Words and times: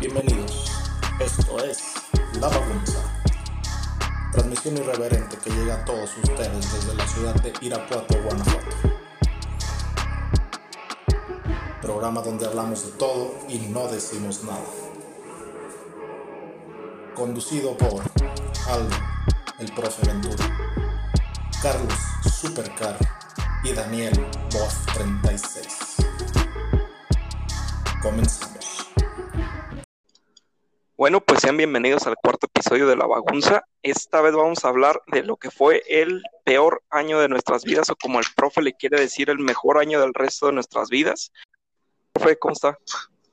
Bienvenidos, 0.00 0.64
esto 1.20 1.62
es 1.62 1.92
La 2.40 2.48
Bagunza. 2.48 3.00
Transmisión 4.32 4.78
irreverente 4.78 5.36
que 5.36 5.50
llega 5.50 5.74
a 5.74 5.84
todos 5.84 6.16
ustedes 6.16 6.72
desde 6.72 6.94
la 6.94 7.06
ciudad 7.06 7.34
de 7.42 7.52
Irapuato, 7.60 8.14
Guanajuato. 8.22 8.76
Programa 11.82 12.22
donde 12.22 12.46
hablamos 12.46 12.86
de 12.86 12.92
todo 12.92 13.34
y 13.46 13.58
no 13.58 13.88
decimos 13.88 14.42
nada. 14.42 14.64
Conducido 17.14 17.76
por 17.76 18.02
Aldo, 18.70 18.96
el 19.58 19.70
profe 19.74 20.06
Ventura, 20.06 20.46
Carlos 21.60 21.94
Supercar 22.40 22.96
y 23.62 23.74
Daniel 23.74 24.14
Voz 24.50 24.76
36. 24.94 25.96
Comenzamos. 28.00 28.49
Sean 31.50 31.56
bienvenidos 31.56 32.06
al 32.06 32.14
cuarto 32.14 32.46
episodio 32.46 32.86
de 32.86 32.94
La 32.94 33.08
Bagunza. 33.08 33.64
Esta 33.82 34.20
vez 34.20 34.34
vamos 34.34 34.64
a 34.64 34.68
hablar 34.68 35.02
de 35.08 35.24
lo 35.24 35.36
que 35.36 35.50
fue 35.50 35.82
el 35.88 36.22
peor 36.44 36.80
año 36.90 37.18
de 37.18 37.28
nuestras 37.28 37.64
vidas, 37.64 37.90
o 37.90 37.96
como 37.96 38.20
el 38.20 38.26
profe 38.36 38.62
le 38.62 38.74
quiere 38.74 39.00
decir, 39.00 39.30
el 39.30 39.40
mejor 39.40 39.78
año 39.78 40.00
del 40.00 40.14
resto 40.14 40.46
de 40.46 40.52
nuestras 40.52 40.90
vidas. 40.90 41.32
Profe, 42.12 42.38
¿cómo 42.38 42.52
está? 42.52 42.78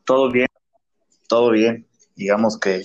Todo 0.04 0.32
bien, 0.32 0.48
todo 1.30 1.52
bien. 1.52 1.88
Digamos 2.16 2.60
que 2.60 2.82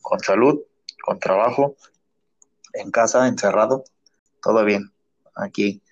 con 0.00 0.20
salud, 0.20 0.58
con 1.04 1.20
trabajo, 1.20 1.76
en 2.72 2.90
casa, 2.90 3.28
encerrado, 3.28 3.84
todo 4.40 4.64
bien. 4.64 4.90
Aquí, 5.36 5.82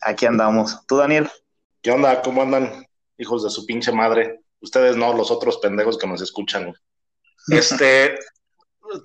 aquí 0.00 0.26
andamos. 0.26 0.86
¿Tú, 0.86 0.96
Daniel? 0.96 1.28
¿Qué 1.82 1.90
onda? 1.90 2.22
¿Cómo 2.22 2.42
andan, 2.42 2.86
hijos 3.18 3.42
de 3.42 3.50
su 3.50 3.66
pinche 3.66 3.90
madre? 3.90 4.42
Ustedes 4.60 4.96
no, 4.96 5.12
los 5.12 5.32
otros 5.32 5.58
pendejos 5.58 5.98
que 5.98 6.06
nos 6.06 6.22
escuchan. 6.22 6.72
Este, 7.48 8.18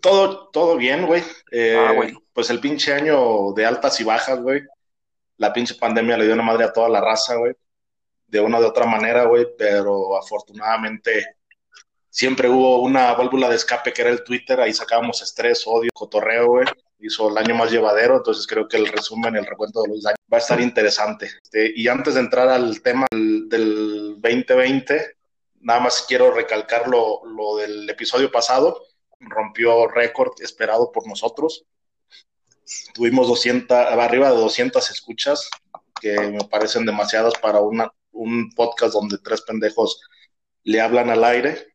todo, 0.02 0.50
todo 0.50 0.78
bien, 0.78 1.05
güey. 1.05 1.23
Eh, 1.52 1.75
Ah, 1.78 1.91
bueno. 1.94 2.22
Pues 2.33 2.50
el 2.50 2.59
pinche 2.59 2.94
año 2.94 3.53
de 3.53 3.66
altas 3.66 4.00
y 4.00 4.03
bajas, 4.03 4.39
güey. 4.41 4.61
La 5.38 5.53
pinche 5.53 5.75
pandemia 5.75 6.17
le 6.17 6.25
dio 6.25 6.33
una 6.33 6.44
madre 6.44 6.66
a 6.66 6.73
toda 6.73 6.89
la 6.89 7.02
raza, 7.02 7.36
güey. 7.36 7.53
De 8.28 8.39
una 8.39 8.58
o 8.58 8.61
de 8.61 8.67
otra 8.67 8.86
manera, 8.86 9.25
güey. 9.25 9.47
Pero 9.58 10.17
afortunadamente 10.17 11.38
siempre 12.09 12.50
hubo 12.50 12.81
una 12.81 13.13
válvula 13.13 13.50
de 13.50 13.56
escape 13.56 13.94
que 13.94 14.02
era 14.02 14.11
el 14.11 14.23
Twitter. 14.23 14.59
Ahí 14.59 14.73
sacábamos 14.73 15.22
estrés, 15.22 15.63
odio, 15.66 15.91
cotorreo, 15.94 16.47
güey. 16.47 16.66
Hizo 17.00 17.30
el 17.30 17.38
año 17.38 17.56
más 17.56 17.72
llevadero. 17.72 18.17
Entonces 18.17 18.45
creo 18.47 18.67
que 18.67 18.78
el 18.78 18.88
resumen, 18.88 19.36
el 19.36 19.45
recuento 19.45 19.81
de 19.81 19.89
los 19.89 20.06
años 20.06 20.17
va 20.31 20.38
a 20.38 20.41
estar 20.41 20.59
interesante. 20.59 21.28
Este, 21.28 21.72
y 21.75 21.88
antes 21.88 22.16
de 22.16 22.19
entrar 22.22 22.50
al 22.50 22.81
tema 22.81 23.08
del, 23.11 23.47
del 23.47 24.16
2020, 24.19 25.16
nada 25.66 25.80
más 25.80 26.06
quiero 26.08 26.30
recalcar 26.32 26.88
lo, 26.88 27.26
lo 27.26 27.58
del 27.58 27.90
episodio 27.90 28.32
pasado. 28.32 28.86
Rompió 29.20 29.88
récord 29.88 30.34
esperado 30.42 30.92
por 30.92 31.08
nosotros. 31.08 31.66
Tuvimos 32.94 33.28
200, 33.28 33.76
arriba 33.78 34.30
de 34.32 34.38
200 34.38 34.90
escuchas, 34.90 35.50
que 36.00 36.20
me 36.20 36.44
parecen 36.46 36.86
demasiadas 36.86 37.34
para 37.42 37.60
una, 37.62 37.92
un 38.12 38.52
podcast 38.52 38.94
donde 38.94 39.18
tres 39.18 39.42
pendejos 39.42 40.02
le 40.64 40.82
hablan 40.82 41.10
al 41.10 41.24
aire 41.24 41.74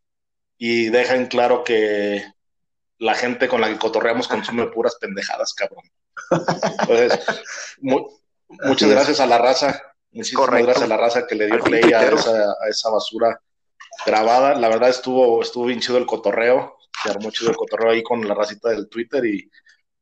y 0.59 0.89
dejan 0.91 1.27
claro 1.27 1.65
que 1.65 2.25
la 2.99 3.15
gente 3.15 3.49
con 3.49 3.61
la 3.61 3.69
que 3.69 3.79
cotorreamos 3.79 4.29
consume 4.29 4.67
puras 4.75 4.97
pendejadas, 5.01 5.53
cabrón. 5.55 5.85
Entonces, 6.81 7.19
mu- 7.81 8.09
muchas 8.49 8.91
gracias 8.91 9.21
a 9.21 9.27
la 9.27 9.39
raza. 9.39 9.83
Muchísimas 10.13 10.47
Correcto. 10.47 10.67
gracias 10.67 10.85
a 10.85 10.89
la 10.89 10.97
raza 10.97 11.27
que 11.27 11.35
le 11.35 11.47
dio 11.47 11.59
play 11.61 11.93
a 11.93 12.03
esa, 12.09 12.51
a 12.53 12.69
esa 12.69 12.91
basura 12.91 13.41
grabada. 14.07 14.55
La 14.55 14.69
verdad 14.69 14.91
estuvo, 14.91 15.43
estuvo 15.43 15.67
bien 15.67 15.81
chido 15.81 15.99
el 15.99 16.07
cotorreo. 16.07 16.77
Se 17.03 17.11
armó 17.11 17.31
chido 17.31 17.51
el 17.51 17.57
cotorreo 17.57 17.93
ahí 17.93 18.03
con 18.03 18.27
la 18.27 18.35
racita 18.35 18.71
del 18.71 18.89
Twitter 18.89 19.25
y 19.25 19.51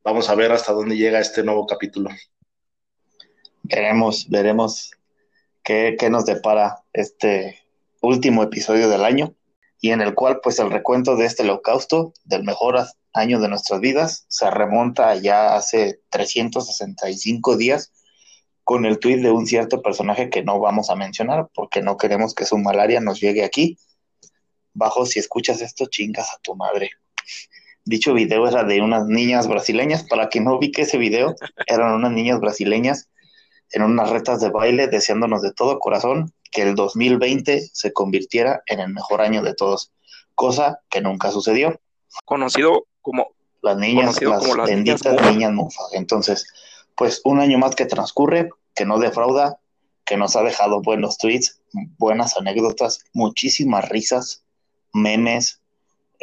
vamos 0.02 0.28
a 0.28 0.34
ver 0.34 0.52
hasta 0.52 0.72
dónde 0.72 0.96
llega 0.96 1.20
este 1.20 1.42
nuevo 1.42 1.66
capítulo. 1.66 2.10
Veremos, 3.62 4.28
veremos 4.28 4.92
qué, 5.62 5.96
qué 5.98 6.10
nos 6.10 6.24
depara 6.24 6.82
este 6.92 7.62
último 8.00 8.42
episodio 8.42 8.88
del 8.88 9.04
año 9.04 9.34
y 9.80 9.90
en 9.90 10.00
el 10.00 10.14
cual 10.14 10.40
pues 10.42 10.58
el 10.58 10.70
recuento 10.70 11.16
de 11.16 11.26
este 11.26 11.42
holocausto 11.42 12.12
del 12.24 12.44
mejor 12.44 12.84
año 13.12 13.40
de 13.40 13.48
nuestras 13.48 13.80
vidas 13.80 14.24
se 14.28 14.50
remonta 14.50 15.14
ya 15.16 15.54
hace 15.54 16.00
365 16.10 17.56
días 17.56 17.92
con 18.68 18.84
el 18.84 18.98
tuit 18.98 19.22
de 19.22 19.30
un 19.30 19.46
cierto 19.46 19.80
personaje 19.80 20.28
que 20.28 20.42
no 20.42 20.60
vamos 20.60 20.90
a 20.90 20.94
mencionar 20.94 21.48
porque 21.54 21.80
no 21.80 21.96
queremos 21.96 22.34
que 22.34 22.44
su 22.44 22.58
malaria 22.58 23.00
nos 23.00 23.18
llegue 23.18 23.42
aquí. 23.42 23.78
Bajo, 24.74 25.06
si 25.06 25.18
escuchas 25.18 25.62
esto, 25.62 25.86
chingas 25.86 26.34
a 26.34 26.38
tu 26.42 26.54
madre. 26.54 26.90
Dicho 27.86 28.12
video 28.12 28.46
era 28.46 28.64
de 28.64 28.82
unas 28.82 29.06
niñas 29.06 29.48
brasileñas. 29.48 30.04
Para 30.04 30.28
quien 30.28 30.44
no 30.44 30.58
ubique 30.58 30.82
ese 30.82 30.98
video, 30.98 31.34
eran 31.66 31.94
unas 31.94 32.12
niñas 32.12 32.40
brasileñas 32.40 33.08
en 33.70 33.84
unas 33.84 34.10
retas 34.10 34.38
de 34.42 34.50
baile 34.50 34.86
deseándonos 34.86 35.40
de 35.40 35.54
todo 35.54 35.78
corazón 35.78 36.34
que 36.50 36.60
el 36.60 36.74
2020 36.74 37.70
se 37.72 37.92
convirtiera 37.94 38.62
en 38.66 38.80
el 38.80 38.92
mejor 38.92 39.22
año 39.22 39.40
de 39.40 39.54
todos, 39.54 39.92
cosa 40.34 40.80
que 40.90 41.00
nunca 41.00 41.30
sucedió. 41.30 41.80
Conocido 42.26 42.84
como 43.00 43.28
Las 43.62 43.78
niñas, 43.78 44.20
las 44.20 44.40
como 44.40 44.56
las 44.56 44.68
niñas 44.68 45.02
benditas 45.02 45.12
mufa. 45.14 45.30
niñas 45.30 45.52
mufa. 45.52 45.82
Entonces, 45.94 46.46
pues 46.98 47.20
un 47.24 47.38
año 47.38 47.58
más 47.58 47.76
que 47.76 47.86
transcurre, 47.86 48.50
que 48.74 48.84
no 48.84 48.98
defrauda, 48.98 49.60
que 50.04 50.16
nos 50.16 50.34
ha 50.34 50.42
dejado 50.42 50.82
buenos 50.82 51.16
tweets, 51.16 51.60
buenas 51.96 52.36
anécdotas, 52.36 53.04
muchísimas 53.14 53.88
risas, 53.88 54.44
memes, 54.92 55.60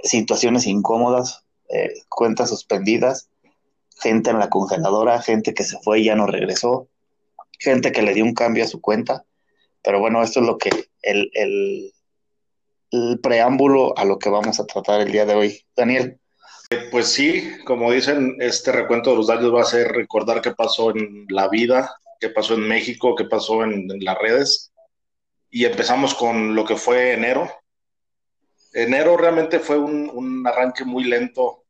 situaciones 0.03 0.67
incómodas, 0.67 1.45
eh, 1.69 1.93
cuentas 2.09 2.49
suspendidas, 2.49 3.29
gente 4.01 4.31
en 4.31 4.39
la 4.39 4.49
congeladora, 4.49 5.21
gente 5.21 5.53
que 5.53 5.63
se 5.63 5.79
fue 5.79 6.01
y 6.01 6.05
ya 6.05 6.15
no 6.15 6.27
regresó, 6.27 6.89
gente 7.57 7.93
que 7.93 8.01
le 8.01 8.13
dio 8.13 8.25
un 8.25 8.33
cambio 8.33 8.65
a 8.65 8.67
su 8.67 8.81
cuenta. 8.81 9.25
Pero 9.81 10.01
bueno, 10.01 10.21
esto 10.23 10.41
es 10.41 10.45
lo 10.45 10.57
que 10.57 10.71
el, 11.03 11.31
el, 11.35 11.93
el 12.91 13.19
preámbulo 13.21 13.97
a 13.97 14.03
lo 14.03 14.19
que 14.19 14.29
vamos 14.29 14.59
a 14.59 14.65
tratar 14.65 14.99
el 14.99 15.11
día 15.13 15.25
de 15.25 15.35
hoy. 15.35 15.65
Daniel. 15.73 16.19
Pues 16.91 17.07
sí, 17.11 17.57
como 17.65 17.91
dicen, 17.91 18.37
este 18.39 18.71
recuento 18.71 19.11
de 19.11 19.17
los 19.17 19.27
daños 19.27 19.53
va 19.53 19.61
a 19.61 19.65
ser 19.65 19.91
recordar 19.91 20.41
qué 20.41 20.51
pasó 20.51 20.91
en 20.91 21.25
la 21.29 21.47
vida, 21.49 21.95
qué 22.19 22.29
pasó 22.29 22.53
en 22.55 22.67
México, 22.67 23.15
qué 23.15 23.25
pasó 23.25 23.63
en, 23.63 23.89
en 23.91 24.03
las 24.03 24.17
redes. 24.17 24.71
Y 25.49 25.65
empezamos 25.65 26.13
con 26.13 26.55
lo 26.55 26.65
que 26.65 26.75
fue 26.75 27.13
enero. 27.13 27.51
Enero 28.73 29.15
realmente 29.17 29.59
fue 29.59 29.77
un, 29.77 30.09
un 30.13 30.45
arranque 30.47 30.83
muy 30.83 31.05
lento 31.05 31.63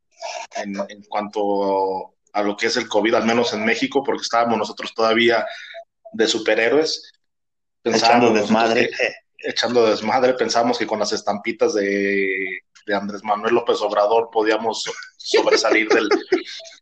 en, 0.55 0.75
en 0.89 1.03
cuanto 1.03 2.13
a 2.33 2.41
lo 2.43 2.57
que 2.57 2.67
es 2.67 2.77
el 2.77 2.87
COVID, 2.87 3.13
al 3.15 3.25
menos 3.25 3.53
en 3.53 3.63
México, 3.65 4.03
porque 4.03 4.23
estábamos 4.23 4.57
nosotros 4.57 4.93
todavía 4.93 5.45
de 6.13 6.27
superhéroes. 6.27 7.11
echando 7.83 8.33
desmadre. 8.33 8.89
que- 8.89 9.13
echando 9.47 9.85
desmadre, 9.85 10.33
pensábamos 10.33 10.79
que 10.79 10.87
con 10.87 10.97
las 10.97 11.11
estampitas 11.11 11.75
de, 11.75 12.61
de 12.85 12.95
Andrés 12.95 13.23
Manuel 13.23 13.55
López 13.55 13.81
Obrador 13.81 14.29
podíamos 14.31 14.83
so- 14.83 14.93
sobresalir 15.17 15.89
del, 15.89 16.07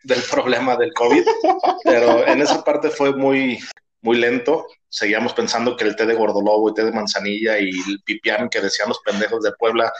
del 0.04 0.22
problema 0.30 0.76
del 0.76 0.94
COVID, 0.94 1.26
pero 1.84 2.28
en 2.28 2.42
esa 2.42 2.64
parte 2.64 2.90
fue 2.90 3.16
muy, 3.16 3.60
muy 4.02 4.18
lento. 4.18 4.68
Seguíamos 4.90 5.34
pensando 5.34 5.76
que 5.76 5.86
el 5.86 5.96
té 5.96 6.06
de 6.06 6.16
gordolobo 6.16 6.70
y 6.70 6.74
té 6.74 6.84
de 6.86 6.92
manzanilla 6.92 7.58
y 7.60 7.70
el 7.70 8.02
pipián 8.04 8.50
que 8.50 8.62
decían 8.62 8.90
los 8.90 9.00
pendejos 9.00 9.42
de 9.44 9.54
Puebla 9.54 9.92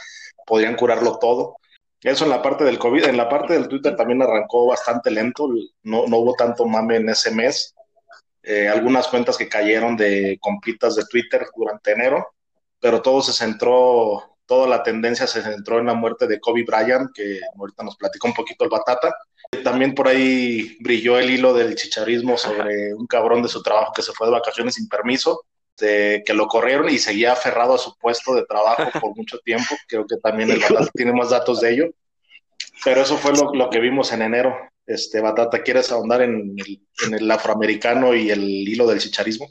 podían 0.46 0.76
curarlo 0.76 1.18
todo. 1.18 1.56
Eso 2.02 2.24
en 2.24 2.30
la 2.30 2.42
parte 2.42 2.64
del 2.64 2.78
COVID. 2.78 3.04
En 3.06 3.16
la 3.16 3.28
parte 3.30 3.54
del 3.54 3.66
Twitter 3.66 3.96
también 3.96 4.20
arrancó 4.20 4.66
bastante 4.66 5.10
lento. 5.10 5.48
No, 5.82 6.06
no 6.06 6.18
hubo 6.18 6.34
tanto 6.34 6.66
mame 6.66 6.96
en 6.96 7.08
ese 7.08 7.30
mes. 7.30 7.74
Eh, 8.42 8.68
algunas 8.68 9.08
cuentas 9.08 9.38
que 9.38 9.48
cayeron 9.48 9.96
de 9.96 10.36
compitas 10.38 10.96
de 10.96 11.06
Twitter 11.06 11.46
durante 11.56 11.92
enero, 11.92 12.34
pero 12.78 13.00
todo 13.00 13.22
se 13.22 13.32
centró, 13.32 14.33
toda 14.46 14.68
la 14.68 14.82
tendencia 14.82 15.26
se 15.26 15.42
centró 15.42 15.78
en 15.78 15.86
la 15.86 15.94
muerte 15.94 16.26
de 16.26 16.40
Kobe 16.40 16.64
Bryant, 16.64 17.10
que 17.14 17.40
ahorita 17.58 17.82
nos 17.82 17.96
platica 17.96 18.28
un 18.28 18.34
poquito 18.34 18.64
el 18.64 18.70
Batata. 18.70 19.14
También 19.62 19.94
por 19.94 20.08
ahí 20.08 20.76
brilló 20.80 21.18
el 21.18 21.30
hilo 21.30 21.54
del 21.54 21.74
chicharismo 21.76 22.36
sobre 22.36 22.94
un 22.94 23.06
cabrón 23.06 23.42
de 23.42 23.48
su 23.48 23.62
trabajo 23.62 23.92
que 23.94 24.02
se 24.02 24.12
fue 24.12 24.26
de 24.26 24.32
vacaciones 24.32 24.74
sin 24.74 24.88
permiso, 24.88 25.44
de, 25.78 26.22
que 26.24 26.34
lo 26.34 26.46
corrieron 26.46 26.88
y 26.88 26.98
seguía 26.98 27.32
aferrado 27.32 27.74
a 27.74 27.78
su 27.78 27.96
puesto 27.96 28.34
de 28.34 28.44
trabajo 28.44 28.90
por 29.00 29.14
mucho 29.16 29.38
tiempo. 29.38 29.74
Creo 29.88 30.06
que 30.06 30.16
también 30.16 30.50
el 30.50 30.60
Batata 30.60 30.90
tiene 30.94 31.12
más 31.12 31.30
datos 31.30 31.60
de 31.60 31.72
ello. 31.72 31.86
Pero 32.84 33.02
eso 33.02 33.16
fue 33.16 33.32
lo, 33.32 33.54
lo 33.54 33.70
que 33.70 33.80
vimos 33.80 34.12
en 34.12 34.22
enero. 34.22 34.56
Este, 34.86 35.20
Batata, 35.20 35.62
¿quieres 35.62 35.90
ahondar 35.90 36.22
en 36.22 36.54
el, 36.58 36.82
en 37.06 37.14
el 37.14 37.30
afroamericano 37.30 38.14
y 38.14 38.30
el 38.30 38.42
hilo 38.42 38.86
del 38.86 38.98
chicharismo? 38.98 39.48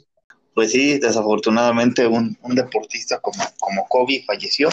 Pues 0.54 0.70
sí, 0.70 0.98
desafortunadamente 1.00 2.06
un, 2.06 2.38
un 2.42 2.54
deportista 2.54 3.18
como, 3.20 3.42
como 3.58 3.88
Kobe 3.88 4.22
falleció 4.24 4.68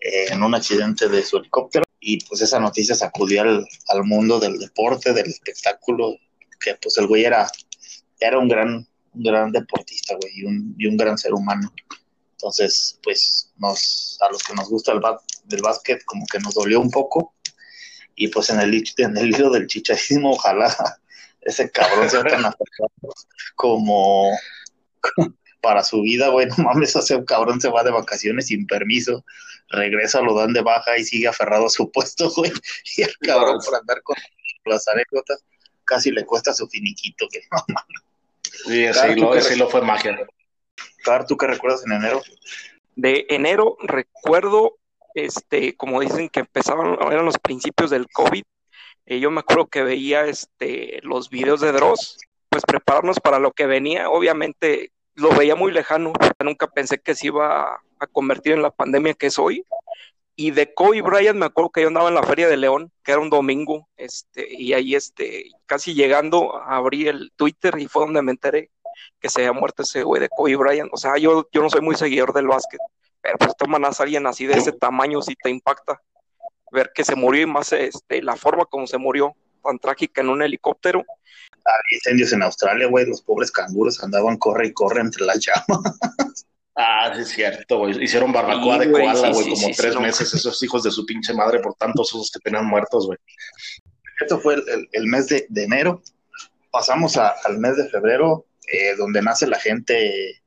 eh, 0.00 0.26
en 0.30 0.42
un 0.42 0.54
accidente 0.54 1.08
de 1.08 1.22
su 1.24 1.38
helicóptero 1.38 1.84
y 2.00 2.24
pues 2.24 2.40
esa 2.40 2.60
noticia 2.60 2.94
sacudió 2.94 3.42
al, 3.42 4.04
mundo 4.04 4.38
del 4.38 4.58
deporte, 4.58 5.12
del 5.12 5.26
espectáculo, 5.26 6.16
que 6.60 6.74
pues 6.76 6.96
el 6.98 7.06
güey 7.06 7.24
era, 7.24 7.50
era 8.20 8.38
un 8.38 8.48
gran, 8.48 8.86
un 9.12 9.22
gran 9.22 9.50
deportista, 9.50 10.14
güey, 10.14 10.32
y 10.36 10.44
un, 10.44 10.74
y 10.78 10.86
un 10.86 10.96
gran 10.96 11.18
ser 11.18 11.34
humano. 11.34 11.72
Entonces, 12.32 12.98
pues 13.02 13.52
nos, 13.56 14.16
a 14.20 14.30
los 14.30 14.42
que 14.44 14.54
nos 14.54 14.68
gusta 14.68 14.92
el 14.92 15.00
ba- 15.00 15.20
básquet 15.60 16.04
como 16.04 16.24
que 16.26 16.38
nos 16.38 16.54
dolió 16.54 16.80
un 16.80 16.90
poco. 16.90 17.34
Y 18.14 18.28
pues 18.28 18.50
en 18.50 18.60
el, 18.60 18.84
en 18.96 19.16
el 19.16 19.28
hilo 19.28 19.50
del 19.50 19.66
chicharismo, 19.66 20.32
ojalá 20.32 20.74
ese 21.40 21.70
cabrón 21.70 22.08
sea 22.08 22.22
tan 22.22 22.44
afectado 22.44 22.90
como 23.56 24.30
para 25.60 25.82
su 25.82 26.02
vida, 26.02 26.28
güey, 26.28 26.46
no 26.56 26.64
mames, 26.64 26.96
ese 26.96 27.24
cabrón 27.24 27.60
se 27.60 27.68
va 27.68 27.84
de 27.84 27.90
vacaciones 27.90 28.46
sin 28.46 28.66
permiso, 28.66 29.24
regresa, 29.68 30.20
lo 30.20 30.34
dan 30.34 30.52
de 30.52 30.62
baja 30.62 30.96
y 30.98 31.04
sigue 31.04 31.28
aferrado 31.28 31.66
a 31.66 31.70
su 31.70 31.90
puesto, 31.92 32.30
güey, 32.30 32.52
y 32.96 33.02
el 33.02 33.16
cabrón 33.18 33.58
por 33.64 33.74
andar 33.74 34.02
con 34.02 34.16
las 34.64 34.86
anécdotas 34.88 35.44
casi 35.84 36.10
le 36.10 36.26
cuesta 36.26 36.52
su 36.52 36.68
finiquito, 36.68 37.26
que 37.30 37.40
no 37.50 37.64
mames. 37.68 38.02
Sí, 38.42 38.84
ese 38.84 39.12
hilo, 39.12 39.34
ese 39.34 39.54
hilo 39.54 39.70
fue 39.70 39.80
magia. 39.80 40.18
Car, 41.02 41.26
¿tú 41.26 41.36
qué 41.36 41.46
recuerdas 41.46 41.84
en 41.86 41.92
enero? 41.92 42.20
De 42.94 43.24
enero 43.30 43.78
recuerdo, 43.80 44.76
este, 45.14 45.76
como 45.76 46.00
dicen 46.00 46.28
que 46.28 46.40
empezaban, 46.40 46.98
eran 47.10 47.24
los 47.24 47.38
principios 47.38 47.90
del 47.90 48.06
COVID, 48.08 48.42
eh, 49.06 49.20
yo 49.20 49.30
me 49.30 49.40
acuerdo 49.40 49.68
que 49.68 49.82
veía 49.82 50.26
este, 50.26 51.00
los 51.02 51.30
videos 51.30 51.60
de 51.62 51.72
Dross, 51.72 52.18
pues 52.50 52.64
prepararnos 52.64 53.20
para 53.20 53.38
lo 53.38 53.52
que 53.52 53.64
venía, 53.64 54.10
obviamente 54.10 54.92
lo 55.18 55.30
veía 55.30 55.56
muy 55.56 55.72
lejano, 55.72 56.12
nunca 56.44 56.68
pensé 56.68 56.98
que 56.98 57.14
se 57.14 57.26
iba 57.26 57.74
a, 57.98 58.06
convertir 58.12 58.52
en 58.52 58.62
la 58.62 58.70
pandemia 58.70 59.14
que 59.14 59.26
es 59.26 59.38
hoy, 59.38 59.64
y 60.36 60.52
de 60.52 60.72
Kobe 60.72 61.02
Bryant 61.02 61.36
me 61.36 61.46
acuerdo 61.46 61.70
que 61.70 61.82
yo 61.82 61.88
andaba 61.88 62.08
en 62.08 62.14
la 62.14 62.22
Feria 62.22 62.46
de 62.48 62.56
León, 62.56 62.92
que 63.02 63.10
era 63.10 63.20
un 63.20 63.28
domingo, 63.28 63.88
este, 63.96 64.46
y 64.48 64.72
ahí 64.72 64.94
este, 64.94 65.50
casi 65.66 65.94
llegando 65.94 66.56
abrí 66.62 67.08
el 67.08 67.32
Twitter 67.34 67.74
y 67.78 67.88
fue 67.88 68.04
donde 68.04 68.22
me 68.22 68.30
enteré 68.30 68.70
que 69.20 69.28
se 69.28 69.40
había 69.40 69.52
muerto 69.52 69.82
ese 69.82 70.04
güey 70.04 70.20
de 70.20 70.28
Kobe 70.28 70.54
Bryant. 70.54 70.90
O 70.92 70.96
sea, 70.96 71.18
yo, 71.18 71.48
yo 71.50 71.60
no 71.60 71.70
soy 71.70 71.80
muy 71.80 71.96
seguidor 71.96 72.32
del 72.32 72.46
básquet, 72.46 72.80
pero 73.20 73.36
pues 73.38 73.56
toman 73.56 73.84
a 73.84 73.88
alguien 73.88 74.28
así 74.28 74.46
de 74.46 74.54
ese 74.54 74.70
tamaño 74.70 75.22
si 75.22 75.34
te 75.34 75.50
impacta 75.50 76.00
ver 76.70 76.92
que 76.94 77.04
se 77.04 77.16
murió 77.16 77.42
y 77.42 77.46
más 77.46 77.72
este, 77.72 78.22
la 78.22 78.36
forma 78.36 78.64
como 78.64 78.86
se 78.86 78.98
murió, 78.98 79.34
tan 79.64 79.78
trágica 79.80 80.20
en 80.20 80.28
un 80.28 80.42
helicóptero. 80.42 81.04
Había 81.68 81.96
incendios 81.98 82.32
en 82.32 82.42
Australia, 82.42 82.86
güey, 82.88 83.06
los 83.06 83.22
pobres 83.22 83.50
canguros 83.50 84.02
andaban 84.02 84.36
corre 84.38 84.68
y 84.68 84.72
corre 84.72 85.00
entre 85.02 85.24
las 85.24 85.38
llamas. 85.38 85.98
Ah, 86.80 87.10
sí 87.12 87.22
es 87.22 87.28
cierto, 87.30 87.78
güey. 87.78 88.00
Hicieron 88.04 88.30
barbacoa 88.32 88.74
Sí, 88.74 88.80
de 88.84 88.86
güey, 88.92 89.02
koala, 89.02 89.26
sí, 89.26 89.32
güey, 89.32 89.44
sí, 89.46 89.50
como 89.50 89.66
sí, 89.74 89.82
tres 89.82 89.94
no. 89.94 90.00
meses, 90.00 90.32
esos 90.32 90.62
hijos 90.62 90.84
de 90.84 90.92
su 90.92 91.04
pinche 91.04 91.34
madre 91.34 91.58
por 91.58 91.74
tantos 91.74 92.14
osos 92.14 92.30
que 92.30 92.38
tenían 92.38 92.66
muertos, 92.66 93.04
güey. 93.06 93.18
Esto 94.20 94.38
fue 94.38 94.54
el, 94.54 94.68
el- 94.68 94.88
el 94.92 95.06
mes 95.08 95.26
de, 95.26 95.44
de 95.48 95.64
enero. 95.64 96.02
Pasamos 96.70 97.16
a- 97.16 97.34
al 97.44 97.58
mes 97.58 97.76
de 97.76 97.88
febrero, 97.88 98.46
eh, 98.72 98.94
donde 98.96 99.20
nace 99.22 99.48
la 99.48 99.58
gente 99.58 100.40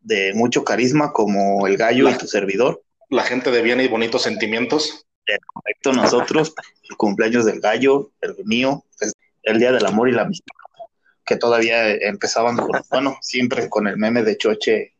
de 0.00 0.34
mucho 0.34 0.62
carisma, 0.62 1.10
como 1.10 1.66
el 1.66 1.78
gallo 1.78 2.10
y 2.10 2.18
tu 2.18 2.26
servidor. 2.26 2.82
La 3.08 3.22
gente 3.22 3.50
de 3.50 3.62
bien 3.62 3.80
y 3.80 3.88
bonitos 3.88 4.20
sentimientos. 4.20 5.06
Correcto, 5.54 5.94
nosotros, 5.94 6.52
el 6.90 6.96
cumpleaños 6.98 7.46
del 7.46 7.60
gallo, 7.60 8.10
el 8.20 8.36
mío, 8.44 8.84
es 9.00 9.14
el 9.42 9.58
día 9.58 9.72
del 9.72 9.86
amor 9.86 10.10
y 10.10 10.12
la 10.12 10.22
amistad, 10.22 10.52
que 11.28 11.36
todavía 11.36 11.90
empezaban 11.92 12.56
con, 12.56 12.70
bueno, 12.90 13.18
siempre 13.20 13.68
con 13.68 13.86
el 13.86 13.98
meme 13.98 14.22
de 14.22 14.38
Choche 14.38 14.94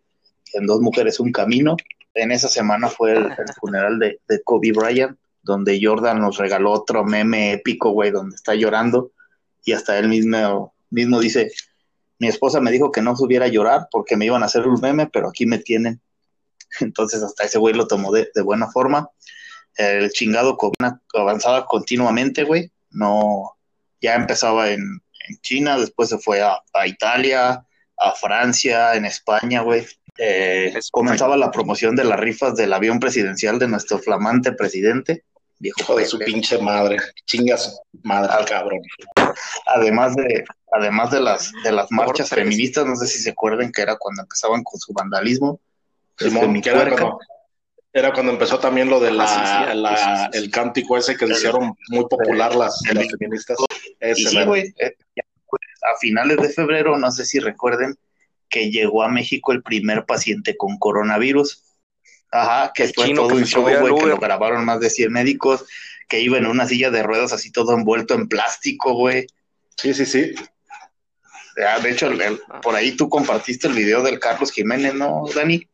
en 0.52 0.66
Dos 0.66 0.82
Mujeres 0.82 1.20
Un 1.20 1.32
Camino. 1.32 1.74
En 2.12 2.32
esa 2.32 2.48
semana 2.48 2.88
fue 2.88 3.12
el, 3.12 3.32
funeral 3.58 3.98
de, 3.98 4.42
Kobe 4.44 4.72
Bryant, 4.72 5.18
donde 5.42 5.80
Jordan 5.82 6.20
nos 6.20 6.36
regaló 6.36 6.72
otro 6.72 7.02
meme 7.02 7.52
épico, 7.54 7.92
güey, 7.92 8.10
donde 8.10 8.36
está 8.36 8.54
llorando 8.54 9.12
y 9.64 9.72
hasta 9.72 9.98
él 9.98 10.08
mismo, 10.08 10.74
mismo 10.90 11.18
dice, 11.18 11.50
mi 12.18 12.28
esposa 12.28 12.60
me 12.60 12.72
dijo 12.72 12.92
que 12.92 13.00
no 13.00 13.16
subiera 13.16 13.46
a 13.46 13.48
llorar 13.48 13.88
porque 13.90 14.16
me 14.16 14.26
iban 14.26 14.42
a 14.42 14.46
hacer 14.46 14.66
un 14.66 14.78
meme, 14.82 15.06
pero 15.06 15.30
aquí 15.30 15.46
me 15.46 15.58
tienen. 15.58 15.98
Entonces 16.80 17.22
hasta 17.22 17.44
ese 17.44 17.58
güey 17.58 17.74
lo 17.74 17.86
tomó 17.86 18.12
de, 18.12 18.28
buena 18.44 18.70
forma 18.70 19.08
el 19.76 20.10
chingado 20.10 20.58
avanzaba 21.14 21.64
continuamente, 21.64 22.42
güey. 22.42 22.70
No, 22.90 23.56
ya 24.00 24.16
empezaba 24.16 24.70
en, 24.70 25.00
en 25.28 25.38
China, 25.40 25.78
después 25.78 26.08
se 26.08 26.18
fue 26.18 26.40
a, 26.42 26.58
a 26.72 26.86
Italia, 26.86 27.64
a 27.96 28.12
Francia, 28.12 28.94
en 28.94 29.04
España, 29.04 29.60
güey. 29.62 29.86
Eh, 30.18 30.74
comenzaba 30.90 31.36
la 31.36 31.50
promoción 31.50 31.94
de 31.94 32.04
las 32.04 32.18
rifas 32.18 32.56
del 32.56 32.72
avión 32.72 32.98
presidencial 32.98 33.58
de 33.58 33.68
nuestro 33.68 33.98
flamante 33.98 34.52
presidente, 34.52 35.24
viejo 35.60 35.80
Hijo 35.80 35.96
de 35.96 36.06
su 36.06 36.18
pinche 36.18 36.58
madre. 36.58 36.96
Chingas 37.26 37.80
madre, 38.02 38.30
Ah. 38.32 38.44
cabrón. 38.44 38.80
Además 39.66 40.16
de, 40.16 40.44
además 40.72 41.10
de 41.10 41.20
las, 41.20 41.52
de 41.62 41.72
las 41.72 41.90
marchas 41.90 42.28
feministas, 42.30 42.84
no 42.86 42.96
sé 42.96 43.06
si 43.06 43.18
se 43.20 43.30
acuerdan 43.30 43.70
que 43.72 43.82
era 43.82 43.96
cuando 43.96 44.22
empezaban 44.22 44.62
con 44.64 44.80
su 44.80 44.92
vandalismo. 44.92 45.60
Desde 46.18 46.30
Simón, 46.40 46.56
era 46.64 46.90
cuando, 46.90 47.18
era 47.92 48.12
cuando 48.12 48.32
empezó 48.32 48.58
también 48.58 48.90
lo 48.90 48.98
de 49.00 49.12
la, 49.12 49.24
Ah, 49.28 49.68
sí, 49.70 49.76
la- 49.78 50.30
sí. 50.32 50.38
el 50.38 50.50
cántico 50.50 50.96
ese 50.96 51.16
que 51.16 51.26
se 51.28 51.32
hicieron 51.32 51.74
muy 51.90 52.06
popular 52.08 52.54
las, 52.56 52.80
El- 52.88 52.96
las 52.96 53.06
feministas. 53.08 53.56
Y 54.00 54.24
sí, 54.26 54.44
güey, 54.44 54.74
eh, 54.78 54.94
pues, 55.46 55.62
a 55.82 55.98
finales 55.98 56.36
de 56.38 56.48
febrero, 56.50 56.98
no 56.98 57.10
sé 57.10 57.24
si 57.24 57.38
recuerden, 57.40 57.96
que 58.48 58.70
llegó 58.70 59.02
a 59.02 59.08
México 59.08 59.52
el 59.52 59.62
primer 59.62 60.04
paciente 60.06 60.56
con 60.56 60.78
coronavirus. 60.78 61.64
Ajá, 62.30 62.72
que 62.74 62.84
El 62.84 62.94
fue 62.94 63.14
todo 63.14 63.28
que 63.28 63.34
un 63.34 63.44
show, 63.44 63.62
güey, 63.62 63.94
que 63.94 64.06
lo 64.06 64.18
grabaron 64.18 64.64
más 64.64 64.80
de 64.80 64.90
100 64.90 65.12
médicos, 65.12 65.64
que 66.08 66.20
iba 66.20 66.38
en 66.38 66.46
una 66.46 66.66
silla 66.66 66.90
de 66.90 67.02
ruedas 67.02 67.32
así 67.32 67.50
todo 67.50 67.74
envuelto 67.74 68.14
en 68.14 68.28
plástico, 68.28 68.94
güey. 68.94 69.26
Sí, 69.76 69.94
sí, 69.94 70.06
sí. 70.06 70.34
Ya, 71.56 71.78
de 71.80 71.90
hecho, 71.90 72.06
el- 72.06 72.20
el- 72.20 72.40
por 72.62 72.74
ahí 72.76 72.96
tú 72.96 73.08
compartiste 73.08 73.66
el 73.66 73.74
video 73.74 74.02
del 74.02 74.20
Carlos 74.20 74.52
Jiménez, 74.52 74.94
¿no, 74.94 75.24
Dani? 75.34 75.66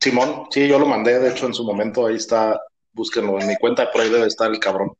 Simón, 0.00 0.46
sí, 0.50 0.68
yo 0.68 0.78
lo 0.78 0.86
mandé, 0.86 1.18
de 1.18 1.30
hecho, 1.30 1.46
en 1.46 1.54
su 1.54 1.64
momento, 1.64 2.06
ahí 2.06 2.16
está, 2.16 2.60
búsquenlo 2.92 3.40
en 3.40 3.48
mi 3.48 3.56
cuenta, 3.56 3.90
por 3.90 4.02
ahí 4.02 4.10
debe 4.10 4.26
estar 4.26 4.50
el 4.50 4.58
cabrón. 4.60 4.92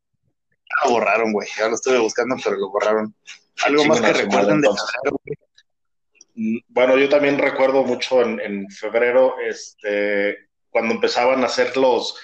Lo 0.83 0.91
borraron, 0.91 1.33
güey, 1.33 1.49
ya 1.57 1.69
lo 1.69 1.75
estuve 1.75 1.99
buscando, 1.99 2.37
pero 2.43 2.57
lo 2.57 2.71
borraron. 2.71 3.15
Algo 3.65 3.85
más 3.85 4.01
que 4.01 4.13
recuerden 4.13 4.31
madre, 4.33 4.47
de 4.47 4.55
entonces. 4.57 4.91
febrero, 4.93 5.21
güey? 5.25 5.37
Mm, 6.35 6.59
Bueno, 6.69 6.97
yo 6.99 7.09
también 7.09 7.39
recuerdo 7.39 7.85
mucho 7.85 8.23
en, 8.23 8.41
en 8.41 8.69
febrero, 8.71 9.37
este, 9.47 10.49
cuando 10.71 10.95
empezaban 10.95 11.43
a 11.43 11.47
hacer 11.47 11.77
los, 11.77 12.17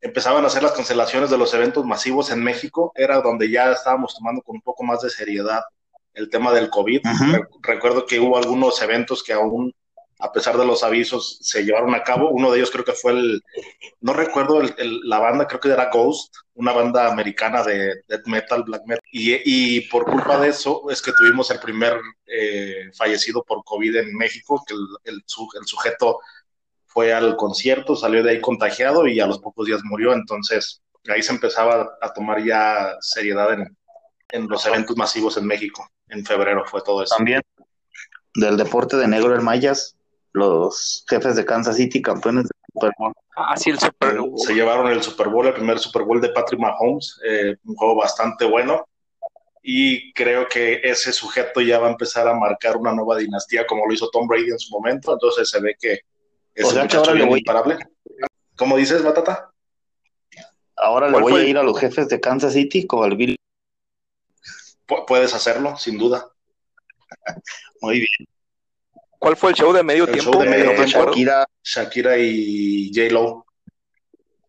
empezaban 0.00 0.44
a 0.44 0.48
hacer 0.48 0.62
las 0.62 0.72
cancelaciones 0.72 1.30
de 1.30 1.38
los 1.38 1.54
eventos 1.54 1.84
masivos 1.86 2.30
en 2.30 2.42
México, 2.44 2.92
era 2.94 3.20
donde 3.22 3.50
ya 3.50 3.72
estábamos 3.72 4.14
tomando 4.14 4.42
con 4.42 4.56
un 4.56 4.62
poco 4.62 4.84
más 4.84 5.00
de 5.00 5.08
seriedad 5.10 5.62
el 6.12 6.28
tema 6.30 6.52
del 6.52 6.68
COVID. 6.70 7.00
Recuerdo 7.62 8.04
que 8.06 8.20
hubo 8.20 8.36
algunos 8.36 8.80
eventos 8.82 9.22
que 9.24 9.32
aún, 9.32 9.74
a 10.20 10.32
pesar 10.32 10.56
de 10.56 10.64
los 10.64 10.82
avisos, 10.82 11.38
se 11.42 11.64
llevaron 11.64 11.94
a 11.94 12.02
cabo. 12.02 12.30
Uno 12.30 12.50
de 12.50 12.58
ellos 12.58 12.70
creo 12.70 12.84
que 12.84 12.92
fue 12.92 13.12
el, 13.12 13.42
no 14.00 14.12
recuerdo 14.12 14.60
el- 14.60 14.74
el- 14.78 15.00
la 15.04 15.18
banda, 15.18 15.46
creo 15.46 15.60
que 15.60 15.68
era 15.70 15.90
Ghost, 15.90 16.34
una 16.54 16.72
banda 16.72 17.08
americana 17.10 17.62
de 17.62 18.02
death 18.08 18.26
metal, 18.26 18.62
black 18.64 18.82
metal. 18.86 19.02
Y, 19.12 19.80
por 19.88 20.04
culpa 20.04 20.38
de 20.40 20.48
eso 20.48 20.88
es 20.90 21.02
que 21.02 21.12
tuvimos 21.12 21.50
el 21.50 21.58
primer 21.58 22.00
eh, 22.26 22.90
fallecido 22.96 23.42
por 23.44 23.64
COVID 23.64 23.96
en 23.96 24.14
México, 24.16 24.62
que 24.66 24.74
el, 24.74 24.86
el 25.04 25.22
su- 25.26 25.48
el 25.60 25.66
sujeto 25.66 26.20
fue 26.86 27.12
al 27.12 27.36
concierto, 27.36 27.96
salió 27.96 28.22
de 28.22 28.30
ahí 28.30 28.40
contagiado 28.40 29.06
y 29.08 29.18
a 29.20 29.26
los 29.26 29.40
pocos 29.40 29.66
días 29.66 29.80
murió. 29.84 30.12
Entonces 30.12 30.80
ahí 31.08 31.22
se 31.22 31.32
empezaba 31.32 31.96
a 32.00 32.12
tomar 32.12 32.42
ya 32.44 32.94
seriedad 33.00 33.52
en, 33.52 33.76
en 34.30 34.48
los 34.48 34.64
eventos 34.66 34.96
masivos 34.96 35.36
en 35.36 35.46
México. 35.46 35.88
En 36.08 36.24
febrero 36.24 36.64
fue 36.66 36.82
todo 36.82 37.02
eso. 37.02 37.16
También 37.16 37.42
del 38.36 38.56
deporte 38.56 38.96
de 38.96 39.06
negro 39.08 39.34
en 39.36 39.44
Mayas, 39.44 39.96
los 40.34 41.04
jefes 41.08 41.36
de 41.36 41.44
Kansas 41.44 41.76
City, 41.76 42.02
campeones 42.02 42.44
de 42.44 42.50
Super 42.72 42.92
Bowl. 42.98 43.12
Ah, 43.36 43.56
sí, 43.56 43.70
el 43.70 43.78
Super 43.78 44.18
Bowl. 44.20 44.38
Se 44.38 44.52
llevaron 44.52 44.88
el 44.90 45.02
Super 45.02 45.28
Bowl, 45.28 45.46
el 45.46 45.54
primer 45.54 45.78
Super 45.78 46.02
Bowl 46.02 46.20
de 46.20 46.28
Patrick 46.30 46.60
Mahomes, 46.60 47.18
eh, 47.26 47.56
un 47.64 47.74
juego 47.76 47.94
bastante 47.96 48.44
bueno. 48.44 48.84
Y 49.62 50.12
creo 50.12 50.46
que 50.46 50.80
ese 50.84 51.12
sujeto 51.12 51.60
ya 51.62 51.78
va 51.78 51.86
a 51.86 51.90
empezar 51.92 52.28
a 52.28 52.34
marcar 52.34 52.76
una 52.76 52.92
nueva 52.92 53.16
dinastía, 53.16 53.66
como 53.66 53.86
lo 53.86 53.94
hizo 53.94 54.10
Tom 54.10 54.26
Brady 54.26 54.50
en 54.50 54.58
su 54.58 54.70
momento. 54.72 55.12
Entonces 55.12 55.48
se 55.48 55.60
ve 55.60 55.74
que 55.80 56.00
ese 56.54 56.66
O 56.66 56.70
sea 56.70 56.80
que 56.82 56.84
muchacho 56.96 56.98
ahora 56.98 57.12
le 57.12 57.16
viene 57.18 57.30
voy- 57.30 57.38
imparable. 57.38 57.78
¿Cómo 58.56 58.76
dices, 58.76 59.02
Batata? 59.02 59.50
Ahora 60.76 61.06
le 61.06 61.12
¿Cuál 61.12 61.22
voy 61.22 61.32
fue 61.32 61.40
a 61.42 61.44
ir 61.46 61.56
a 61.58 61.62
los 61.62 61.78
jefes 61.78 62.08
de 62.08 62.20
Kansas 62.20 62.52
City 62.52 62.86
con 62.86 63.10
el 63.10 63.16
Bill. 63.16 63.36
Pu- 64.86 65.04
puedes 65.06 65.32
hacerlo, 65.32 65.76
sin 65.78 65.96
duda. 65.96 66.28
Muy 67.80 68.00
bien. 68.00 68.28
¿Cuál 69.24 69.36
fue 69.36 69.50
el 69.50 69.56
show 69.56 69.72
de 69.72 69.82
medio 69.82 70.04
El 70.04 70.12
tiempo? 70.12 70.32
show 70.32 70.42
de 70.42 70.48
medio 70.50 70.74
tiempo. 70.74 71.06
Shakira, 71.06 71.46
Shakira 71.62 72.16
y 72.18 72.90
J-Lo. 72.94 73.46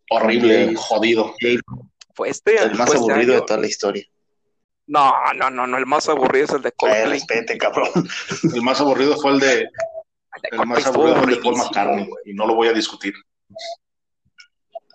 Horrible, 0.09 0.65
Jay- 0.67 0.75
jodido. 0.77 1.33
Fue 2.13 2.29
este, 2.29 2.61
el 2.61 2.75
más 2.75 2.87
este 2.93 2.97
aburrido 2.99 3.35
de 3.35 3.41
toda 3.41 3.59
la 3.59 3.67
historia. 3.67 4.05
No, 4.87 5.13
no, 5.33 5.49
no, 5.49 5.65
no, 5.65 5.77
el 5.77 5.85
más 5.85 6.07
aburrido 6.09 6.45
es 6.45 6.51
el 6.51 6.61
de 6.61 6.69
Eh, 6.69 6.73
Coldplay. 6.77 7.05
respete, 7.09 7.57
cabrón. 7.57 7.89
El 8.55 8.61
más 8.61 8.79
aburrido 8.81 9.17
fue 9.17 9.31
el 9.31 9.39
de, 9.39 9.51
El 9.53 9.59
de 9.61 9.67
el 10.51 10.57
Coldplay 10.57 10.67
más 10.67 10.85
aburrido 10.87 11.15
fue 11.15 11.23
el 11.31 11.35
de 11.37 11.41
Paul 11.41 11.55
McCartney. 11.57 12.09
Y 12.25 12.33
no 12.33 12.45
lo 12.45 12.53
voy 12.55 12.67
a 12.67 12.73
discutir. 12.73 13.13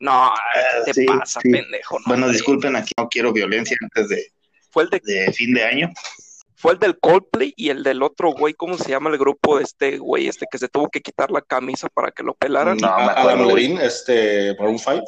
No, 0.01 0.29
Eh, 0.55 0.61
¿qué 0.87 0.93
te 0.93 1.01
sí, 1.01 1.07
pasa, 1.07 1.41
sí. 1.41 1.51
pendejo? 1.51 1.99
No, 1.99 2.05
Bueno, 2.07 2.29
disculpen, 2.29 2.77
aquí 2.77 2.93
no 2.97 3.09
quiero 3.09 3.33
violencia 3.33 3.77
antes 3.83 4.09
de, 4.11 4.33
Fue 4.71 4.85
el, 4.85 4.91
de, 4.91 5.01
de 5.03 5.33
fin 5.33 5.53
de 5.55 5.65
año. 5.65 5.91
Fue 6.61 6.73
el 6.75 6.79
del 6.79 6.99
Coldplay 6.99 7.55
y 7.57 7.71
el 7.71 7.83
del 7.83 8.03
otro 8.03 8.33
güey, 8.33 8.55
¿cómo 8.55 8.77
se 8.77 8.91
llama 8.91 9.11
el 9.11 9.19
grupo 9.19 9.59
de 9.59 9.65
este 9.65 9.99
güey? 9.99 10.29
Este 10.29 10.47
que 10.51 10.59
se 10.59 10.69
tuvo 10.69 10.89
que 10.89 11.01
quitar 11.01 11.31
la 11.31 11.41
camisa 11.41 11.89
para 11.89 12.11
que 12.11 12.23
lo 12.23 12.35
pelaran. 12.35 12.77
No, 12.77 12.87
me 12.99 13.03
A- 13.05 13.21
acuerdo, 13.21 13.57
este, 13.57 14.55
Maroon 14.59 14.79
5. 14.79 15.05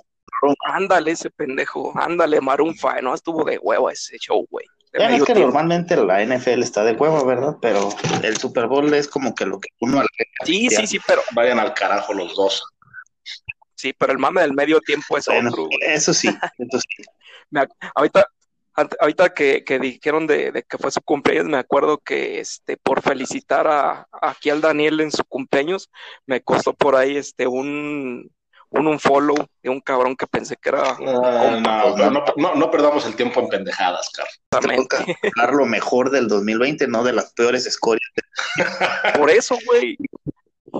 Ándale 0.64 1.12
ese 1.12 1.30
pendejo, 1.30 1.92
ándale 1.94 2.40
Maroon 2.40 2.75
5, 2.75 3.02
no 3.02 3.14
estuvo 3.14 3.44
de 3.44 3.59
huevo 3.59 3.90
ese 3.90 4.16
show, 4.18 4.47
güey. 4.50 4.66
Ya, 4.99 5.09
es 5.09 5.21
que 5.25 5.32
tiempo. 5.32 5.42
normalmente 5.47 5.97
la 5.97 6.21
NFL 6.23 6.62
está 6.62 6.85
de 6.85 6.92
huevo, 6.92 7.25
¿verdad? 7.25 7.56
Pero 7.62 7.88
el 8.23 8.37
Super 8.37 8.66
Bowl 8.66 8.92
es 8.92 9.09
como 9.09 9.35
que 9.35 9.47
lo 9.47 9.59
que 9.59 9.68
uno 9.80 9.99
agrega. 10.00 10.30
Sí, 10.44 10.68
sí, 10.68 10.87
sí, 10.87 10.99
pero 11.06 11.23
Vayan 11.32 11.59
al 11.59 11.73
carajo 11.75 12.12
los 12.12 12.35
dos. 12.37 12.62
sí, 13.75 13.92
pero 13.99 14.12
el 14.12 14.18
mame 14.18 14.42
del 14.42 14.52
medio 14.52 14.80
tiempo 14.80 15.16
es 15.16 15.26
Bueno, 15.26 15.50
otro. 15.50 15.64
güey. 15.66 15.78
eso 15.82 16.12
sí. 16.12 16.28
Me 17.50 17.61
ac- 17.62 17.73
ahorita, 17.94 18.26
ahorita 18.75 19.35
que, 19.35 19.64
que 19.64 19.79
dijeron 19.79 20.26
de, 20.26 20.50
de 20.52 20.62
que 20.62 20.79
fue 20.79 20.91
su 20.91 21.00
cumpleaños, 21.02 21.47
me 21.47 21.59
acuerdo 21.59 21.99
que 21.99 22.41
este 22.41 22.76
por 22.76 23.02
felicitar 23.02 23.67
a, 23.67 24.07
aquí 24.21 24.50
al 24.50 24.61
Daniel 24.61 25.00
en 25.00 25.11
su 25.12 25.25
cumpleaños, 25.25 25.91
me 26.26 26.41
costó 26.43 26.73
por 26.73 26.97
ahí 26.97 27.17
este 27.17 27.47
un 27.47 28.31
un, 28.75 28.87
un 28.87 28.99
follow 28.99 29.37
de 29.62 29.69
un 29.69 29.81
cabrón 29.83 30.17
que 30.17 30.26
pensé 30.26 30.57
que 30.57 30.71
era 30.71 30.97
No, 30.99 31.61
no, 31.61 31.61
no, 31.61 32.11
no, 32.11 32.25
no- 32.38 32.55
no 32.55 32.71
perdamos 32.71 33.05
el 33.05 33.14
tiempo 33.17 33.41
en 33.41 33.49
pendejadas, 33.49 34.09
Carlos. 34.11 34.41
hablar 35.37 35.55
lo 35.55 35.67
mejor 35.67 36.09
del 36.11 36.26
2020, 36.26 36.88
no 36.88 37.05
de 37.05 37.12
las 37.12 37.35
peores 37.35 37.67
escorias. 37.67 38.11
Por 39.19 39.31
eso, 39.31 39.59
güey. 39.67 39.99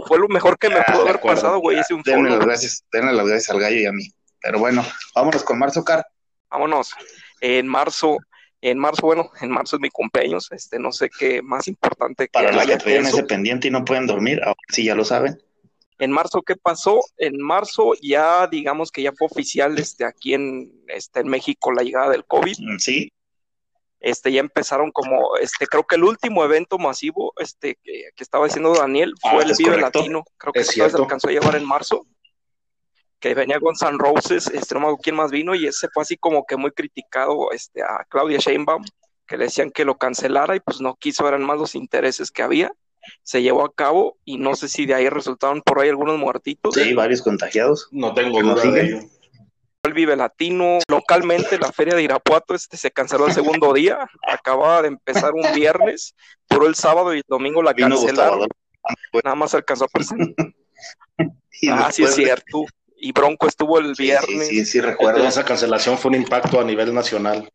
Fue 0.06 0.18
lo 0.18 0.26
mejor 0.28 0.56
que 0.58 0.70
me 0.70 0.76
Ah, 0.76 0.84
pudo 0.90 1.02
haber 1.02 1.16
acuerdo. 1.16 1.37
pasado, 1.42 1.58
güey, 1.58 1.78
un 1.90 2.00
Denle 2.02 2.30
las 2.30 2.38
gracias, 2.40 2.82
denle 2.90 3.12
las 3.12 3.26
gracias 3.26 3.50
al 3.50 3.61
gallo 3.61 3.76
y 3.76 3.84
a 3.84 3.92
mí. 3.92 4.08
Pero 4.40 4.58
bueno, 4.58 4.82
vámonos 5.14 5.44
con 5.44 5.58
Marzo 5.58 5.84
Car. 5.84 6.02
Vámonos. 6.50 6.92
En 7.44 7.66
marzo, 7.66 8.18
en 8.61 8.78
marzo, 8.78 9.04
bueno, 9.06 9.30
en 9.40 9.50
marzo 9.50 9.75
es 9.76 9.80
mi 9.82 9.90
cumpleaños. 9.90 10.50
Este, 10.52 10.78
no 10.78 10.92
sé 10.92 11.11
qué 11.11 11.42
más 11.42 11.66
importante 11.66 12.26
que 12.26 12.30
Para 12.32 12.52
los 12.52 12.64
que 12.66 12.76
traían 12.76 13.06
ese 13.06 13.25
pendiente 13.25 13.66
y 13.66 13.70
no 13.72 13.84
pueden 13.84 14.06
dormir, 14.06 14.40
ahora 14.42 14.56
sí 14.68 14.84
ya 14.84 14.94
lo 14.94 15.04
saben. 15.04 15.42
En 15.99 16.12
marzo, 16.12 16.42
¿qué 16.42 16.54
pasó? 16.56 17.00
En 17.16 17.40
marzo 17.40 17.92
ya, 18.00 18.46
digamos 18.46 18.92
que 18.92 19.02
ya 19.02 19.12
fue 19.12 19.26
oficial 19.26 19.76
este, 19.78 20.04
aquí 20.04 20.34
en, 20.34 20.72
este, 20.87 21.20
en 21.20 21.28
México 21.28 21.72
la 21.72 21.82
llegada 21.82 22.11
del 22.11 22.25
COVID. 22.25 22.56
Mm, 22.61 22.78
Sí, 22.78 23.12
Este, 24.00 24.30
ya 24.32 24.40
empezaron 24.40 24.90
como, 24.92 25.37
este, 25.40 25.66
creo 25.66 25.84
que 25.84 25.96
el 25.96 26.04
último 26.04 26.44
evento 26.44 26.78
masivo 26.78 27.32
este, 27.38 27.76
que, 27.82 28.11
que 28.16 28.22
estaba 28.25 28.46
diciendo 28.46 28.72
Daniel 28.75 29.14
fue 29.20 29.30
Ah, 29.32 29.42
el 29.46 29.54
Vive. 29.56 29.80
Latino. 29.80 30.25
Creo 30.38 30.52
que 30.52 30.64
se 30.64 30.82
alcanzó 30.82 31.28
a 31.28 31.32
llevar 31.32 31.56
en 31.56 31.64
marzo. 31.64 32.04
Que 33.22 33.34
venía 33.34 33.60
con 33.60 33.76
San 33.76 34.00
Roses, 34.00 34.48
este, 34.48 34.74
no 34.74 34.80
me 34.80 34.86
acuerdo 34.86 35.02
quién 35.04 35.16
más 35.16 35.30
vino, 35.30 35.54
y 35.54 35.66
ese 35.66 35.88
fue 35.94 36.02
así 36.02 36.16
como 36.16 36.44
que 36.44 36.56
muy 36.56 36.72
criticado 36.72 37.52
este, 37.52 37.80
a 37.80 38.04
Claudia 38.08 38.38
Sheinbaum, 38.38 38.82
que 39.28 39.36
le 39.36 39.44
decían 39.44 39.70
que 39.70 39.84
lo 39.84 39.96
cancelara 39.96 40.56
y 40.56 40.60
pues 40.60 40.80
no 40.80 40.96
quiso, 40.96 41.28
eran 41.28 41.44
más 41.44 41.56
los 41.56 41.76
intereses 41.76 42.32
que 42.32 42.42
había. 42.42 42.72
Se 43.22 43.40
llevó 43.40 43.64
a 43.64 43.72
cabo 43.72 44.18
y 44.24 44.38
no 44.38 44.56
sé 44.56 44.68
si 44.68 44.86
de 44.86 44.94
ahí 44.94 45.08
resultaron 45.08 45.62
por 45.62 45.78
ahí 45.78 45.88
algunos 45.88 46.18
muertitos. 46.18 46.74
sí, 46.74 46.94
varios 46.94 47.22
contagiados. 47.22 47.88
No 47.92 48.12
tengo 48.12 48.38
¿Que 48.38 48.42
nos 48.42 48.60
duda 48.60 48.74
de 48.74 48.82
ello. 48.82 49.00
el 49.84 49.92
Vive 49.92 50.16
Latino. 50.16 50.78
Localmente, 50.88 51.58
la 51.58 51.70
feria 51.72 51.94
de 51.94 52.02
Irapuato 52.02 52.54
este, 52.56 52.76
se 52.76 52.90
canceló 52.90 53.28
el 53.28 53.32
segundo 53.32 53.72
día. 53.72 54.08
Acababa 54.28 54.82
de 54.82 54.88
empezar 54.88 55.32
un 55.32 55.54
viernes, 55.54 56.16
duró 56.50 56.66
el 56.66 56.74
sábado 56.74 57.14
y 57.14 57.18
el 57.18 57.24
domingo 57.28 57.62
la 57.62 57.72
cancelaron. 57.74 58.48
Nada 59.22 59.36
más 59.36 59.54
alcanzó 59.54 59.84
a 59.84 59.88
presentar. 59.88 60.52
Y 61.60 61.68
Ah, 61.68 61.92
sí 61.92 62.02
es 62.02 62.16
cierto. 62.16 62.64
Y 63.04 63.11
Bronco 63.11 63.49
estuvo 63.49 63.80
el 63.80 63.94
viernes. 63.94 64.47
Sí, 64.47 64.59
sí, 64.61 64.64
sí, 64.64 64.80
recuerdo. 64.80 65.26
Esa 65.26 65.44
cancelación 65.44 65.99
fue 65.99 66.11
un 66.11 66.14
impacto 66.14 66.61
a 66.61 66.64
nivel 66.64 66.94
nacional. 66.94 67.50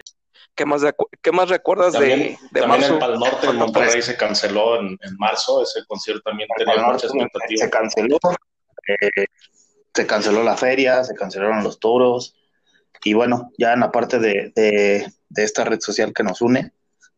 ¿Qué, 0.54 0.66
más 0.66 0.82
¿Qué 1.22 1.32
más 1.32 1.48
recuerdas 1.48 1.94
También, 1.94 2.20
de, 2.20 2.25
de 2.51 2.62
también 2.62 2.82
marzo? 2.82 2.94
en 2.96 3.00
Pal 3.00 3.20
Norte, 3.20 3.48
en 3.48 3.56
Monterrey, 3.56 4.01
se 4.01 4.18
canceló 4.18 4.80
en, 4.82 4.88
en 5.01 5.16
marzo. 5.18 5.63
Ese 5.63 5.86
concierto 5.88 6.22
también 6.24 6.50
tenía 6.58 6.75
Pal 6.75 6.84
mucha 6.94 7.08
Norte 7.08 7.08
expectativa. 7.08 7.63
se 7.63 7.70
canceló. 7.70 8.18
eh, 8.89 9.25
se 9.94 10.06
canceló 10.06 10.44
la 10.44 10.58
feria, 10.58 11.04
se 11.06 11.16
cancelaron 11.16 11.63
los 11.63 11.80
toros. 11.80 12.36
Y 13.06 13.13
bueno, 13.13 13.51
ya 13.58 13.72
en 13.72 13.80
la 13.80 13.92
parte 13.92 14.20
de, 14.20 14.51
de, 14.54 15.08
de 15.30 15.44
esta 15.44 15.63
red 15.63 15.80
social 15.80 16.12
que 16.13 16.24
nos 16.24 16.42
une, 16.42 16.74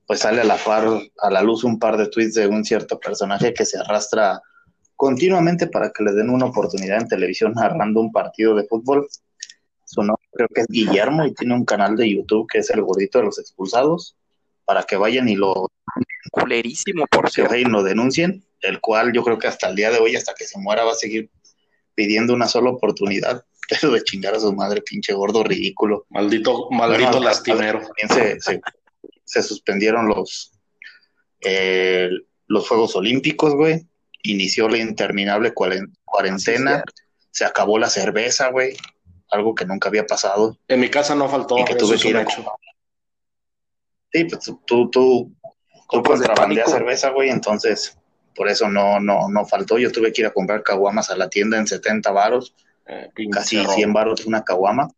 pues 0.06 0.20
sale 0.20 0.42
a 0.42 0.44
la 0.44 0.58
par, 0.58 0.86
a 1.20 1.30
la 1.32 1.42
luz 1.42 1.64
un 1.64 1.80
par 1.80 1.98
de 1.98 2.08
tweets 2.10 2.36
de 2.36 2.46
un 2.48 2.64
cierto 2.64 3.00
personaje 3.00 3.56
que 3.56 3.66
se 3.66 3.80
arrastra 3.80 4.40
continuamente 5.00 5.68
para 5.68 5.92
que 5.92 6.04
le 6.04 6.12
den 6.12 6.30
una 6.30 6.48
oportunidad 6.48 7.00
en 7.00 7.08
televisión 7.08 7.54
narrando 7.54 8.02
un 8.02 8.12
partido 8.12 8.54
de 8.54 8.66
fútbol. 8.66 9.08
Su 9.86 10.04
nombre 10.04 10.28
creo 10.34 10.50
que 10.54 10.60
es 10.60 10.68
Guillermo 10.68 11.26
y 11.26 11.34
tiene 11.34 11.54
un 11.54 11.64
canal 11.64 11.96
de 11.96 12.14
YouTube 12.14 12.50
que 12.52 12.58
es 12.58 12.70
El 12.70 12.82
Gordito 12.82 13.20
de 13.20 13.24
los 13.24 13.40
Expulsados, 13.40 14.18
para 14.66 14.84
que 14.84 14.98
vayan 14.98 15.30
y 15.30 15.36
lo, 15.36 15.72
Culerísimo, 16.32 17.06
por 17.08 17.30
cierto. 17.30 17.56
y 17.56 17.64
lo 17.64 17.82
denuncien, 17.82 18.44
el 18.60 18.82
cual 18.82 19.14
yo 19.14 19.24
creo 19.24 19.40
que 19.40 19.48
hasta 19.48 19.70
el 19.70 19.78
día 19.78 19.90
de 19.90 20.00
hoy, 20.00 20.18
hasta 20.18 20.34
que 20.34 20.44
se 20.44 20.60
muera, 20.60 20.84
va 20.84 20.92
a 20.92 20.96
seguir 20.96 21.30
pidiendo 21.96 22.34
una 22.34 22.50
sola 22.50 22.72
oportunidad, 22.72 23.46
pero 23.70 23.94
de 23.94 24.04
chingar 24.04 24.36
a 24.36 24.42
su 24.42 24.52
madre, 24.52 24.82
pinche 24.82 25.14
gordo 25.14 25.46
ridículo. 25.46 26.08
Maldito, 26.10 26.68
maldito 26.72 27.12
Bueno, 27.12 27.24
lastimero. 27.24 27.80
También 27.80 28.10
se, 28.10 28.42
se, 28.42 28.62
se 29.24 29.44
suspendieron 29.44 30.10
los, 30.10 30.52
eh, 31.40 32.10
los 32.48 32.68
Juegos 32.68 32.98
Olímpicos, 32.98 33.56
güey. 33.56 33.88
Inició 34.24 34.68
la 34.70 34.78
interminable 34.78 35.54
cuaren- 35.54 35.94
cuarentena. 36.06 36.84
Se 37.32 37.46
acabó 37.46 37.78
la 37.80 37.90
cerveza, 37.90 38.50
güey. 38.50 38.76
Algo 39.32 39.54
que 39.56 39.66
nunca 39.66 39.90
había 39.90 40.06
pasado. 40.08 40.58
En 40.68 40.80
mi 40.80 40.90
casa 40.90 41.16
no 41.16 41.30
faltó. 41.30 41.58
y 41.58 41.66
que 41.66 41.76
tuve 41.76 41.98
que 41.98 42.08
un 42.08 42.12
ir 42.12 42.18
a 42.18 42.22
hecho. 42.24 42.46
Sí, 44.12 44.26
pues 44.26 44.40
tú, 44.42 44.60
tú, 44.66 44.90
tú, 44.90 45.36
contrabandeas 45.88 46.72
cerveza, 46.72 47.10
güey, 47.10 47.30
entonces 47.30 47.96
por 48.36 48.48
eso 48.50 48.68
no, 48.70 49.00
no, 49.00 49.28
no 49.30 49.46
faltó. 49.46 49.78
Yo 49.78 49.92
tuve 49.92 50.12
que 50.12 50.22
ir 50.22 50.28
a 50.28 50.32
comprar 50.34 50.64
caguamas 50.64 51.10
a 51.12 51.16
la 51.18 51.30
tienda 51.30 51.58
en 51.58 51.68
70 51.68 52.12
varos, 52.12 52.56
Eh, 52.88 53.10
casi 53.32 53.62
robo. 53.62 53.74
100 53.74 53.94
varos 53.94 54.26
una 54.26 54.44
caguama, 54.44 54.90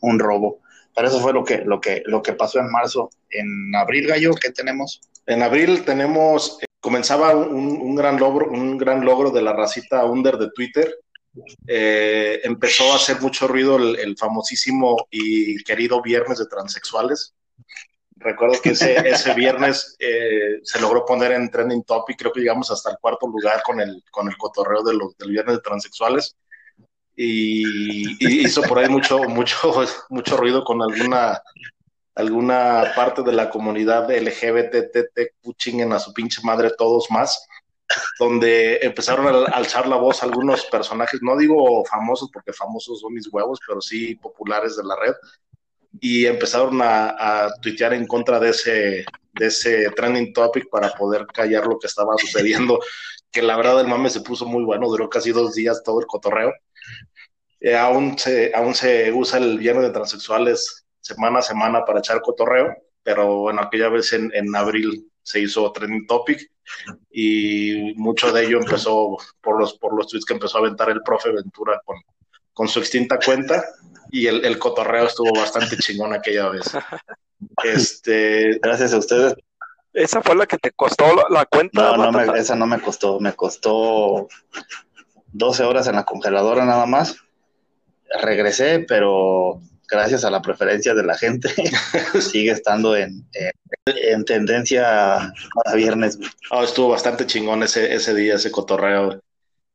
un 0.00 0.18
robo. 0.20 0.60
Pero 0.94 1.08
eso 1.08 1.20
fue 1.20 1.32
lo 1.32 1.42
que, 1.44 1.58
lo 1.64 1.80
que, 1.80 2.02
lo 2.06 2.22
que 2.22 2.32
pasó 2.34 2.60
en 2.60 2.70
marzo. 2.70 3.10
En 3.30 3.74
abril, 3.74 4.06
gallo, 4.06 4.32
¿qué 4.40 4.50
tenemos? 4.52 5.00
En 5.26 5.42
abril 5.42 5.84
tenemos, 5.84 6.58
comenzaba 6.82 7.34
un, 7.36 7.80
un 7.80 7.94
gran 7.94 8.18
logro, 8.18 8.50
un 8.50 8.76
gran 8.76 9.04
logro 9.04 9.30
de 9.30 9.40
la 9.40 9.52
racita 9.52 10.04
under 10.04 10.36
de 10.36 10.50
Twitter. 10.50 10.98
Eh, 11.66 12.40
empezó 12.42 12.92
a 12.92 12.96
hacer 12.96 13.20
mucho 13.20 13.46
ruido 13.46 13.76
el, 13.76 13.98
el 14.00 14.18
famosísimo 14.18 15.06
y 15.08 15.62
querido 15.62 16.02
viernes 16.02 16.38
de 16.38 16.46
transexuales. 16.46 17.34
Recuerdo 18.16 18.60
que 18.60 18.70
ese, 18.70 18.96
ese 19.08 19.32
viernes 19.34 19.96
eh, 20.00 20.58
se 20.64 20.80
logró 20.80 21.04
poner 21.04 21.32
en 21.32 21.50
trending 21.50 21.84
topic, 21.84 22.18
creo 22.18 22.32
que 22.32 22.40
llegamos 22.40 22.70
hasta 22.72 22.90
el 22.90 22.96
cuarto 23.00 23.28
lugar 23.28 23.62
con 23.62 23.80
el, 23.80 24.02
con 24.10 24.28
el 24.28 24.36
cotorreo 24.36 24.82
de 24.82 24.94
los, 24.94 25.16
del 25.16 25.30
viernes 25.30 25.56
de 25.56 25.62
transexuales. 25.62 26.36
Y, 27.14 28.16
y 28.18 28.44
hizo 28.44 28.60
por 28.62 28.80
ahí 28.80 28.88
mucho, 28.88 29.20
mucho, 29.20 29.72
mucho 30.10 30.36
ruido 30.36 30.64
con 30.64 30.82
alguna 30.82 31.40
alguna 32.14 32.92
parte 32.94 33.22
de 33.22 33.32
la 33.32 33.48
comunidad 33.50 34.10
LGBTT 34.10 35.32
chinguen 35.56 35.92
a 35.92 35.98
su 35.98 36.12
pinche 36.12 36.40
madre 36.44 36.70
todos 36.76 37.10
más, 37.10 37.46
donde 38.18 38.78
empezaron 38.82 39.26
a 39.26 39.46
alzar 39.54 39.86
la 39.86 39.96
voz 39.96 40.22
algunos 40.22 40.64
personajes, 40.66 41.20
no 41.22 41.36
digo 41.36 41.84
famosos 41.84 42.30
porque 42.32 42.52
famosos 42.52 43.00
son 43.00 43.14
mis 43.14 43.32
huevos, 43.32 43.58
pero 43.66 43.80
sí 43.80 44.14
populares 44.16 44.76
de 44.76 44.84
la 44.84 44.96
red, 44.96 45.14
y 46.00 46.26
empezaron 46.26 46.80
a, 46.80 47.44
a 47.44 47.54
tuitear 47.60 47.92
en 47.92 48.06
contra 48.06 48.40
de 48.40 48.50
ese, 48.50 49.04
de 49.34 49.46
ese 49.46 49.90
trending 49.90 50.32
topic 50.32 50.68
para 50.70 50.90
poder 50.92 51.26
callar 51.26 51.66
lo 51.66 51.78
que 51.78 51.86
estaba 51.86 52.16
sucediendo, 52.16 52.78
que 53.30 53.42
la 53.42 53.56
verdad 53.56 53.80
el 53.80 53.88
mame 53.88 54.10
se 54.10 54.20
puso 54.20 54.46
muy 54.46 54.64
bueno, 54.64 54.88
duró 54.88 55.08
casi 55.08 55.32
dos 55.32 55.54
días 55.54 55.82
todo 55.82 56.00
el 56.00 56.06
cotorreo. 56.06 56.52
Eh, 57.60 57.76
aún, 57.76 58.18
se, 58.18 58.52
aún 58.54 58.74
se 58.74 59.12
usa 59.12 59.38
el 59.38 59.58
viernes 59.58 59.84
de 59.84 59.92
transexuales 59.92 60.81
semana 61.02 61.40
a 61.40 61.42
semana 61.42 61.84
para 61.84 61.98
echar 61.98 62.22
cotorreo, 62.22 62.74
pero 63.02 63.36
bueno, 63.40 63.60
aquella 63.60 63.90
vez 63.90 64.12
en, 64.14 64.30
en 64.34 64.56
abril 64.56 65.06
se 65.22 65.40
hizo 65.40 65.70
trending 65.72 66.06
topic 66.06 66.50
y 67.10 67.92
mucho 67.96 68.32
de 68.32 68.44
ello 68.46 68.58
empezó 68.58 69.16
por 69.42 69.58
los, 69.60 69.74
por 69.78 69.94
los 69.94 70.08
tweets 70.08 70.24
que 70.24 70.32
empezó 70.32 70.56
a 70.56 70.60
aventar 70.62 70.88
el 70.90 71.02
profe 71.02 71.30
Ventura 71.30 71.80
con, 71.84 71.96
con 72.54 72.68
su 72.68 72.78
extinta 72.80 73.18
cuenta 73.18 73.62
y 74.10 74.26
el, 74.26 74.44
el 74.44 74.58
cotorreo 74.58 75.06
estuvo 75.06 75.32
bastante 75.38 75.76
chingón 75.76 76.12
aquella 76.14 76.48
vez. 76.48 76.64
Este, 77.64 78.58
Gracias 78.62 78.92
a 78.94 78.98
ustedes. 78.98 79.34
Esa 79.92 80.22
fue 80.22 80.34
la 80.36 80.46
que 80.46 80.56
te 80.58 80.70
costó 80.70 81.04
la, 81.28 81.44
cuenta. 81.46 81.96
No, 81.96 82.10
no, 82.10 82.12
me- 82.12 82.38
esa 82.38 82.54
no 82.56 82.66
me 82.66 82.80
costó. 82.80 83.20
Me 83.20 83.34
costó 83.34 84.28
12 85.32 85.64
horas 85.64 85.86
en 85.86 85.96
la 85.96 86.04
congeladora 86.04 86.64
nada 86.64 86.86
más. 86.86 87.16
Regresé, 88.22 88.80
pero 88.86 89.60
gracias 89.92 90.24
a 90.24 90.30
la 90.30 90.40
preferencia 90.40 90.94
de 90.94 91.04
la 91.04 91.16
gente, 91.16 91.48
sigue 92.20 92.50
estando 92.50 92.96
en, 92.96 93.28
en, 93.34 93.52
en 93.86 94.24
tendencia 94.24 95.32
para 95.54 95.76
viernes. 95.76 96.18
oh, 96.50 96.64
estuvo 96.64 96.88
bastante 96.88 97.26
chingón 97.26 97.62
ese, 97.62 97.94
ese 97.94 98.14
día, 98.14 98.34
ese 98.34 98.50
cotorreo. 98.50 99.22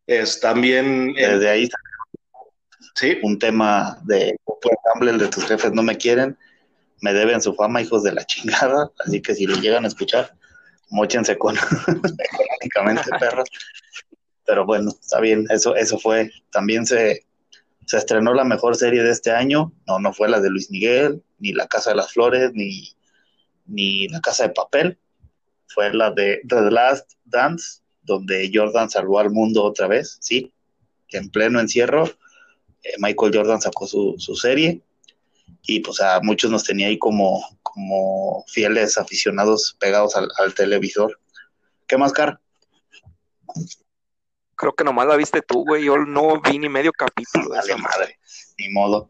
Es 0.08 0.40
también, 0.40 1.14
eh, 1.18 1.28
Desde 1.28 1.50
ahí 1.50 1.70
sí, 2.96 3.18
un 3.22 3.38
tema 3.38 4.00
de 4.04 4.36
pues, 4.44 4.60
Tumblr 4.94 5.20
de 5.20 5.28
tus 5.28 5.46
jefes 5.46 5.72
no 5.72 5.84
me 5.84 5.98
quieren, 5.98 6.38
me 7.02 7.14
deben 7.14 7.42
su 7.42 7.54
fama, 7.54 7.82
hijos 7.82 8.04
de 8.04 8.14
la 8.14 8.26
chingada, 8.26 8.90
así 9.06 9.22
que 9.22 9.36
si 9.36 9.46
lo 9.46 9.56
llegan 9.58 9.86
a 9.86 9.90
escuchar, 9.90 10.34
mochense 10.90 11.38
con 11.38 11.56
económicamente, 12.20 13.10
perros. 13.20 13.50
Pero 14.46 14.66
bueno, 14.66 14.90
está 14.90 15.20
bien, 15.20 15.46
eso, 15.50 15.76
eso 15.76 16.00
fue. 16.00 16.32
También 16.52 16.86
se, 16.86 17.27
se 17.88 17.98
estrenó 17.98 18.34
la 18.34 18.44
mejor 18.44 18.76
serie 18.76 19.02
de 19.02 19.12
este 19.12 19.32
año. 19.32 19.74
No, 19.88 19.98
no 19.98 20.14
fue 20.14 20.30
la 20.30 20.40
de 20.40 20.50
Luis 20.52 20.70
Miguel, 20.70 21.24
ni 21.40 21.54
La 21.54 21.68
Casa 21.68 21.92
de 21.92 21.96
las 21.96 22.12
Flores, 22.12 22.52
ni, 22.54 22.94
ni 23.66 24.08
La 24.10 24.22
Casa 24.22 24.44
de 24.44 24.54
Papel. 24.54 25.00
Fue 25.70 25.94
la 25.94 26.12
de 26.12 26.42
The 26.48 26.70
Last 26.70 27.14
Dance, 27.26 27.82
donde 28.04 28.52
Jordan 28.54 28.90
salvó 28.90 29.20
al 29.20 29.32
mundo 29.32 29.64
otra 29.64 29.88
vez, 29.88 30.18
sí, 30.22 30.54
en 31.10 31.30
pleno 31.30 31.60
encierro. 31.60 32.06
eh, 32.84 32.94
Michael 33.00 33.36
Jordan 33.36 33.62
sacó 33.62 33.88
su, 33.88 34.16
su 34.18 34.36
serie 34.36 34.82
y 35.64 35.80
pues 35.82 36.02
a 36.02 36.20
muchos 36.22 36.52
nos 36.52 36.64
tenía 36.64 36.88
ahí 36.88 36.98
como, 36.98 37.42
como 37.64 38.44
fieles 38.48 38.98
aficionados 38.98 39.76
pegados 39.80 40.16
al, 40.16 40.30
al 40.40 40.54
televisor. 40.54 41.20
¿Qué 41.88 41.98
más, 41.98 42.14
Car? 42.14 42.40
Creo 44.58 44.74
que 44.74 44.84
nomás 44.84 45.08
la 45.08 45.16
viste 45.16 45.42
tú, 45.42 45.64
güey. 45.64 45.86
Yo 45.86 45.98
no 45.98 46.42
vi 46.42 46.60
ni 46.60 46.68
medio 46.68 46.92
capítulo 46.92 47.50
de 47.50 47.60
esa 47.60 47.78
madre. 47.78 48.00
madre, 48.00 48.20
ni 48.58 48.70
modo. 48.70 49.10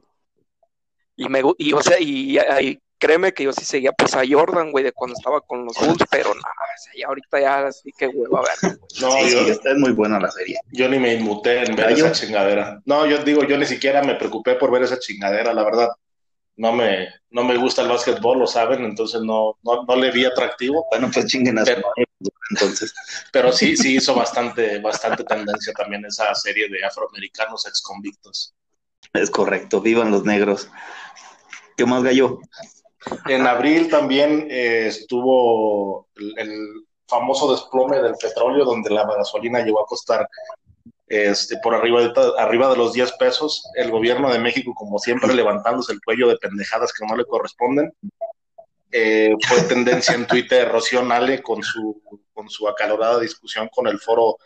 Y 1.16 1.27
me 1.30 1.42
y 1.58 1.74
o 1.74 1.82
sea, 1.82 2.00
y, 2.00 2.38
y 2.38 2.80
créeme 3.00 3.34
que 3.34 3.44
yo 3.44 3.54
sí 3.54 3.66
seguía 3.66 3.92
pues 3.92 4.13
a 4.16 4.22
Jordan, 4.30 4.72
güey, 4.72 4.84
de 4.84 4.92
cuando 4.92 5.16
estaba 5.18 5.42
con 5.42 5.66
los 5.66 5.75
Bulls, 5.80 6.04
pero 6.12 6.30
nada, 6.30 6.38
o 6.38 6.82
sea, 6.82 6.94
ya 6.96 7.08
ahorita 7.08 7.39
ya 7.39 7.68
así 7.68 7.92
que 7.98 8.08
hueva 8.08 8.42
ver. 8.42 8.77
No, 9.01 9.12
sí, 9.12 9.32
yo, 9.32 9.44
sí, 9.46 9.50
esta 9.51 9.72
es 9.72 9.77
muy 9.77 9.92
buena 9.92 10.20
la 10.20 10.30
serie. 10.30 10.60
yo 10.72 10.89
ni 10.89 11.00
me 11.00 11.13
inmuté 11.13 11.63
en 11.63 11.75
ver 11.75 11.92
esa 11.92 12.12
chingadera. 12.12 12.82
No, 12.86 13.06
yo 13.06 13.24
digo, 13.24 13.44
yo 13.44 13.58
ni 13.58 13.66
siquiera 13.66 14.04
me 14.04 14.16
preocupé 14.16 14.56
por 14.56 14.72
ver 14.72 14.84
esa 14.84 15.00
chingadera, 15.00 15.54
la 15.54 15.63
verdad. 15.63 15.89
No 16.58 16.74
me, 16.74 17.08
no 17.30 17.44
me 17.44 17.56
gusta 17.58 17.84
el 17.84 17.88
básquetbol, 17.90 18.40
lo 18.40 18.48
saben, 18.48 18.84
entonces 18.84 19.22
no, 19.22 19.58
no, 19.64 19.84
no 19.84 19.96
le 19.96 20.12
vi 20.12 20.26
atractivo, 20.26 20.88
Bueno, 20.90 21.10
pues 21.14 21.28
chinguen 21.28 21.60
a 21.60 21.66
su 21.66 21.74
Pero- 21.74 21.92
entonces. 22.50 22.94
pero 23.32 23.52
sí, 23.52 23.78
sí 23.78 23.98
hizo 23.98 24.16
bastante, 24.16 24.80
bastante 24.80 25.24
tendencia 25.24 25.72
también 25.74 26.04
esa 26.06 26.34
serie 26.34 26.68
de 26.70 26.84
afroamericanos 26.84 27.68
ex 27.68 27.82
convictos. 27.82 28.54
Es 29.14 29.30
correcto, 29.30 29.82
vivan 29.82 30.10
los 30.12 30.24
negros. 30.24 30.70
¿Qué 31.76 31.86
más, 31.86 32.02
Gallo? 32.04 32.40
En 33.28 33.46
abril 33.46 33.90
también 33.90 34.48
eh, 34.50 34.88
estuvo 34.88 36.08
el, 36.16 36.34
el 36.40 36.68
famoso 37.08 37.52
desplome 37.52 38.02
del 38.02 38.16
petróleo, 38.16 38.66
donde 38.66 38.90
la 38.90 39.06
gasolina 39.06 39.60
llegó 39.62 39.82
a 39.82 39.86
costar 39.86 40.28
este, 41.08 41.58
por 41.64 41.74
arriba 41.74 42.02
de, 42.02 42.14
arriba 42.38 42.70
de 42.70 42.78
los 42.78 42.94
10 42.94 43.14
pesos. 43.14 43.64
El 43.76 43.92
gobierno 43.92 44.32
de 44.32 44.40
México, 44.40 44.74
como 44.76 45.00
siempre, 45.00 45.34
levantándose 45.34 45.94
el 45.94 46.02
cuello 46.02 46.28
de 46.28 46.38
pendejadas 46.38 46.92
que 46.94 47.06
no 47.06 47.16
le 47.16 47.26
corresponden. 47.26 47.94
Eh, 48.92 49.36
fue 49.48 49.62
tendencia 49.64 50.16
en 50.16 50.26
Twitter 50.28 50.70
Rocío 50.70 51.04
Nale 51.04 51.42
con 51.42 51.62
su, 51.62 52.02
con 52.34 52.50
su 52.50 52.68
acalorada 52.68 53.20
discusión 53.20 53.70
con 53.70 53.88
el 53.88 54.00
foro 54.00 54.38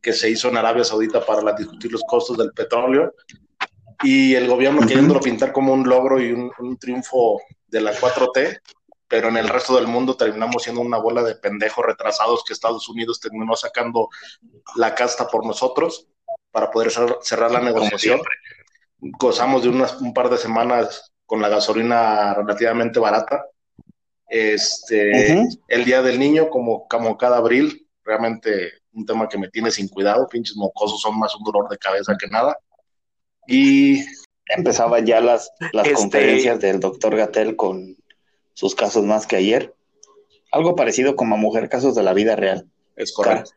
que 0.00 0.12
se 0.12 0.30
hizo 0.30 0.48
en 0.48 0.56
Arabia 0.56 0.84
Saudita 0.84 1.24
para 1.24 1.52
discutir 1.52 1.92
los 1.92 2.02
costos 2.02 2.36
del 2.36 2.52
petróleo. 2.52 3.14
Y 4.02 4.34
el 4.34 4.46
gobierno 4.46 4.86
queriéndolo 4.86 5.20
pintar 5.20 5.52
como 5.52 5.72
un 5.72 5.88
logro 5.88 6.20
y 6.20 6.32
un, 6.32 6.50
un 6.58 6.76
triunfo 6.76 7.40
de 7.66 7.80
la 7.80 7.94
4T, 7.94 8.60
pero 9.08 9.28
en 9.28 9.36
el 9.36 9.48
resto 9.48 9.76
del 9.76 9.86
mundo 9.86 10.16
terminamos 10.16 10.62
siendo 10.62 10.80
una 10.80 10.98
bola 10.98 11.22
de 11.22 11.36
pendejos 11.36 11.84
retrasados 11.86 12.42
que 12.44 12.52
Estados 12.52 12.88
Unidos 12.88 13.20
terminó 13.20 13.54
sacando 13.54 14.08
la 14.76 14.94
casta 14.94 15.28
por 15.28 15.46
nosotros 15.46 16.08
para 16.50 16.70
poder 16.70 16.88
cer- 16.90 17.18
cerrar 17.22 17.50
la 17.52 17.60
negociación. 17.60 18.20
Gozamos 18.98 19.62
de 19.62 19.68
unas, 19.68 20.00
un 20.00 20.12
par 20.12 20.28
de 20.30 20.38
semanas 20.38 21.12
con 21.26 21.40
la 21.40 21.48
gasolina 21.48 22.34
relativamente 22.34 22.98
barata. 22.98 23.44
Este, 24.28 25.34
Ujú. 25.38 25.48
El 25.68 25.84
Día 25.84 26.02
del 26.02 26.18
Niño, 26.18 26.48
como, 26.50 26.88
como 26.88 27.16
cada 27.16 27.36
abril, 27.36 27.86
realmente 28.04 28.72
un 28.92 29.04
tema 29.06 29.28
que 29.28 29.38
me 29.38 29.48
tiene 29.50 29.70
sin 29.70 29.88
cuidado. 29.88 30.26
Pinches 30.26 30.56
mocosos 30.56 31.00
son 31.00 31.18
más 31.18 31.34
un 31.36 31.44
dolor 31.44 31.68
de 31.68 31.78
cabeza 31.78 32.16
que 32.18 32.26
nada. 32.28 32.58
Y 33.46 34.04
Empezaban 34.48 35.04
ya 35.04 35.20
las, 35.20 35.50
las 35.72 35.86
Este- 35.88 35.94
conferencias 36.00 36.60
del 36.60 36.78
doctor 36.78 37.16
Gatel 37.16 37.56
con 37.56 37.96
sus 38.56 38.74
casos 38.74 39.04
más 39.04 39.26
que 39.26 39.36
ayer. 39.36 39.74
Algo 40.50 40.74
parecido 40.74 41.14
como 41.14 41.34
a 41.34 41.38
Mujer 41.38 41.68
Casos 41.68 41.94
de 41.94 42.02
la 42.02 42.14
Vida 42.14 42.36
Real. 42.36 42.66
es 42.96 43.12
correcto. 43.12 43.50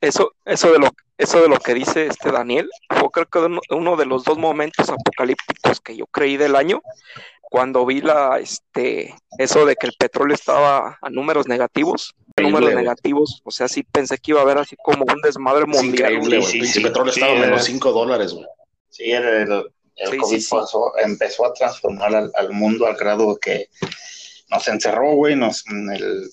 Eso, 0.00 0.32
eso 0.44 0.72
de 0.72 0.80
lo, 0.80 0.88
eso 1.16 1.40
de 1.40 1.48
lo 1.48 1.58
que 1.58 1.74
dice 1.74 2.06
este 2.06 2.32
Daniel, 2.32 2.68
fue 2.90 3.08
creo 3.12 3.26
que 3.26 3.38
uno, 3.38 3.60
uno 3.70 3.96
de 3.96 4.04
los 4.06 4.24
dos 4.24 4.36
momentos 4.36 4.88
apocalípticos 4.88 5.80
que 5.80 5.96
yo 5.96 6.06
creí 6.06 6.36
del 6.36 6.56
año, 6.56 6.82
cuando 7.42 7.86
vi 7.86 8.00
la, 8.00 8.40
este, 8.40 9.14
eso 9.38 9.64
de 9.64 9.76
que 9.76 9.86
el 9.86 9.92
petróleo 9.96 10.34
estaba 10.34 10.98
a 11.00 11.10
números 11.10 11.46
negativos, 11.46 12.14
Increíble, 12.30 12.50
números 12.50 12.72
güey. 12.72 12.84
negativos, 12.84 13.42
o 13.44 13.50
sea, 13.52 13.68
sí 13.68 13.84
pensé 13.84 14.18
que 14.18 14.32
iba 14.32 14.40
a 14.40 14.42
haber 14.42 14.58
así 14.58 14.74
como 14.82 15.04
un 15.04 15.20
desmadre 15.22 15.66
Es 15.68 15.68
mundial. 15.68 16.12
increíble, 16.14 16.38
güey. 16.38 16.40
güey. 16.40 16.50
sí, 16.52 16.58
Pinche 16.58 16.72
sí. 16.80 16.80
petróleo 16.84 17.12
Sí, 17.12 17.20
estaba 17.20 17.38
a 17.38 17.40
menos 17.40 17.56
era- 17.60 17.66
5 17.66 17.92
dólares, 17.92 18.32
güey. 18.32 18.46
Sí, 18.88 19.04
el, 19.12 19.22
el- 19.24 19.72
el 19.96 20.10
Sí, 20.10 20.16
COVID 20.16 20.36
sí, 20.36 20.40
sí. 20.42 20.54
pasó- 20.54 20.92
empezó 20.98 21.46
a 21.46 21.52
transformar 21.54 22.14
al, 22.14 22.30
al 22.34 22.50
mundo 22.50 22.86
al 22.86 22.96
grado 22.96 23.36
que 23.40 23.68
nos 24.50 24.66
encerró, 24.68 25.14
güey, 25.14 25.34
nos, 25.36 25.64
el 25.66 26.28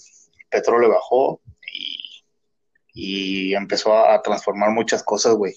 petróleo 0.50 0.90
bajó 0.90 1.42
y, 1.74 2.24
y 2.94 3.56
empezó 3.56 3.96
a 3.98 4.22
transformar 4.22 4.72
muchas 4.72 5.04
cosas, 5.04 5.36
güey. 5.36 5.54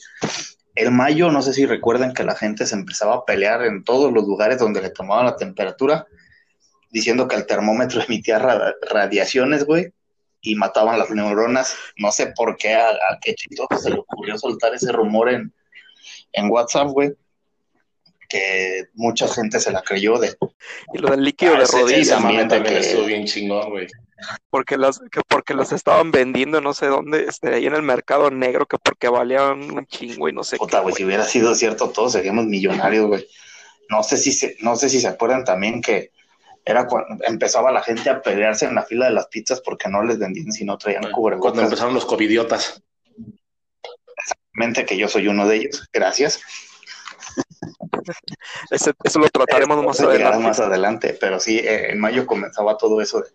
El 0.75 0.91
mayo, 0.91 1.31
no 1.31 1.43
sé 1.43 1.53
si 1.53 1.67
recuerdan 1.67 2.15
que 2.15 2.25
la 2.25 2.35
gente 2.35 2.67
se 2.67 2.75
empezaba 2.75 3.15
a 3.17 3.25
pelear 3.25 3.63
en 3.65 3.85
todos 3.85 4.13
los 4.13 4.25
lugares 4.25 4.59
donde 4.59 4.81
le 4.81 4.91
tomaban 4.91 5.27
la 5.27 5.37
temperatura, 5.37 6.07
diciendo 6.91 7.29
que 7.29 7.37
el 7.37 7.47
termómetro 7.47 8.01
emitía 8.09 8.39
ra- 8.39 8.75
radiaciones, 8.91 9.65
güey, 9.65 9.93
y 10.41 10.55
mataban 10.55 10.99
las 10.99 11.11
neuronas. 11.11 11.75
No 11.97 12.11
sé 12.13 12.33
por 12.35 12.57
qué, 12.57 12.75
a, 12.75 12.89
a 12.91 13.19
qué 13.21 13.35
chistoso 13.35 13.77
se 13.79 13.91
le 13.91 13.99
ocurrió 13.99 14.39
soltar 14.39 14.75
ese 14.75 14.93
rumor 14.93 15.29
en, 15.31 15.53
en 16.33 16.51
WhatsApp, 16.51 16.89
güey, 16.89 17.13
que 18.33 18.85
mucha 18.95 19.29
gente 19.29 19.61
se 19.61 19.71
la 19.73 19.83
creyó 19.83 20.19
de 20.19 20.35
Y 20.95 20.99
lo 20.99 21.11
del 21.11 21.23
líquido 21.23 21.55
Ah, 21.55 21.61
de 21.61 22.17
mame 22.21 22.45
también 22.47 22.75
que- 22.75 22.81
estuvo 22.81 23.05
bien 23.05 23.27
chingón, 23.27 23.69
güey. 23.69 23.87
porque 24.49 24.79
las, 24.79 25.01
que 25.11 25.21
porque 25.29 25.53
las 25.53 25.73
estaban 25.73 26.11
vendiendo 26.13 26.61
no 26.63 26.73
sé 26.73 26.87
dónde, 26.87 27.25
este, 27.29 27.55
ahí 27.55 27.67
en 27.67 27.75
el 27.75 27.83
mercado 27.83 28.31
negro, 28.31 28.65
que 28.67 28.79
porque 28.79 29.09
valían 29.09 29.71
un 29.71 29.87
chingo 29.87 30.29
y 30.29 30.33
no 30.33 30.45
sé 30.45 30.57
puta, 30.57 30.79
qué, 30.79 30.83
güey, 30.85 30.95
si 30.95 31.05
hubiera 31.05 31.25
sido 31.25 31.55
cierto, 31.55 31.91
todos 31.91 32.13
seríamos 32.13 32.47
millonarios, 32.47 33.07
güey. 33.07 33.27
No 33.91 34.03
sé 34.03 34.17
si 34.17 34.33
se, 34.33 34.57
no 34.61 34.77
sé 34.77 34.89
si 34.89 35.01
se 35.01 35.09
acuerdan 35.09 35.45
también 35.45 35.83
que 35.83 36.11
era 36.65 36.87
cuando 36.87 37.23
empezaba 37.27 37.71
la 37.73 37.83
gente 37.83 38.09
a 38.09 38.23
pelearse 38.23 38.65
en 38.65 38.75
la 38.77 38.85
fila 38.85 39.07
de 39.07 39.13
las 39.13 39.27
pizzas 39.27 39.61
porque 39.61 39.89
no 39.91 40.03
les 40.03 40.19
vendían 40.19 40.53
si 40.53 40.65
no 40.65 40.79
traían 40.79 41.03
Cuando 41.03 41.17
cubrebocas. 41.19 41.59
empezaron 41.65 41.93
los 41.93 42.07
covidiotas. 42.07 42.83
Mente 44.55 44.85
que 44.87 44.97
yo 44.97 45.09
soy 45.09 45.29
uno 45.29 45.47
de 45.49 45.57
ellos. 45.57 45.89
Gracias. 45.93 46.41
Ese- 48.71 48.93
eso 49.05 49.19
lo 49.19 49.29
trataremos 49.29 49.85
más 49.85 49.99
Eso 50.01 50.09
adelante. 50.09 50.39
más 50.39 50.61
adelante, 50.61 51.17
pero 51.21 51.39
sí, 51.41 51.59
eh, 51.59 51.91
en 51.93 52.01
mayo 52.01 52.27
comenzaba 52.27 52.77
todo 52.77 53.01
eso 53.01 53.21
de 53.21 53.29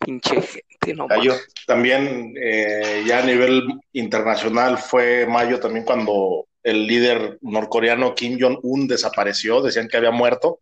Pinche 0.00 0.40
gente, 0.40 0.94
no 0.94 1.08
mames. 1.08 1.48
También 1.66 2.32
eh, 2.40 3.02
ya 3.06 3.18
a 3.18 3.22
nivel 3.26 3.64
internacional 3.92 4.78
fue 4.78 5.26
mayo 5.26 5.58
también 5.58 5.84
cuando 5.84 6.46
el 6.62 6.86
líder 6.86 7.38
norcoreano 7.42 8.14
Kim 8.14 8.38
Jong-un 8.40 8.86
desapareció, 8.86 9.60
decían 9.60 9.88
que 9.88 9.96
había 9.96 10.12
muerto. 10.12 10.60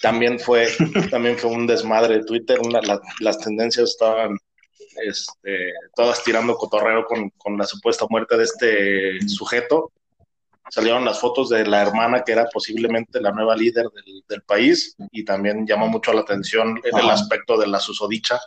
También 0.00 0.38
fue, 0.38 0.68
también 1.10 1.36
fue 1.36 1.50
un 1.50 1.66
desmadre 1.66 2.18
de 2.18 2.24
Twitter, 2.24 2.58
una- 2.60 2.80
la- 2.82 3.00
las 3.20 3.38
tendencias 3.38 3.90
estaban 3.90 4.38
este, 5.04 5.72
todas 5.94 6.22
tirando 6.22 6.54
cotorreo 6.56 7.04
con, 7.06 7.30
con 7.30 7.56
la 7.58 7.64
supuesta 7.64 8.06
muerte 8.08 8.36
de 8.36 8.44
este 8.44 9.28
sujeto. 9.28 9.90
Salieron 10.74 11.04
las 11.04 11.20
fotos 11.20 11.50
de 11.50 11.66
la 11.66 11.82
hermana 11.82 12.22
que 12.24 12.32
era 12.32 12.46
posiblemente 12.46 13.20
la 13.20 13.30
nueva 13.30 13.54
líder 13.54 13.90
del, 13.90 14.24
del 14.26 14.42
país 14.42 14.96
y 15.10 15.22
también 15.22 15.66
llamó 15.66 15.86
mucho 15.86 16.14
la 16.14 16.22
atención 16.22 16.80
en 16.82 16.98
el 16.98 17.10
aspecto 17.10 17.58
de 17.58 17.66
la 17.66 17.78
susodicha. 17.78 18.40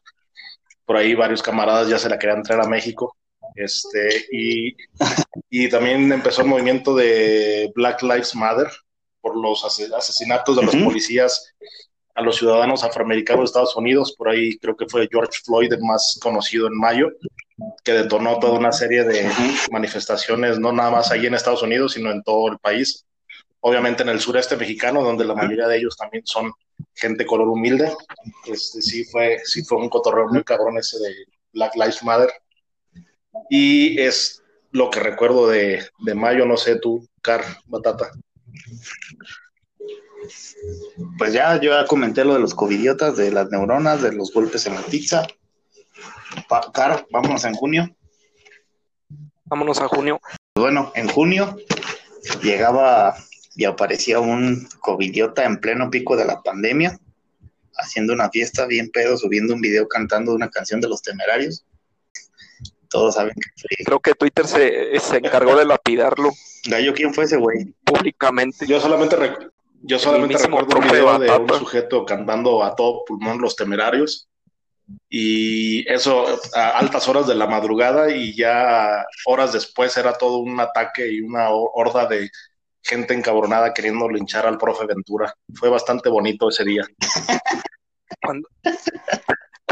Por 0.85 0.97
ahí 0.97 1.13
varios 1.13 1.43
camaradas 1.43 1.87
ya 1.87 1.99
se 1.99 2.09
la 2.09 2.17
querían 2.17 2.41
traer 2.41 2.61
a 2.61 2.67
México. 2.67 3.15
Este, 3.53 4.25
y, 4.31 4.75
y 5.51 5.69
también 5.69 6.11
empezó 6.11 6.41
el 6.41 6.47
movimiento 6.47 6.95
de 6.95 7.71
Black 7.75 8.01
Lives 8.01 8.33
Matter 8.33 8.71
por 9.21 9.37
los 9.37 9.63
ase- 9.63 9.93
asesinatos 9.95 10.55
de 10.55 10.63
los 10.63 10.75
policías 10.75 11.53
a 12.15 12.21
los 12.21 12.37
ciudadanos 12.37 12.83
afroamericanos 12.83 13.41
de 13.41 13.45
Estados 13.45 13.75
Unidos. 13.75 14.15
Por 14.17 14.29
ahí 14.29 14.57
creo 14.57 14.75
que 14.75 14.87
fue 14.87 15.07
George 15.11 15.39
Floyd 15.43 15.71
el 15.73 15.81
más 15.81 16.17
conocido 16.21 16.67
en 16.67 16.77
mayo, 16.77 17.09
que 17.83 17.91
detonó 17.91 18.39
toda 18.39 18.57
una 18.57 18.71
serie 18.71 19.03
de 19.03 19.29
manifestaciones, 19.71 20.57
no 20.57 20.71
nada 20.71 20.91
más 20.91 21.11
ahí 21.11 21.25
en 21.25 21.33
Estados 21.33 21.61
Unidos, 21.61 21.93
sino 21.93 22.09
en 22.11 22.23
todo 22.23 22.51
el 22.51 22.57
país. 22.57 23.05
Obviamente 23.59 24.03
en 24.03 24.09
el 24.09 24.21
sureste 24.21 24.55
mexicano, 24.55 25.03
donde 25.03 25.25
la 25.25 25.35
mayoría 25.35 25.67
de 25.67 25.77
ellos 25.77 25.97
también 25.97 26.25
son 26.25 26.53
gente 26.93 27.25
color 27.25 27.49
humilde. 27.49 27.91
Este, 28.45 28.81
sí, 28.81 29.03
fue, 29.05 29.39
sí 29.43 29.63
fue 29.63 29.79
un 29.79 29.89
cotorreo 29.89 30.27
muy 30.29 30.43
cabrón 30.43 30.77
ese 30.77 30.97
de 30.99 31.13
Black 31.51 31.75
Lives 31.75 32.03
Matter. 32.03 32.29
Y 33.49 33.99
es 33.99 34.41
lo 34.71 34.89
que 34.89 35.01
recuerdo 35.01 35.47
de, 35.47 35.85
de 35.99 36.15
mayo, 36.15 36.45
no 36.45 36.55
sé 36.55 36.79
tú, 36.79 37.05
Car, 37.21 37.43
Batata. 37.65 38.11
Pues 41.17 41.33
ya, 41.33 41.59
yo 41.61 41.71
ya 41.71 41.85
comenté 41.85 42.23
lo 42.25 42.33
de 42.33 42.39
los 42.39 42.53
covidiotas, 42.55 43.15
de 43.17 43.31
las 43.31 43.49
neuronas, 43.49 44.01
de 44.01 44.11
los 44.13 44.31
golpes 44.33 44.65
en 44.65 44.75
la 44.75 44.81
pizza. 44.81 45.25
Pa- 46.49 46.71
Car, 46.73 47.05
vámonos 47.11 47.43
en 47.45 47.53
junio. 47.53 47.95
Vámonos 49.45 49.79
a 49.79 49.87
junio. 49.87 50.19
Bueno, 50.55 50.91
en 50.95 51.07
junio 51.07 51.57
llegaba 52.41 53.15
y 53.55 53.65
aparecía 53.65 54.19
un 54.19 54.67
covidiota 54.79 55.45
en 55.45 55.57
pleno 55.59 55.89
pico 55.89 56.15
de 56.17 56.25
la 56.25 56.41
pandemia, 56.41 56.99
haciendo 57.77 58.13
una 58.13 58.29
fiesta 58.29 58.65
bien 58.65 58.89
pedo, 58.91 59.17
subiendo 59.17 59.53
un 59.53 59.61
video 59.61 59.87
cantando 59.87 60.33
una 60.33 60.49
canción 60.49 60.81
de 60.81 60.89
los 60.89 61.01
temerarios. 61.01 61.65
Todos 62.89 63.15
saben 63.15 63.33
que 63.35 63.83
Creo 63.83 63.99
que 63.99 64.13
Twitter 64.13 64.47
se, 64.47 64.99
se 64.99 65.17
encargó 65.17 65.55
de 65.57 65.65
lapidarlo 65.65 66.31
Gallo, 66.67 66.93
¿quién 66.93 67.13
fue 67.13 67.25
ese 67.25 67.37
güey? 67.37 67.73
públicamente. 67.83 68.65
Yo 68.67 68.79
solamente, 68.79 69.15
rec- 69.17 69.51
yo 69.87 69.99
solamente 69.99 70.37
recuerdo 70.37 70.77
un 70.77 70.83
video 70.87 71.19
de 71.19 71.31
un 71.31 71.49
sujeto 71.59 72.05
cantando 72.05 72.63
a 72.63 72.75
todo 72.75 73.03
pulmón 73.05 73.39
Los 73.41 73.55
Temerarios. 73.55 74.27
Y 75.09 75.87
eso 75.91 76.25
a 76.53 76.77
altas 76.77 77.07
horas 77.07 77.25
de 77.25 77.33
la 77.33 77.47
madrugada 77.47 78.11
y 78.11 78.35
ya 78.35 79.03
horas 79.25 79.51
después 79.53 79.97
era 79.97 80.13
todo 80.13 80.37
un 80.37 80.59
ataque 80.59 81.11
y 81.11 81.21
una 81.21 81.49
ho- 81.49 81.71
horda 81.73 82.05
de 82.05 82.29
gente 82.83 83.15
encabronada 83.15 83.73
queriendo 83.73 84.07
linchar 84.07 84.45
al 84.45 84.59
profe 84.59 84.85
Ventura. 84.85 85.33
Fue 85.55 85.69
bastante 85.69 86.07
bonito 86.09 86.49
ese 86.49 86.63
día. 86.65 86.83
Cuando, 88.21 88.47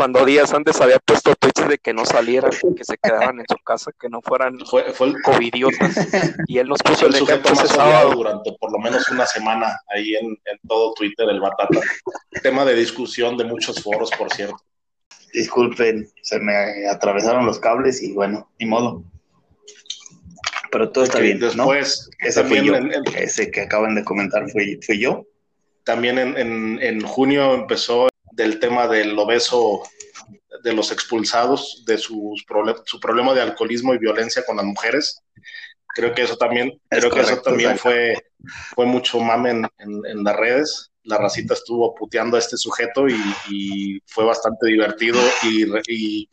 cuando 0.03 0.25
días 0.25 0.53
antes 0.53 0.81
había 0.81 0.99
puesto 0.99 1.33
tweets 1.33 1.65
de 1.65 1.77
que 1.77 1.93
no 1.93 2.03
salieran, 2.03 2.51
que 2.75 2.83
se 2.83 2.97
quedaran 2.97 3.39
en 3.39 3.45
su 3.47 3.55
casa, 3.63 3.89
que 3.97 4.09
no 4.09 4.19
fueran 4.21 4.59
Fue, 4.69 4.91
fue 4.91 5.07
el, 5.07 5.21
covidiotas. 5.21 5.95
Y 6.49 6.57
él 6.57 6.67
nos 6.67 6.79
puso 6.83 7.07
el 7.07 7.13
el 7.13 7.19
sujeto 7.19 7.55
más 7.55 7.69
sábado. 7.69 8.11
durante 8.13 8.51
por 8.59 8.73
lo 8.73 8.79
menos 8.79 9.07
una 9.11 9.25
semana 9.25 9.79
ahí 9.95 10.13
en, 10.15 10.25
en 10.27 10.59
todo 10.67 10.93
Twitter, 10.93 11.29
el 11.29 11.39
Batata. 11.39 11.79
Tema 12.41 12.65
de 12.65 12.75
discusión 12.75 13.37
de 13.37 13.45
muchos 13.45 13.81
foros, 13.81 14.11
por 14.17 14.29
cierto. 14.33 14.57
Disculpen, 15.31 16.05
se 16.21 16.37
me 16.41 16.85
atravesaron 16.89 17.45
los 17.45 17.59
cables 17.59 18.03
y 18.03 18.11
bueno, 18.11 18.51
ni 18.59 18.65
modo. 18.65 19.05
Pero 20.69 20.89
todo 20.91 21.05
está 21.05 21.19
bien, 21.19 21.39
¿no? 21.39 21.45
Después, 21.45 22.09
Ese 22.19 22.43
fui 22.43 22.61
yo. 22.61 22.75
en- 22.75 22.91
en- 22.91 23.03
Ese 23.15 23.49
que 23.51 23.61
acaban 23.61 23.95
de 23.95 24.03
comentar 24.03 24.49
fui, 24.49 24.81
fui 24.85 24.99
yo. 24.99 25.23
También 25.85 26.19
en, 26.19 26.37
en- 26.37 26.79
en 26.81 27.01
junio 27.07 27.53
empezó 27.53 28.09
del 28.35 28.59
tema 28.59 28.87
del 28.87 29.17
obeso 29.17 29.83
de 30.63 30.73
los 30.73 30.91
expulsados, 30.91 31.83
de 31.85 31.97
sus 31.97 32.45
su 32.85 32.99
problema 32.99 33.33
de 33.33 33.41
alcoholismo 33.41 33.93
y 33.93 33.97
violencia 33.97 34.43
con 34.45 34.57
las 34.57 34.65
mujeres. 34.65 35.19
Creo 35.95 36.13
que 36.13 36.23
eso 36.23 36.37
también, 36.37 36.69
Es 36.89 36.99
creo 36.99 37.11
que 37.11 37.19
eso 37.21 37.41
también 37.41 37.77
fue, 37.77 38.15
fue 38.73 38.85
mucho 38.85 39.19
mame 39.19 39.51
en, 39.51 39.67
en- 39.77 40.05
en 40.05 40.23
las 40.23 40.35
redes. 40.35 40.91
La 41.03 41.17
racita 41.17 41.53
estuvo 41.53 41.93
puteando 41.93 42.37
a 42.37 42.39
este 42.39 42.57
sujeto 42.57 43.07
y, 43.07 43.15
y 43.49 43.99
fue 44.07 44.23
bastante 44.25 44.67
divertido 44.67 45.19
y, 45.43 45.65
y 45.87 46.29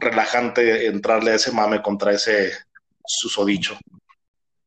relajante 0.00 0.86
entrarle 0.86 1.30
a 1.30 1.34
ese 1.36 1.52
mame 1.52 1.80
contra 1.80 2.12
ese 2.12 2.52
susodicho. 3.06 3.78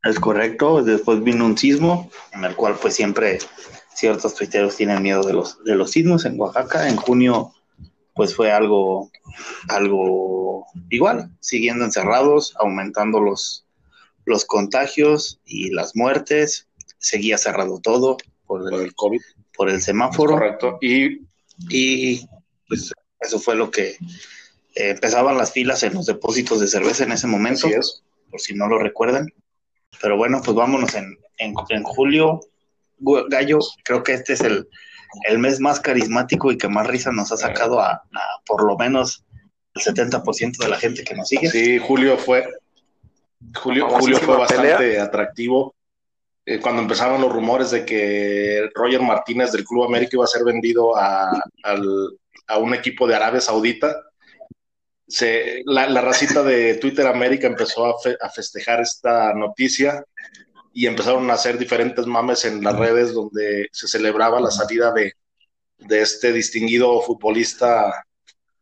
Es 0.04 0.19
correcto. 0.19 0.82
Después 0.84 1.21
vino 1.23 1.45
un 1.45 1.58
sismo, 1.58 2.10
en 2.32 2.45
el 2.45 2.56
cual 2.56 2.75
pues 2.82 2.95
siempre 2.95 3.38
ciertos 3.93 4.36
tuiteros 4.36 4.75
tienen 4.75 5.01
miedo 5.04 5.23
de 5.23 5.34
los, 5.34 5.63
de 5.63 5.75
los 5.75 5.91
sismos 5.91 6.25
en 6.25 6.39
Oaxaca. 6.39 6.88
En 6.88 6.95
junio 6.95 7.54
pues 8.13 8.36
fue 8.36 8.51
algo, 8.51 9.10
algo 9.69 10.65
igual, 10.89 11.32
siguiendo 11.39 11.86
encerrados, 11.86 12.54
aumentando 12.60 13.19
los, 13.21 13.65
los 14.25 14.45
contagios 14.45 15.39
y 15.45 15.71
las 15.71 15.95
muertes. 15.95 16.67
Seguía 16.99 17.38
cerrado 17.38 17.80
todo 17.80 18.17
por 18.45 18.69
Por 18.69 18.73
el, 18.73 18.82
el 18.88 18.93
COVID, 18.95 19.21
por 19.56 19.69
el 19.69 19.82
semáforo. 19.82 20.34
correcto. 20.34 20.77
Y 20.82 21.21
Y 21.69 22.27
pues 22.67 22.91
eso 23.19 23.39
fue 23.39 23.56
lo 23.56 23.69
que 23.71 23.91
eh, 24.75 24.89
empezaban 24.91 25.38
las 25.38 25.51
filas 25.51 25.84
en 25.84 25.93
los 25.93 26.06
depósitos 26.06 26.60
de 26.60 26.67
cerveza 26.67 27.04
en 27.04 27.12
ese 27.12 27.27
momento 27.27 27.67
así 27.67 27.75
es. 27.75 28.04
por 28.30 28.39
si 28.41 28.54
no 28.54 28.67
lo 28.67 28.77
recuerdan. 28.80 29.27
Pero 30.01 30.17
bueno, 30.17 30.41
pues 30.43 30.56
vámonos 30.56 30.95
en, 30.95 31.17
en, 31.38 31.54
en 31.69 31.84
julio. 31.84 32.41
Gallo, 33.29 33.59
creo 33.83 34.03
que 34.03 34.13
este 34.13 34.33
es 34.33 34.41
el, 34.41 34.67
el 35.27 35.39
mes 35.39 35.59
más 35.59 35.79
carismático 35.79 36.51
y 36.51 36.57
que 36.57 36.67
más 36.67 36.87
risa 36.87 37.11
nos 37.11 37.31
ha 37.31 37.37
sacado 37.37 37.79
a, 37.81 37.91
a 37.93 38.01
por 38.45 38.63
lo 38.63 38.77
menos 38.77 39.23
el 39.73 39.81
70% 39.81 40.57
de 40.57 40.67
la 40.69 40.77
gente 40.77 41.03
que 41.03 41.15
nos 41.15 41.27
sigue. 41.29 41.49
Sí, 41.49 41.79
Julio 41.79 42.17
fue. 42.17 42.47
Julio, 43.55 43.89
Julio 43.89 44.17
fue 44.19 44.37
bastante 44.37 44.75
pelea. 44.75 45.03
atractivo. 45.03 45.75
Eh, 46.45 46.59
cuando 46.59 46.81
empezaron 46.81 47.21
los 47.21 47.31
rumores 47.31 47.71
de 47.71 47.85
que 47.85 48.69
Roger 48.73 49.01
Martínez 49.01 49.51
del 49.51 49.63
Club 49.63 49.83
América 49.85 50.11
iba 50.13 50.23
a 50.25 50.27
ser 50.27 50.43
vendido 50.43 50.95
a, 50.97 51.29
al- 51.63 52.17
a 52.47 52.57
un 52.57 52.73
equipo 52.73 53.07
de 53.07 53.15
Arabia 53.15 53.39
Saudita, 53.41 53.95
se, 55.07 55.61
la, 55.65 55.87
la 55.89 56.01
racita 56.01 56.41
de 56.43 56.75
Twitter 56.75 57.05
América 57.07 57.47
empezó 57.47 57.85
a, 57.85 57.99
fe- 57.99 58.17
a 58.21 58.29
festejar 58.29 58.81
esta 58.81 59.33
noticia 59.33 60.03
y 60.73 60.88
empezaron 60.88 61.29
a 61.29 61.34
hacer 61.34 61.57
diferentes 61.57 62.05
mames 62.05 62.45
en 62.45 62.63
las 62.63 62.77
redes 62.77 63.13
donde 63.13 63.67
se 63.71 63.88
celebraba 63.88 64.39
la 64.39 64.51
salida 64.51 64.91
de, 64.93 65.13
de 65.79 66.01
este 66.01 66.31
distinguido 66.31 67.01
futbolista 67.01 68.05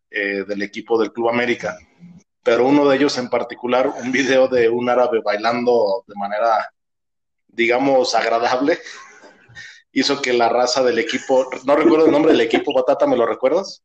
eh, 0.10 0.44
del 0.48 0.62
equipo 0.64 1.00
del 1.00 1.12
Club 1.14 1.30
América. 1.30 1.78
Pero 2.42 2.66
uno 2.66 2.88
de 2.88 2.96
ellos 2.98 3.18
en 3.18 3.30
particular, 3.30 3.88
un 3.88 4.12
video 4.12 4.48
de 4.48 4.70
un 4.70 4.90
árabe 4.90 5.22
bailando 5.24 6.04
de 6.08 6.16
manera, 6.16 6.74
digamos, 7.48 8.16
agradable, 8.16 8.80
hizo 9.92 10.22
que 10.22 10.34
la 10.34 10.50
raza 10.50 10.84
del 10.84 11.00
equipo, 11.00 11.48
no 11.66 11.76
recuerdo 11.76 12.06
el 12.06 12.12
nombre 12.12 12.32
del 12.32 12.42
equipo, 12.42 12.74
Batata, 12.74 13.06
¿me 13.06 13.18
lo 13.18 13.26
recuerdas? 13.26 13.84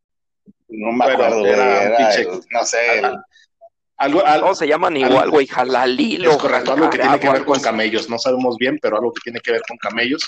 No 0.69 0.93
me 0.93 1.05
acuerdo, 1.05 1.45
era 1.47 1.63
un 1.65 1.87
era 1.87 1.99
pinche- 1.99 2.21
el- 2.21 2.41
no 2.51 2.65
sé, 2.65 2.99
el- 2.99 3.19
Algo, 3.97 4.25
al- 4.27 4.41
Todos 4.41 4.59
se 4.59 4.67
llaman 4.67 4.97
igual, 4.97 5.31
güey. 5.31 5.47
Jalalilo. 5.47 6.33
Es 6.33 6.37
correcto, 6.37 6.73
algo 6.73 6.91
que 6.91 6.99
tiene 6.99 7.21
que 7.21 7.31
ver 7.31 7.45
con 7.45 7.61
camellos, 7.61 8.11
no 8.11 8.19
sabemos 8.19 8.57
bien, 8.59 8.79
pero 8.83 8.97
algo 8.97 9.13
que 9.13 9.21
tiene 9.23 9.41
que 9.41 9.53
ver 9.53 9.63
con 9.69 9.77
camellos. 9.79 10.23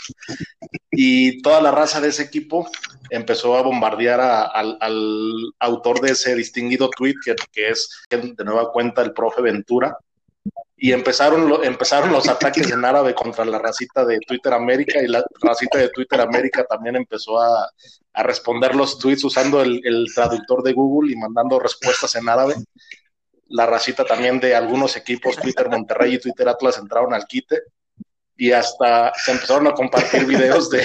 Y 0.92 1.42
toda 1.42 1.61
la 1.61 1.70
raza 1.72 2.00
de 2.00 2.09
ese 2.09 2.22
equipo 2.22 2.68
empezó 3.11 3.57
a 3.57 3.62
bombardear 3.62 4.20
a- 4.20 4.42
al, 4.44 4.79
al 4.81 5.52
autor 5.59 6.00
de 6.00 6.12
ese 6.12 6.35
distinguido 6.37 6.88
tweet, 6.90 7.14
que, 7.24 7.35
que 7.52 7.70
es 7.70 7.88
de 8.09 8.44
nueva 8.44 8.70
cuenta 8.72 9.02
el 9.02 9.12
profe 9.12 9.42
Ventura. 9.42 9.96
Y 10.79 10.92
empezaron, 10.92 11.48
lo- 11.48 11.64
empezaron 11.64 12.12
los 12.12 12.29
ataques 12.29 12.70
en 12.70 12.85
árabe 12.85 13.14
contra 13.14 13.44
la 13.44 13.59
racita 13.59 14.05
de 14.05 14.18
Twitter 14.20 14.52
América 14.52 15.00
y 15.02 15.09
la 15.09 15.24
racita 15.42 15.79
de 15.79 15.88
Twitter 15.88 16.20
América 16.20 16.64
también 16.68 16.96
empezó 16.96 17.40
a, 17.40 17.68
a 18.12 18.22
responder 18.22 18.76
los 18.76 18.98
tweets 18.98 19.24
usando 19.24 19.61
el, 19.62 19.81
el 19.85 20.07
traductor 20.14 20.62
de 20.62 20.72
Google 20.74 21.12
y 21.12 21.16
mandando 21.16 21.59
respuestas 21.59 22.14
en 22.16 22.29
árabe 22.29 22.55
la 23.48 23.66
racita 23.66 24.04
también 24.04 24.40
de 24.40 24.54
algunos 24.54 24.96
equipos, 24.96 25.37
Twitter 25.37 25.68
Monterrey 25.68 26.14
y 26.14 26.18
Twitter 26.18 26.48
Atlas 26.48 26.78
entraron 26.78 27.14
al 27.14 27.26
quite 27.26 27.62
y 28.37 28.52
hasta 28.52 29.12
se 29.14 29.32
empezaron 29.32 29.66
a 29.66 29.72
compartir 29.72 30.24
videos 30.26 30.68
de, 30.70 30.82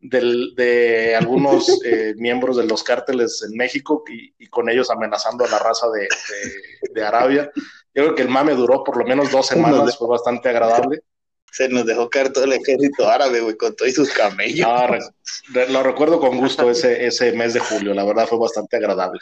de 0.00 1.16
algunos 1.16 1.68
eh, 1.84 2.14
miembros 2.16 2.56
de 2.56 2.64
los 2.64 2.82
cárteles 2.82 3.42
en 3.48 3.56
México 3.56 4.04
y, 4.08 4.34
y 4.38 4.46
con 4.48 4.68
ellos 4.68 4.90
amenazando 4.90 5.44
a 5.44 5.48
la 5.48 5.58
raza 5.58 5.88
de, 5.90 6.00
de- 6.02 6.92
de 6.92 7.04
Arabia. 7.04 7.50
Yo 7.94 8.02
creo 8.02 8.14
que 8.14 8.22
el 8.22 8.28
mame 8.28 8.54
duró 8.54 8.84
por 8.84 8.96
lo 8.98 9.04
menos 9.04 9.30
dos 9.30 9.46
semanas, 9.46 9.96
fue 9.96 10.08
bastante 10.08 10.48
agradable. 10.50 11.00
Se 11.52 11.68
nos 11.68 11.86
dejó 11.86 12.10
caer 12.10 12.32
todo 12.32 12.44
el 12.44 12.52
ejército 12.52 13.08
árabe, 13.08 13.40
güey, 13.40 13.56
con 13.56 13.74
todos 13.74 13.92
sus 13.94 14.10
camellos. 14.10 14.66
Ah, 14.68 14.86
re- 14.86 15.68
lo 15.70 15.82
recuerdo 15.82 16.20
con 16.20 16.36
gusto 16.36 16.70
ese, 16.70 17.06
ese 17.06 17.32
mes 17.32 17.54
de 17.54 17.60
julio, 17.60 17.94
la 17.94 18.04
verdad 18.04 18.26
fue 18.26 18.38
bastante 18.38 18.76
agradable. 18.76 19.20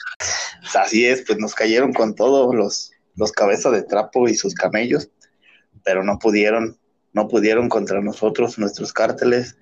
Así 0.74 1.06
es, 1.06 1.22
pues 1.26 1.38
nos 1.38 1.54
cayeron 1.54 1.92
con 1.92 2.14
todos 2.14 2.54
los, 2.54 2.90
los 3.16 3.30
cabezas 3.32 3.72
de 3.72 3.82
trapo 3.82 4.28
y 4.28 4.34
sus 4.34 4.54
camellos, 4.54 5.10
pero 5.84 6.02
no 6.02 6.18
pudieron, 6.18 6.78
no 7.12 7.28
pudieron 7.28 7.68
contra 7.68 8.00
nosotros, 8.00 8.58
nuestros 8.58 8.92
cárteles, 8.92 9.56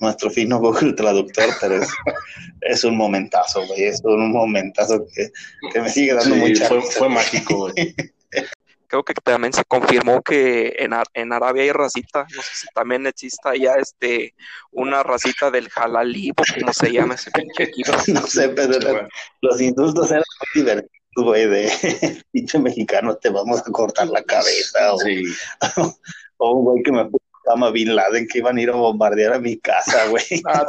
nuestro 0.00 0.30
fino 0.30 0.58
Google 0.60 0.92
Traductor, 0.92 1.48
pero 1.60 1.76
es, 1.82 1.88
es 2.60 2.84
un 2.84 2.96
momentazo, 2.96 3.66
güey, 3.66 3.84
es 3.84 4.00
un 4.04 4.30
momentazo 4.30 5.06
que, 5.14 5.30
que 5.72 5.80
me 5.80 5.88
sigue 5.88 6.14
dando 6.14 6.34
Sí, 6.34 6.40
mucha 6.40 6.68
fue, 6.68 6.80
risa. 6.80 6.92
fue 6.98 7.08
mágico, 7.08 7.56
güey. 7.56 7.94
Creo 8.88 9.04
que 9.04 9.12
también 9.14 9.52
se 9.52 9.64
confirmó 9.64 10.22
que 10.22 10.74
en, 10.78 10.94
Ar- 10.94 11.06
en 11.14 11.32
Arabia 11.32 11.62
hay 11.62 11.72
racita. 11.72 12.26
No 12.34 12.42
sé 12.42 12.50
si 12.54 12.66
también 12.74 13.06
exista 13.06 13.54
ya 13.54 13.74
este, 13.74 14.34
una 14.72 15.02
racita 15.02 15.50
del 15.50 15.68
jalalí, 15.68 16.30
o 16.30 16.34
como 16.58 16.72
se 16.72 16.90
llama 16.92 17.14
ese 17.14 17.30
pinche 17.30 17.64
equipo. 17.64 17.92
No 18.08 18.26
sé, 18.26 18.48
pero 18.48 19.06
los 19.42 19.60
indultos 19.60 20.10
eran 20.10 20.24
muy 20.54 20.62
divertidos, 20.64 20.90
güey, 21.16 21.46
de 21.46 22.22
pinche 22.32 22.58
mexicano, 22.58 23.14
te 23.16 23.28
vamos 23.28 23.60
a 23.60 23.70
cortar 23.70 24.08
la 24.08 24.22
cabeza, 24.22 24.94
o, 24.94 24.98
Sí. 24.98 25.22
o 26.38 26.52
un 26.52 26.64
güey 26.64 26.82
que 26.82 26.92
me 26.92 27.04
puso 27.04 27.22
Osama 27.44 27.70
Bin 27.70 27.94
Laden 27.94 28.26
que 28.26 28.38
iban 28.38 28.56
a 28.56 28.60
ir 28.62 28.70
a 28.70 28.74
bombardear 28.74 29.34
a 29.34 29.38
mi 29.38 29.58
casa, 29.58 30.06
güey. 30.08 30.24
Ah, 30.46 30.66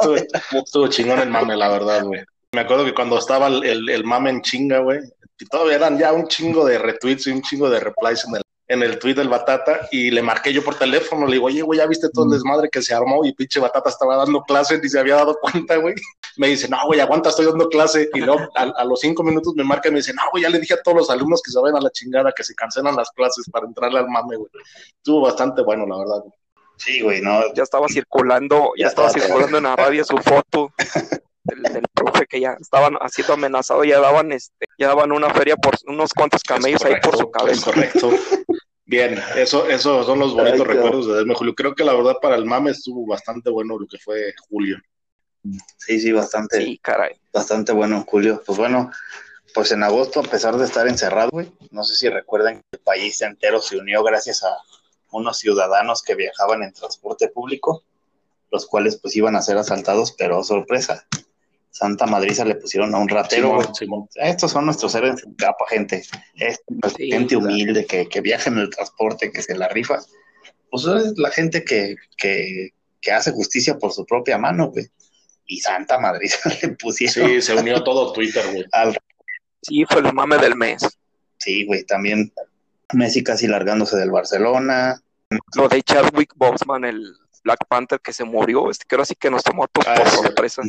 estuvo 0.52 0.88
chingón 0.88 1.20
el 1.20 1.30
mame, 1.30 1.56
la 1.56 1.68
verdad, 1.68 2.02
güey. 2.04 2.20
Me 2.52 2.62
acuerdo 2.62 2.84
que 2.84 2.94
cuando 2.94 3.18
estaba 3.18 3.46
el, 3.46 3.64
el, 3.64 3.88
el 3.88 4.04
mame 4.04 4.30
en 4.30 4.42
chinga, 4.42 4.80
güey, 4.80 4.98
y 5.38 5.46
todavía 5.46 5.76
eran 5.76 5.98
ya 5.98 6.12
un 6.12 6.26
chingo 6.26 6.64
de 6.64 6.78
retweets 6.78 7.28
y 7.28 7.30
un 7.30 7.42
chingo 7.42 7.70
de 7.70 7.78
replies 7.78 8.24
en 8.26 8.36
el, 8.36 8.42
en 8.68 8.82
el 8.82 8.98
tweet 8.98 9.14
del 9.14 9.28
Batata 9.28 9.88
y 9.90 10.10
le 10.10 10.20
marqué 10.20 10.52
yo 10.52 10.62
por 10.64 10.74
teléfono, 10.74 11.26
le 11.26 11.34
digo, 11.34 11.46
oye, 11.46 11.62
güey, 11.62 11.78
ya 11.78 11.86
viste 11.86 12.08
todo 12.12 12.26
el 12.26 12.32
desmadre 12.32 12.68
que 12.68 12.82
se 12.82 12.92
armó 12.92 13.24
y 13.24 13.32
pinche 13.32 13.60
Batata 13.60 13.90
estaba 13.90 14.16
dando 14.16 14.42
clase 14.42 14.80
y 14.82 14.88
se 14.88 14.98
había 14.98 15.16
dado 15.16 15.38
cuenta, 15.40 15.76
güey. 15.76 15.94
Me 16.36 16.48
dice, 16.48 16.68
no, 16.68 16.76
güey, 16.86 17.00
aguanta, 17.00 17.30
estoy 17.30 17.46
dando 17.46 17.68
clase. 17.68 18.08
Y 18.14 18.20
luego 18.20 18.48
a, 18.54 18.84
los 18.84 19.00
cinco 19.00 19.22
minutos 19.24 19.52
me 19.56 19.64
marca 19.64 19.88
y 19.88 19.92
me 19.92 19.98
dice, 19.98 20.14
no, 20.14 20.22
güey, 20.30 20.44
ya 20.44 20.48
le 20.48 20.60
dije 20.60 20.74
a 20.74 20.82
todos 20.82 20.96
los 20.96 21.10
alumnos 21.10 21.42
que 21.42 21.50
se 21.50 21.58
vayan 21.58 21.76
a 21.76 21.80
la 21.80 21.90
chingada, 21.90 22.32
que 22.32 22.44
se 22.44 22.54
cancelan 22.54 22.94
las 22.94 23.10
clases 23.10 23.44
para 23.50 23.66
entrarle 23.66 23.98
al 23.98 24.08
mame, 24.08 24.36
güey. 24.36 24.50
Estuvo 24.96 25.22
bastante 25.22 25.62
bueno, 25.62 25.86
la 25.86 25.98
verdad. 25.98 26.24
Sí, 26.76 27.00
güey, 27.02 27.20
no. 27.20 27.52
Ya 27.54 27.64
estaba 27.64 27.88
circulando, 27.88 28.72
ya, 28.76 28.86
estaba 28.86 29.10
circulando 29.10 29.58
en 29.58 29.64
la 29.64 29.76
radio 29.76 30.04
su 30.04 30.16
foto. 30.18 30.72
Del, 31.42 31.84
profe 31.94 32.26
que 32.26 32.40
ya 32.40 32.56
estaban 32.60 32.94
haciendo 33.00 33.32
amenazado, 33.32 33.82
ya 33.84 33.98
daban 33.98 34.32
este, 34.32 34.66
ya 34.78 34.88
daban 34.88 35.10
una 35.10 35.32
feria 35.32 35.56
por 35.56 35.74
unos 35.86 36.12
cuantos 36.12 36.42
camellos 36.42 36.84
ahí 36.84 36.94
por 37.02 37.16
su 37.16 37.30
cabeza. 37.30 37.72
correcto. 37.72 38.10
Bien, 38.84 39.18
eso, 39.36 39.68
esos 39.68 40.04
son 40.04 40.18
los 40.18 40.34
bonitos 40.34 40.66
recuerdos 40.66 41.06
de 41.06 41.14
Desme 41.14 41.34
Julio. 41.34 41.54
Creo 41.54 41.74
que 41.74 41.84
la 41.84 41.94
verdad 41.94 42.16
para 42.20 42.36
el 42.36 42.44
mame 42.44 42.72
estuvo 42.72 43.06
bastante 43.06 43.48
bueno 43.48 43.78
lo 43.78 43.86
que 43.86 43.98
fue 43.98 44.34
Julio. 44.48 44.78
Sí, 45.78 46.00
sí, 46.00 46.12
bastante. 46.12 46.58
Sí, 46.58 46.78
caray. 46.82 47.14
Bastante 47.32 47.72
bueno, 47.72 48.04
Julio. 48.06 48.42
Pues 48.44 48.58
bueno, 48.58 48.90
pues 49.54 49.72
en 49.72 49.82
agosto, 49.82 50.20
a 50.20 50.24
pesar 50.24 50.56
de 50.56 50.64
estar 50.64 50.88
encerrado, 50.88 51.30
güey, 51.30 51.52
no 51.70 51.84
sé 51.84 51.94
si 51.94 52.08
recuerdan 52.08 52.56
que 52.56 52.64
el 52.72 52.80
país 52.80 53.20
entero 53.22 53.60
se 53.60 53.78
unió 53.78 54.02
gracias 54.02 54.42
a 54.42 54.56
unos 55.12 55.38
ciudadanos 55.38 56.02
que 56.02 56.14
viajaban 56.14 56.62
en 56.62 56.72
transporte 56.72 57.28
público, 57.28 57.82
los 58.50 58.66
cuales 58.66 58.96
pues 58.96 59.16
iban 59.16 59.36
a 59.36 59.42
ser 59.42 59.56
asaltados, 59.56 60.12
pero 60.12 60.42
sorpresa, 60.44 61.06
Santa 61.70 62.06
Madriza 62.06 62.44
le 62.44 62.56
pusieron 62.56 62.94
a 62.94 62.98
un 62.98 63.08
ratero. 63.08 63.58
Estos 64.16 64.50
son 64.50 64.66
nuestros 64.66 64.94
héroes 64.94 65.22
en 65.24 65.34
capa, 65.34 65.64
gente. 65.68 66.02
Es 66.34 66.60
gente 66.96 67.36
humilde 67.36 67.86
que, 67.86 68.08
que, 68.08 68.20
viaja 68.20 68.50
en 68.50 68.58
el 68.58 68.70
transporte, 68.70 69.30
que 69.30 69.42
se 69.42 69.56
la 69.56 69.68
rifa. 69.68 69.98
Pues 70.70 70.84
es 70.84 71.16
la 71.16 71.30
gente 71.30 71.64
que, 71.64 71.96
que, 72.16 72.70
que 73.00 73.12
hace 73.12 73.32
justicia 73.32 73.78
por 73.78 73.92
su 73.92 74.04
propia 74.04 74.36
mano, 74.36 74.70
güey. 74.70 74.88
Y 75.46 75.60
Santa 75.60 75.98
Madriza 75.98 76.50
le 76.62 76.70
pusieron. 76.70 77.30
Sí, 77.30 77.42
se 77.42 77.54
unió 77.54 77.82
todo 77.82 78.12
Twitter, 78.12 78.44
güey. 78.52 78.64
Sí, 79.62 79.84
fue 79.84 80.00
el 80.00 80.14
mame 80.14 80.38
del 80.38 80.56
mes. 80.56 80.80
Sí, 81.36 81.66
güey, 81.66 81.84
también 81.84 82.32
Messi 82.94 83.22
casi 83.22 83.46
largándose 83.46 83.94
del 83.94 84.10
Barcelona. 84.10 84.98
Lo 85.54 85.68
de 85.68 85.82
Chadwick 85.82 86.32
Boseman, 86.34 86.86
el 86.86 87.14
Black 87.44 87.66
Panther 87.68 88.00
que 88.00 88.14
se 88.14 88.24
murió, 88.24 88.70
este 88.70 88.86
creo 88.86 89.02
así 89.02 89.14
que 89.14 89.30
nos 89.30 89.42
tomó 89.42 89.66
por 89.68 89.86
ah, 89.86 90.08
sorpresa 90.08 90.62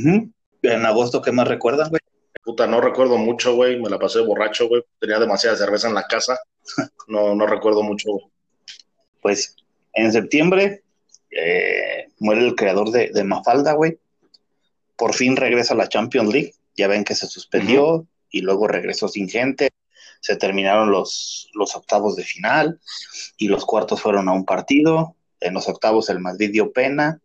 en 0.62 0.86
agosto, 0.86 1.22
¿qué 1.22 1.32
más 1.32 1.48
recuerdan, 1.48 1.90
güey? 1.90 2.02
Puta, 2.44 2.66
no 2.68 2.82
recuerdo 2.82 3.18
mucho, 3.18 3.56
güey. 3.56 3.80
Me 3.80 3.90
la 3.90 4.00
pasé 4.00 4.22
borracho, 4.22 4.68
güey. 4.68 4.84
Tenía 5.00 5.20
demasiada 5.20 5.56
cerveza 5.56 5.88
en 5.88 5.96
la 5.96 6.08
casa. 6.08 6.40
No, 7.08 7.36
no 7.36 7.46
recuerdo 7.46 7.84
mucho, 7.84 8.10
Pues 9.22 9.56
en 9.94 10.12
septiembre 10.14 10.84
eh, 11.30 12.08
muere 12.20 12.42
el 12.46 12.56
creador 12.56 12.92
de, 12.92 13.24
Mafalda, 13.24 13.74
güey. 13.74 14.00
Por 14.96 15.14
fin 15.14 15.36
regresa 15.36 15.74
a 15.74 15.78
la 15.78 15.90
Champions 15.90 16.32
League. 16.32 16.54
Ya 16.76 16.88
ven 16.88 17.04
que 17.04 17.16
se 17.16 17.28
suspendió 17.28 18.08
y 18.30 18.42
luego 18.42 18.68
regresó 18.68 19.08
sin 19.08 19.28
gente. 19.28 19.72
Se 20.22 20.38
terminaron 20.38 20.92
los, 20.92 21.50
los 21.54 21.76
octavos 21.76 22.16
de 22.16 22.24
final 22.24 22.80
y 23.38 23.48
los 23.50 23.66
cuartos 23.66 24.02
fueron 24.02 24.30
a 24.30 24.34
un 24.34 24.46
partido. 24.46 25.16
En 25.40 25.56
los 25.56 25.68
octavos 25.68 26.10
el 26.10 26.20
Madrid 26.20 26.52
dio 26.52 26.72
pena, 26.72 27.20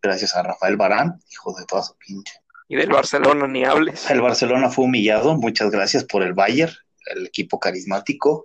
gracias 0.00 0.36
a 0.36 0.42
Rafael 0.42 0.76
Barán, 0.76 1.20
hijo 1.32 1.58
de 1.58 1.64
toda 1.64 1.82
su 1.82 1.96
pinche 1.96 2.40
y 2.68 2.76
del 2.76 2.90
Barcelona 2.90 3.48
ni 3.48 3.64
hables. 3.64 4.08
El 4.10 4.20
Barcelona 4.20 4.68
fue 4.68 4.84
humillado, 4.84 5.34
muchas 5.34 5.70
gracias 5.70 6.04
por 6.04 6.22
el 6.22 6.34
Bayern, 6.34 6.72
el 7.06 7.26
equipo 7.26 7.58
carismático. 7.58 8.44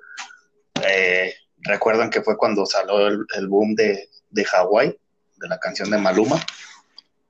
Eh, 0.82 1.34
recuerdan 1.60 2.10
que 2.10 2.22
fue 2.22 2.38
cuando 2.38 2.66
salió 2.66 3.08
el, 3.08 3.48
boom 3.48 3.76
de, 3.76 4.10
de 4.30 4.46
Hawái, 4.46 4.98
de 5.38 5.48
la 5.48 5.60
canción 5.60 5.90
de 5.90 5.98
Maluma, 5.98 6.40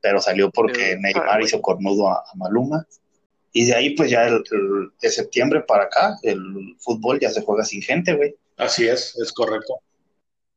pero 0.01 0.21
salió 0.21 0.51
porque 0.51 0.95
Neymar 0.99 1.41
hizo 1.41 1.61
cornudo 1.61 2.09
a, 2.09 2.23
Maluma. 2.35 2.85
Y 3.51 3.65
de 3.65 3.75
ahí, 3.75 3.95
pues 3.95 4.09
ya 4.11 4.27
el, 4.27 4.43
de 5.01 5.09
septiembre 5.09 5.61
para 5.61 5.85
acá, 5.85 6.17
el 6.21 6.75
fútbol 6.79 7.19
ya 7.19 7.29
se 7.29 7.41
juega 7.41 7.63
sin 7.63 7.81
gente, 7.81 8.13
güey. 8.13 8.35
Así 8.57 8.87
es, 8.87 9.15
es 9.17 9.31
correcto. 9.31 9.79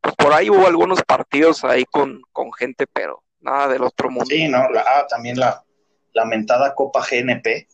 Pues 0.01 0.15
por 0.17 0.33
ahí 0.33 0.51
hubo 0.51 0.67
algunos 0.67 1.03
partidos 1.03 1.65
ahí 1.65 1.85
con, 1.85 2.23
con 2.33 2.53
gente, 2.53 2.87
pero 2.87 3.23
nada 3.41 3.69
del 3.69 3.83
otro 3.83 4.11
mundo. 4.11 4.27
Sí, 4.29 4.49
no, 4.49 4.59
ah, 4.59 5.07
también 5.09 5.39
la, 5.39 5.66
lamentada 6.17 6.75
Copa 6.75 7.05
GNP, 7.09 7.69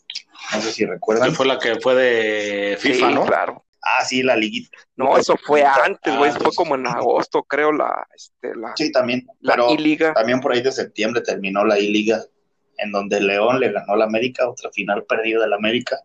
no 0.53 0.61
sé 0.61 0.73
si 0.73 0.85
recuerdan. 0.85 1.31
Que 1.31 1.35
fue 1.35 1.47
la 1.47 1.59
que 1.59 1.77
fue 1.81 1.95
de 1.95 2.77
FIFA, 2.79 3.09
sí, 3.09 3.15
¿no? 3.15 3.25
claro. 3.25 3.65
Ah, 3.85 4.05
sí, 4.05 4.23
la 4.23 4.37
liguita. 4.37 4.77
No, 4.95 5.17
eso 5.17 5.37
fue 5.45 5.65
antes, 5.65 6.17
güey, 6.17 6.31
fue 6.33 6.53
como 6.55 6.77
en 6.77 6.87
agosto, 6.87 7.43
creo, 7.43 7.73
la, 7.73 8.07
este, 8.15 8.55
la, 8.55 8.75
sí, 8.77 8.93
también, 8.93 9.27
la 9.41 9.57
I-Liga. 9.71 10.15
También 10.15 10.41
por 10.41 10.53
ahí 10.53 10.63
de 10.63 10.71
septiembre 10.71 11.21
terminó 11.21 11.65
la 11.65 11.79
I-Liga, 11.81 12.23
en 12.79 12.93
donde 12.93 13.21
León 13.21 13.59
le 13.59 13.73
ganó 13.73 13.95
a 13.95 13.97
la 13.97 14.05
América, 14.05 14.49
otra 14.49 14.71
final 14.71 15.05
perdida 15.05 15.47
la 15.49 15.57
América. 15.57 15.99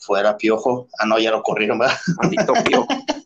Fuera 0.00 0.36
Piojo. 0.36 0.88
Ah, 0.98 1.06
no, 1.06 1.18
ya 1.18 1.30
lo 1.30 1.42
corrieron, 1.42 1.78
¿verdad? 1.78 1.96
Maldito 2.20 2.52
Piojo. 2.64 2.86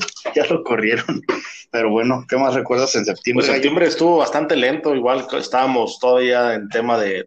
ya 0.34 0.46
lo 0.46 0.62
corrieron. 0.62 1.22
Pero 1.70 1.90
bueno, 1.90 2.24
¿qué 2.28 2.36
más 2.36 2.54
recuerdas 2.54 2.94
en 2.96 3.04
septiembre? 3.04 3.46
Pues 3.46 3.54
septiembre 3.54 3.86
estuvo 3.86 4.18
bastante 4.18 4.56
lento, 4.56 4.94
igual 4.94 5.26
estábamos 5.38 5.98
todavía 5.98 6.54
en 6.54 6.68
tema 6.68 6.98
de, 6.98 7.26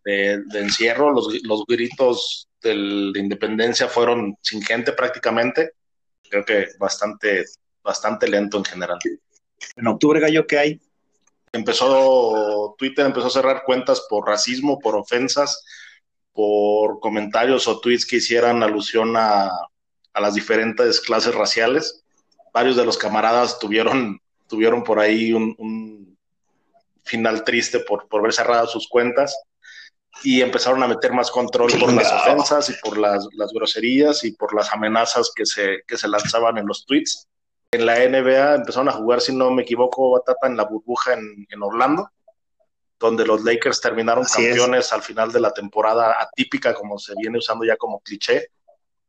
encierro, 0.53 1.11
los, 1.11 1.27
los 1.43 1.65
gritos 1.67 2.47
del, 2.61 3.11
de 3.13 3.19
independencia 3.19 3.87
fueron 3.87 4.37
sin 4.41 4.61
gente 4.61 4.91
prácticamente. 4.93 5.71
Creo 6.29 6.45
que 6.45 6.67
bastante, 6.79 7.45
bastante 7.83 8.27
lento 8.27 8.57
en 8.57 8.65
general. 8.65 8.99
En 9.75 9.87
octubre, 9.87 10.19
Gallo, 10.19 10.45
¿qué 10.45 10.57
hay? 10.57 10.81
Empezó, 11.51 12.75
Twitter 12.77 13.05
empezó 13.05 13.27
a 13.27 13.31
cerrar 13.31 13.63
cuentas 13.65 14.05
por 14.09 14.27
racismo, 14.27 14.79
por 14.79 14.95
ofensas, 14.95 15.63
por 16.33 16.99
comentarios 16.99 17.67
o 17.67 17.79
tweets 17.79 18.05
que 18.05 18.17
hicieran 18.17 18.61
alusión 18.61 19.15
a, 19.15 19.49
a 20.13 20.21
las 20.21 20.33
diferentes 20.33 20.99
clases 20.99 21.33
raciales 21.33 22.04
varios 22.55 22.77
de 22.77 22.85
los 22.85 22.97
camaradas 22.97 23.59
tuvieron, 23.59 24.17
tuvieron 24.47 24.81
por 24.81 24.97
ahí 24.97 25.33
un, 25.33 26.17
final 27.03 27.43
triste 27.43 27.81
por, 27.81 28.07
por 28.07 28.23
ver 28.23 28.33
cerradas 28.33 28.71
sus 28.71 28.87
cuentas 28.87 29.37
y 30.23 30.41
empezaron 30.41 30.81
a 30.81 30.87
meter 30.87 31.11
más 31.13 31.29
control 31.29 31.69
por 31.79 31.93
las 31.93 32.11
ofensas 32.11 32.69
y 32.69 32.73
por 32.81 32.97
las, 32.97 33.27
groserías 33.53 34.23
y 34.23 34.31
por 34.31 34.55
las 34.55 34.71
amenazas 34.71 35.31
que 35.35 35.45
se, 35.45 35.83
que 35.85 35.97
se 35.97 36.07
lanzaban 36.07 36.57
en 36.57 36.65
los 36.65 36.85
tweets. 36.85 37.27
En 37.71 37.85
la 37.85 37.99
NBA 37.99 38.55
empezaron 38.55 38.87
a 38.89 38.93
jugar, 38.93 39.19
si 39.21 39.35
no 39.35 39.51
me 39.51 39.63
equivoco, 39.63 40.11
Batata 40.11 40.47
en 40.47 40.57
la 40.57 40.63
burbuja 40.63 41.13
en, 41.13 41.45
en 41.47 41.61
Orlando, 41.61 42.09
donde 42.97 43.25
los 43.25 43.43
Lakers 43.43 43.81
terminaron 43.81 44.23
campeones 44.23 44.91
al 44.93 45.03
final 45.03 45.31
de 45.31 45.41
la 45.41 45.51
temporada 45.51 46.15
atípica, 46.19 46.73
como 46.73 46.97
se 46.97 47.13
viene 47.17 47.37
usando 47.37 47.65
ya 47.65 47.75
como 47.75 47.99
cliché 47.99 48.47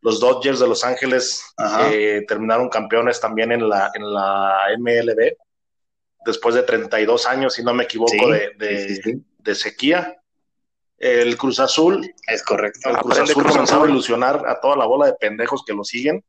los 0.02 0.20
Dodgers 0.20 0.60
de 0.60 0.68
Los 0.68 0.84
Ángeles 0.84 1.42
eh, 1.90 2.24
terminaron 2.28 2.68
campeones 2.68 3.20
también 3.20 3.52
en 3.52 3.68
la, 3.68 3.90
en 3.94 4.12
la 4.12 4.66
MLB, 4.78 5.36
después 6.24 6.54
de 6.54 6.62
32 6.62 7.26
años, 7.26 7.54
si 7.54 7.62
no 7.62 7.72
me 7.74 7.84
equivoco, 7.84 8.30
de, 8.30 9.54
sequía. 9.54 10.20
El 10.98 11.36
Cruz 11.36 11.60
Azul. 11.60 12.14
Es 12.26 12.42
correcto. 12.42 12.88
El 12.88 12.96
Cruz 12.96 13.18
Azul 13.18 13.44
comenzó 13.44 13.82
a 13.82 13.88
ilusionar 13.88 14.48
a 14.48 14.60
toda 14.60 14.76
la 14.76 14.86
bola 14.86 15.06
de 15.06 15.14
pendejos 15.14 15.62
que 15.64 15.74
lo 15.74 15.84
siguen. 15.84 16.24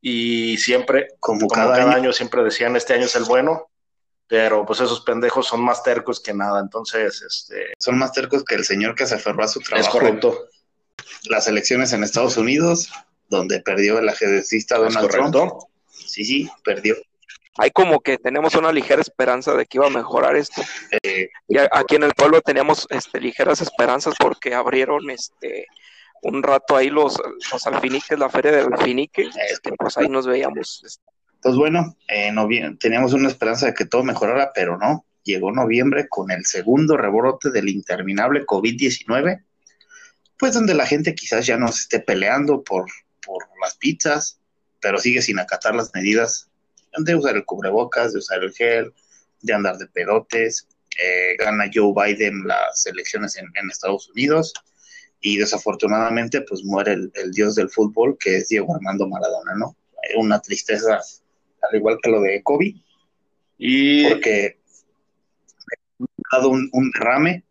Y 0.00 0.58
siempre, 0.58 1.08
como, 1.18 1.48
cada, 1.48 1.92
año. 1.92 2.12
siempre 2.12 2.44
decían, 2.44 2.76
este 2.76 2.94
año 2.94 3.06
es 3.06 3.16
el 3.16 3.24
bueno. 3.24 3.70
Pero 4.26 4.64
pues 4.64 4.80
esos 4.80 5.00
pendejos 5.02 5.46
son 5.46 5.60
más 5.60 5.82
tercos 5.82 6.20
que 6.20 6.32
nada. 6.32 6.60
Entonces, 6.60 7.20
este. 7.22 7.72
Son 7.78 7.98
más 7.98 8.12
tercos 8.12 8.44
que 8.44 8.54
el 8.54 8.64
señor 8.64 8.94
que 8.94 9.06
se 9.06 9.16
aferró 9.16 9.42
a 9.42 9.48
su 9.48 9.60
trabajo. 9.60 9.88
Es 9.88 9.92
correcto 9.92 10.48
las 11.24 11.48
elecciones 11.48 11.92
en 11.92 12.04
Estados 12.04 12.36
Unidos, 12.36 12.90
donde 13.28 13.60
perdió 13.60 13.98
el 13.98 14.08
ajedrecista 14.08 14.78
Donald 14.78 15.10
Trump. 15.10 15.34
Sí, 15.88 16.24
sí, 16.24 16.50
perdió. 16.64 16.96
Hay 17.56 17.70
como 17.70 18.00
que 18.00 18.18
tenemos 18.18 18.54
una 18.56 18.72
ligera 18.72 19.00
esperanza 19.00 19.54
de 19.54 19.64
que 19.66 19.78
iba 19.78 19.86
a 19.86 19.90
mejorar 19.90 20.36
esto. 20.36 20.60
Eh, 21.02 21.28
y 21.46 21.56
aquí 21.58 21.94
en 21.94 22.02
el 22.02 22.12
pueblo 22.12 22.40
teníamos 22.40 22.86
este, 22.90 23.20
ligeras 23.20 23.60
esperanzas 23.60 24.14
porque 24.18 24.54
abrieron 24.54 25.08
este 25.10 25.66
un 26.22 26.42
rato 26.42 26.74
ahí 26.74 26.88
los, 26.88 27.20
los 27.52 27.66
alfiniques, 27.66 28.18
la 28.18 28.30
feria 28.30 28.50
del 28.50 28.72
alfinique, 28.72 29.28
este, 29.50 29.72
pues 29.78 29.98
ahí 29.98 30.08
nos 30.08 30.26
veíamos. 30.26 30.82
Este. 30.84 31.04
Entonces, 31.34 31.58
bueno, 31.58 31.94
eh, 32.08 32.32
teníamos 32.80 33.12
una 33.12 33.28
esperanza 33.28 33.66
de 33.66 33.74
que 33.74 33.84
todo 33.84 34.02
mejorara, 34.02 34.50
pero 34.54 34.78
no. 34.78 35.04
Llegó 35.22 35.52
noviembre 35.52 36.06
con 36.08 36.30
el 36.30 36.44
segundo 36.46 36.96
rebrote 36.96 37.50
del 37.50 37.68
interminable 37.68 38.46
COVID-19 38.46 39.42
pues 40.38 40.54
donde 40.54 40.74
la 40.74 40.86
gente 40.86 41.14
quizás 41.14 41.46
ya 41.46 41.56
no 41.56 41.68
se 41.68 41.82
esté 41.82 42.00
peleando 42.00 42.62
por, 42.62 42.86
por 43.24 43.44
las 43.60 43.76
pizzas, 43.76 44.38
pero 44.80 44.98
sigue 44.98 45.22
sin 45.22 45.38
acatar 45.38 45.74
las 45.74 45.92
medidas 45.94 46.48
de 46.98 47.14
usar 47.14 47.36
el 47.36 47.44
cubrebocas, 47.44 48.12
de 48.12 48.18
usar 48.18 48.42
el 48.42 48.52
gel, 48.52 48.92
de 49.40 49.54
andar 49.54 49.78
de 49.78 49.86
pedotes. 49.86 50.68
Eh, 51.00 51.36
gana 51.38 51.70
Joe 51.72 51.92
Biden 51.92 52.46
las 52.46 52.86
elecciones 52.86 53.36
en, 53.36 53.48
Estados 53.70 54.08
Unidos 54.10 54.52
y 55.20 55.38
desafortunadamente 55.38 56.42
pues 56.42 56.62
muere 56.62 56.92
el, 56.92 57.32
dios 57.32 57.56
del 57.56 57.68
fútbol 57.68 58.16
que 58.18 58.36
es 58.36 58.48
Diego 58.48 58.74
Armando 58.74 59.08
Maradona, 59.08 59.54
¿no? 59.56 59.76
Eh, 60.02 60.16
una 60.16 60.40
tristeza 60.40 61.00
al 61.62 61.76
igual 61.76 61.98
que 62.02 62.10
lo 62.10 62.20
de 62.20 62.42
Y 63.58 64.08
porque 64.08 64.58
ha 66.30 66.36
dado 66.36 66.50
un, 66.50 66.68
un 66.72 66.90
derrame, 66.92 67.43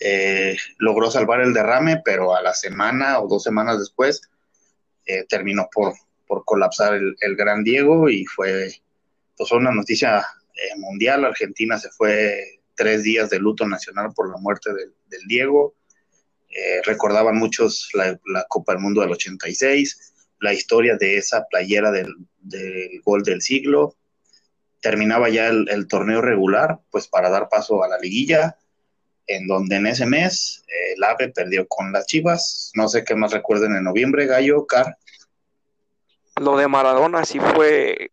eh, 0.00 0.56
logró 0.78 1.10
salvar 1.10 1.40
el 1.40 1.52
derrame, 1.52 2.02
pero 2.04 2.34
a 2.34 2.42
la 2.42 2.54
semana 2.54 3.20
o 3.20 3.28
dos 3.28 3.42
semanas 3.42 3.78
después 3.78 4.22
eh, 5.04 5.24
terminó 5.28 5.68
por, 5.72 5.94
por 6.26 6.44
colapsar 6.44 6.94
el, 6.94 7.16
el 7.20 7.34
Gran 7.34 7.64
Diego 7.64 8.08
y 8.08 8.24
fue, 8.26 8.70
pues 9.36 9.50
una 9.52 9.72
noticia 9.72 10.24
eh, 10.54 10.76
mundial. 10.76 11.24
Argentina 11.24 11.78
se 11.78 11.90
fue 11.90 12.60
tres 12.74 13.02
días 13.02 13.30
de 13.30 13.38
luto 13.38 13.66
nacional 13.66 14.12
por 14.14 14.30
la 14.30 14.38
muerte 14.38 14.70
del, 14.72 14.92
Diego. 15.26 15.74
Eh, 16.50 16.80
recordaban 16.84 17.36
muchos 17.36 17.90
la, 17.94 18.18
la 18.26 18.44
Copa 18.48 18.72
del 18.72 18.82
Mundo 18.82 19.00
del 19.00 19.12
86, 19.12 20.14
la 20.40 20.52
historia 20.52 20.96
de 20.96 21.16
esa 21.16 21.46
playera 21.48 21.90
del, 21.90 22.14
del 22.38 23.00
gol 23.02 23.22
del 23.22 23.42
siglo. 23.42 23.96
Terminaba 24.80 25.28
ya 25.28 25.48
el, 25.48 25.68
el, 25.70 25.88
torneo 25.88 26.20
regular, 26.20 26.78
pues 26.90 27.08
para 27.08 27.30
dar 27.30 27.48
paso 27.48 27.82
a 27.82 27.88
la 27.88 27.98
liguilla, 27.98 28.56
en 29.28 29.46
donde 29.46 29.76
en 29.76 29.86
ese 29.86 30.06
mes 30.06 30.64
eh, 30.66 30.94
el 30.96 31.04
AVE 31.04 31.28
perdió 31.28 31.68
con 31.68 31.92
las 31.92 32.06
Chivas. 32.06 32.72
No 32.74 32.88
sé 32.88 33.04
qué 33.04 33.14
más 33.14 33.32
recuerden 33.32 33.76
en 33.76 33.84
noviembre, 33.84 34.26
Gallo, 34.26 34.66
Car. 34.66 34.96
Lo 36.40 36.56
de 36.56 36.66
Maradona 36.66 37.24
sí 37.24 37.38
fue 37.38 38.10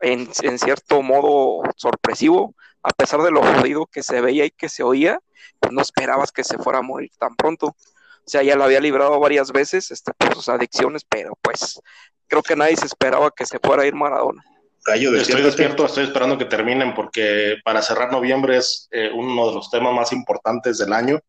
en, 0.00 0.28
cierto 0.58 1.02
modo 1.02 1.62
sorpresivo, 1.76 2.54
a 2.82 2.90
pesar 2.90 3.22
de 3.22 3.30
lo 3.30 3.42
jodido 3.42 3.86
que 3.86 4.02
se 4.02 4.20
veía 4.20 4.44
y 4.44 4.50
que 4.50 4.68
se 4.68 4.82
oía, 4.82 5.20
pues 5.60 5.72
no 5.72 5.82
esperabas 5.82 6.32
que 6.32 6.44
se 6.44 6.58
fuera 6.58 6.78
a 6.78 6.82
morir 6.82 7.10
tan 7.18 7.34
pronto. 7.36 7.68
O 7.68 8.28
sea, 8.28 8.42
ya 8.42 8.56
lo 8.56 8.64
había 8.64 8.80
librado 8.80 9.20
varias 9.20 9.52
veces 9.52 9.90
este, 9.90 10.12
por 10.14 10.34
sus 10.34 10.48
adicciones, 10.48 11.04
pero 11.08 11.36
pues 11.42 11.80
creo 12.26 12.42
que 12.42 12.56
nadie 12.56 12.76
se 12.76 12.86
esperaba 12.86 13.30
que 13.30 13.46
se 13.46 13.58
fuera 13.58 13.82
a 13.82 13.86
ir 13.86 13.94
Maradona. 13.94 14.44
Gallo, 14.86 15.16
estoy 15.16 15.42
despierto, 15.42 15.84
estoy 15.84 16.04
esperando 16.04 16.38
que 16.38 16.44
terminen 16.44 16.94
porque 16.94 17.56
para 17.64 17.82
cerrar 17.82 18.12
noviembre 18.12 18.58
es 18.58 18.88
eh, 18.92 19.10
uno 19.12 19.48
de 19.48 19.54
los 19.54 19.68
temas 19.68 19.92
más 19.92 20.12
importantes 20.12 20.78
del 20.78 20.92
año. 20.92 21.20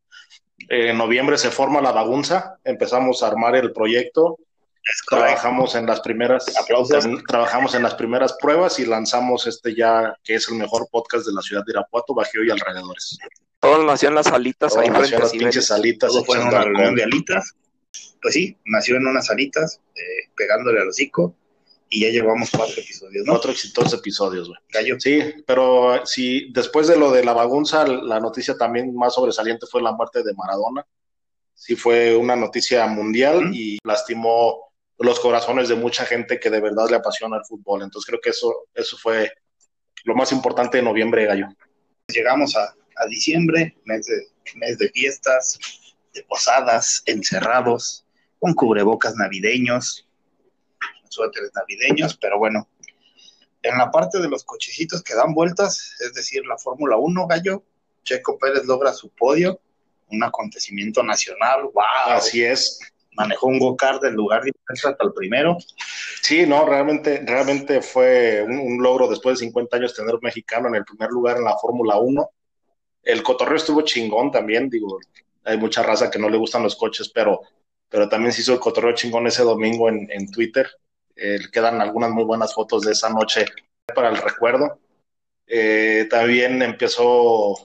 Eh, 0.69 0.91
en 0.91 0.97
noviembre 0.97 1.37
se 1.37 1.49
forma 1.49 1.81
la 1.81 1.91
bagunza, 1.91 2.57
empezamos 2.63 3.23
a 3.23 3.27
armar 3.27 3.55
el 3.55 3.71
proyecto, 3.71 4.37
trabajamos 5.09 5.75
en 5.75 5.87
las 5.87 6.01
primeras 6.01 6.45
trabajamos 7.27 7.73
en 7.73 7.83
las 7.83 7.95
primeras 7.95 8.37
pruebas 8.39 8.79
y 8.79 8.85
lanzamos 8.85 9.47
este 9.47 9.75
ya 9.75 10.15
que 10.23 10.35
es 10.35 10.47
el 10.49 10.55
mejor 10.55 10.87
podcast 10.91 11.25
de 11.25 11.33
la 11.33 11.41
ciudad 11.41 11.63
de 11.65 11.71
Irapuato, 11.71 12.13
Bajío 12.13 12.43
y 12.43 12.51
alrededores. 12.51 13.17
Todo 13.59 13.83
nació 13.83 14.09
en 14.09 14.15
las 14.15 14.27
alitas 14.27 14.77
ahí 14.77 14.87
en 14.87 14.95
a 14.95 14.99
las 14.99 15.31
pinches 15.31 15.71
alitas. 15.71 16.11
Todo 16.11 16.23
fue 16.23 16.39
en 16.39 16.47
una 16.47 16.63
reunión 16.63 16.95
de 16.95 17.03
alitas. 17.03 17.55
Pues 18.21 18.33
sí, 18.35 18.55
nació 18.65 18.97
en 18.97 19.07
unas 19.07 19.29
alitas, 19.31 19.81
eh, 19.95 20.29
pegándole 20.35 20.79
al 20.79 20.89
hocico, 20.89 21.35
y 21.89 22.01
ya 22.01 22.09
llevamos 22.09 22.49
cuatro 22.51 22.81
episodios, 22.81 23.25
¿no? 23.25 23.33
Cuatro 23.33 23.51
exitosos 23.51 23.99
episodios, 23.99 24.47
güey. 24.47 24.59
Gallo. 24.69 24.99
Sí, 24.99 25.21
pero 25.45 26.05
sí, 26.05 26.49
después 26.51 26.87
de 26.87 26.97
lo 26.97 27.11
de 27.11 27.23
la 27.23 27.33
bagunza, 27.33 27.85
la 27.87 28.19
noticia 28.19 28.57
también 28.57 28.93
más 28.95 29.13
sobresaliente 29.13 29.67
fue 29.69 29.81
la 29.81 29.93
muerte 29.93 30.23
de 30.23 30.33
Maradona. 30.33 30.85
Sí, 31.53 31.75
fue 31.75 32.15
una 32.15 32.35
noticia 32.35 32.85
mundial 32.87 33.51
y 33.53 33.79
lastimó 33.83 34.71
los 34.99 35.19
corazones 35.19 35.69
de 35.69 35.75
mucha 35.75 36.05
gente 36.05 36.39
que 36.39 36.49
de 36.49 36.59
verdad 36.59 36.89
le 36.89 36.97
apasiona 36.97 37.37
el 37.37 37.45
fútbol. 37.45 37.83
Entonces 37.83 38.07
creo 38.07 38.21
que 38.21 38.31
eso, 38.31 38.67
eso 38.73 38.97
fue 38.97 39.31
lo 40.03 40.15
más 40.15 40.31
importante 40.31 40.77
de 40.77 40.83
noviembre, 40.83 41.25
Gallo. 41.25 41.47
Llegamos 42.07 42.55
a, 42.55 42.73
a 42.97 43.05
diciembre, 43.07 43.77
mes 43.85 44.05
de, 44.05 44.27
mes 44.55 44.77
de 44.77 44.89
fiestas, 44.89 45.59
de 46.13 46.23
posadas, 46.23 47.03
encerrados, 47.05 48.05
con 48.39 48.53
cubrebocas 48.53 49.15
navideños, 49.15 50.06
suéteres 51.17 51.51
navideños, 51.53 52.17
pero 52.17 52.37
bueno, 52.39 52.67
en 53.61 53.77
la 53.77 53.91
parte 53.91 54.19
de 54.19 54.29
los 54.29 54.43
cochecitos 54.43 55.03
que 55.03 55.15
dan 55.15 55.33
vueltas, 55.33 55.95
es 55.99 56.13
decir, 56.13 56.45
la 56.45 56.57
Fórmula 56.57 56.97
1, 56.97 57.27
Gallo, 57.27 57.63
Checo 58.03 58.37
Pérez 58.37 58.65
logra 58.65 58.93
su 58.93 59.09
podio, 59.09 59.59
un 60.09 60.23
acontecimiento 60.23 61.03
nacional, 61.03 61.63
wow, 61.73 61.83
Así 62.07 62.43
es. 62.43 62.79
manejó 63.11 63.47
un 63.47 63.59
go-kart 63.59 64.01
del 64.01 64.13
lugar 64.13 64.43
de 64.43 64.53
hasta 64.67 64.95
el 65.03 65.13
primero, 65.13 65.57
Sí, 66.21 66.45
no, 66.45 66.65
realmente, 66.65 67.23
realmente 67.25 67.81
fue 67.81 68.43
un, 68.43 68.59
un, 68.59 68.83
logro 68.83 69.07
después 69.07 69.39
de 69.39 69.45
50 69.45 69.77
años 69.77 69.93
tener 69.93 70.15
un 70.15 70.21
mexicano 70.21 70.67
en 70.67 70.75
el 70.75 70.83
primer 70.83 71.09
lugar 71.09 71.37
en 71.37 71.45
la 71.45 71.57
Fórmula 71.57 71.97
1. 71.97 72.29
El 73.03 73.23
cotorreo 73.23 73.55
estuvo 73.55 73.81
chingón 73.81 74.31
también, 74.31 74.69
digo, 74.69 74.99
hay 75.45 75.57
mucha 75.57 75.83
raza 75.83 76.11
que 76.11 76.19
no 76.19 76.29
le 76.29 76.37
gustan 76.37 76.63
los 76.63 76.75
coches, 76.75 77.09
pero, 77.09 77.41
pero 77.87 78.09
también 78.09 78.33
se 78.33 78.41
hizo 78.41 78.53
el 78.53 78.59
cotorreo 78.59 78.93
chingón 78.93 79.27
ese 79.27 79.43
domingo 79.43 79.87
en, 79.87 80.09
en 80.11 80.29
Twitter. 80.29 80.69
Eh, 81.17 81.39
quedan 81.51 81.81
algunas 81.81 82.11
muy 82.11 82.23
buenas 82.23 82.53
fotos 82.53 82.83
de 82.83 82.91
esa 82.91 83.09
noche 83.09 83.45
para 83.93 84.09
el 84.09 84.17
recuerdo. 84.17 84.79
Eh, 85.47 86.07
también 86.09 86.61
empezó 86.61 87.55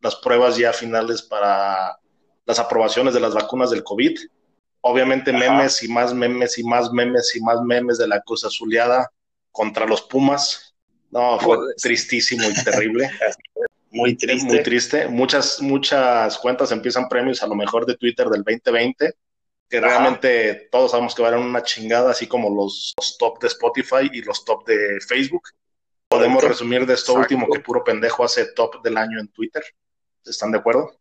las 0.00 0.16
pruebas 0.16 0.56
ya 0.56 0.72
finales 0.72 1.22
para 1.22 1.98
las 2.44 2.58
aprobaciones 2.58 3.14
de 3.14 3.20
las 3.20 3.34
vacunas 3.34 3.70
del 3.70 3.84
COVID 3.84 4.18
obviamente 4.82 5.32
memes 5.32 5.78
Ajá. 5.78 5.86
y 5.86 5.88
más 5.88 6.14
memes 6.14 6.58
y 6.58 6.64
más 6.64 6.92
memes 6.92 7.34
y 7.34 7.40
más 7.40 7.60
memes 7.62 7.98
de 7.98 8.08
la 8.08 8.20
Cruz 8.20 8.44
Azuleada 8.44 9.10
contra 9.50 9.86
los 9.86 10.02
Pumas. 10.02 10.74
No, 11.10 11.38
fue 11.40 11.56
tristísimo 11.80 12.48
y 12.48 12.64
terrible. 12.64 13.10
Muy 13.90 14.16
triste. 14.16 14.46
Muy 14.46 14.62
triste. 14.62 15.08
Muchas, 15.08 15.60
muchas 15.60 16.38
cuentas 16.38 16.72
empiezan 16.72 17.08
premios 17.08 17.42
a 17.42 17.46
lo 17.46 17.54
mejor 17.54 17.84
de 17.84 17.96
Twitter 17.96 18.28
del 18.28 18.42
2020, 18.42 19.14
que 19.72 19.78
Ajá. 19.78 19.86
realmente 19.88 20.68
todos 20.70 20.90
sabemos 20.90 21.14
que 21.14 21.22
van 21.22 21.32
a 21.32 21.38
una 21.38 21.62
chingada, 21.62 22.10
así 22.10 22.26
como 22.26 22.50
los, 22.54 22.92
los, 22.98 23.16
top 23.16 23.40
de 23.40 23.46
Spotify 23.46 24.10
y 24.12 24.20
los 24.20 24.44
top 24.44 24.66
de 24.66 25.00
Facebook. 25.00 25.48
Podemos 26.08 26.44
resumir 26.44 26.84
de 26.84 26.92
esto 26.92 27.12
Exacto. 27.12 27.34
último 27.34 27.50
que 27.50 27.60
puro 27.60 27.82
pendejo 27.82 28.22
hace 28.22 28.52
top 28.52 28.82
del 28.82 28.98
año 28.98 29.18
en 29.18 29.28
Twitter. 29.28 29.64
¿Están 30.26 30.52
de 30.52 30.58
acuerdo? 30.58 30.94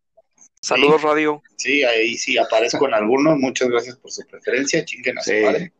Saludos, 0.62 1.02
Radio. 1.02 1.44
Sí, 1.58 1.84
ahí 1.84 2.16
sí 2.18 2.38
aparezco 2.38 2.88
en 2.88 2.94
algunos. 2.94 3.38
Muchas 3.38 3.68
gracias 3.68 3.98
por 3.98 4.10
su 4.10 4.26
preferencia. 4.26 4.86
Chinguen 4.86 5.18
a 5.18 5.22
su 5.22 5.32
sí. 5.32 5.42
madre. 5.42 5.74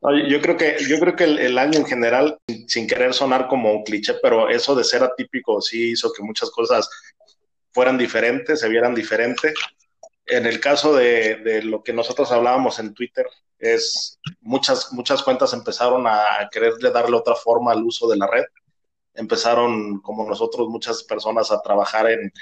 No, 0.00 0.26
yo 0.26 0.40
creo 0.40 0.56
que, 0.56 0.78
yo 0.88 0.98
creo 1.00 1.14
que 1.14 1.24
el, 1.24 1.38
el, 1.38 1.58
año 1.58 1.80
en 1.80 1.84
general, 1.84 2.38
sin 2.66 2.86
querer 2.86 3.12
sonar 3.12 3.46
como 3.46 3.74
un 3.74 3.84
cliché, 3.84 4.14
pero 4.22 4.48
eso 4.48 4.74
de 4.74 4.84
ser 4.84 5.02
atípico 5.02 5.60
sí 5.60 5.90
hizo 5.90 6.10
que 6.14 6.22
muchas 6.22 6.50
cosas 6.50 6.88
fueran 7.72 7.98
diferentes, 7.98 8.60
se 8.60 8.68
vieran 8.70 8.94
diferentes. 8.94 9.52
En 10.26 10.46
el 10.46 10.60
caso 10.60 10.94
de, 10.94 11.62
lo 11.64 11.82
que 11.82 11.92
nosotros 11.92 12.30
hablábamos 12.32 12.78
en 12.78 12.94
Twitter, 12.94 13.26
es 13.58 14.18
muchas, 14.40 14.92
muchas 14.92 15.22
cuentas 15.22 15.52
empezaron 15.52 16.06
a 16.06 16.48
quererle 16.50 16.90
darle 16.90 17.16
otra 17.16 17.34
forma 17.34 17.72
al 17.72 17.82
uso 17.84 18.08
de 18.08 18.16
la 18.16 18.26
red. 18.26 18.44
Empezaron, 19.14 20.00
como 20.00 20.28
nosotros, 20.28 20.68
muchas 20.68 21.02
personas 21.04 21.50
a 21.50 21.60
trabajar 21.62 22.08
en, 22.10 22.32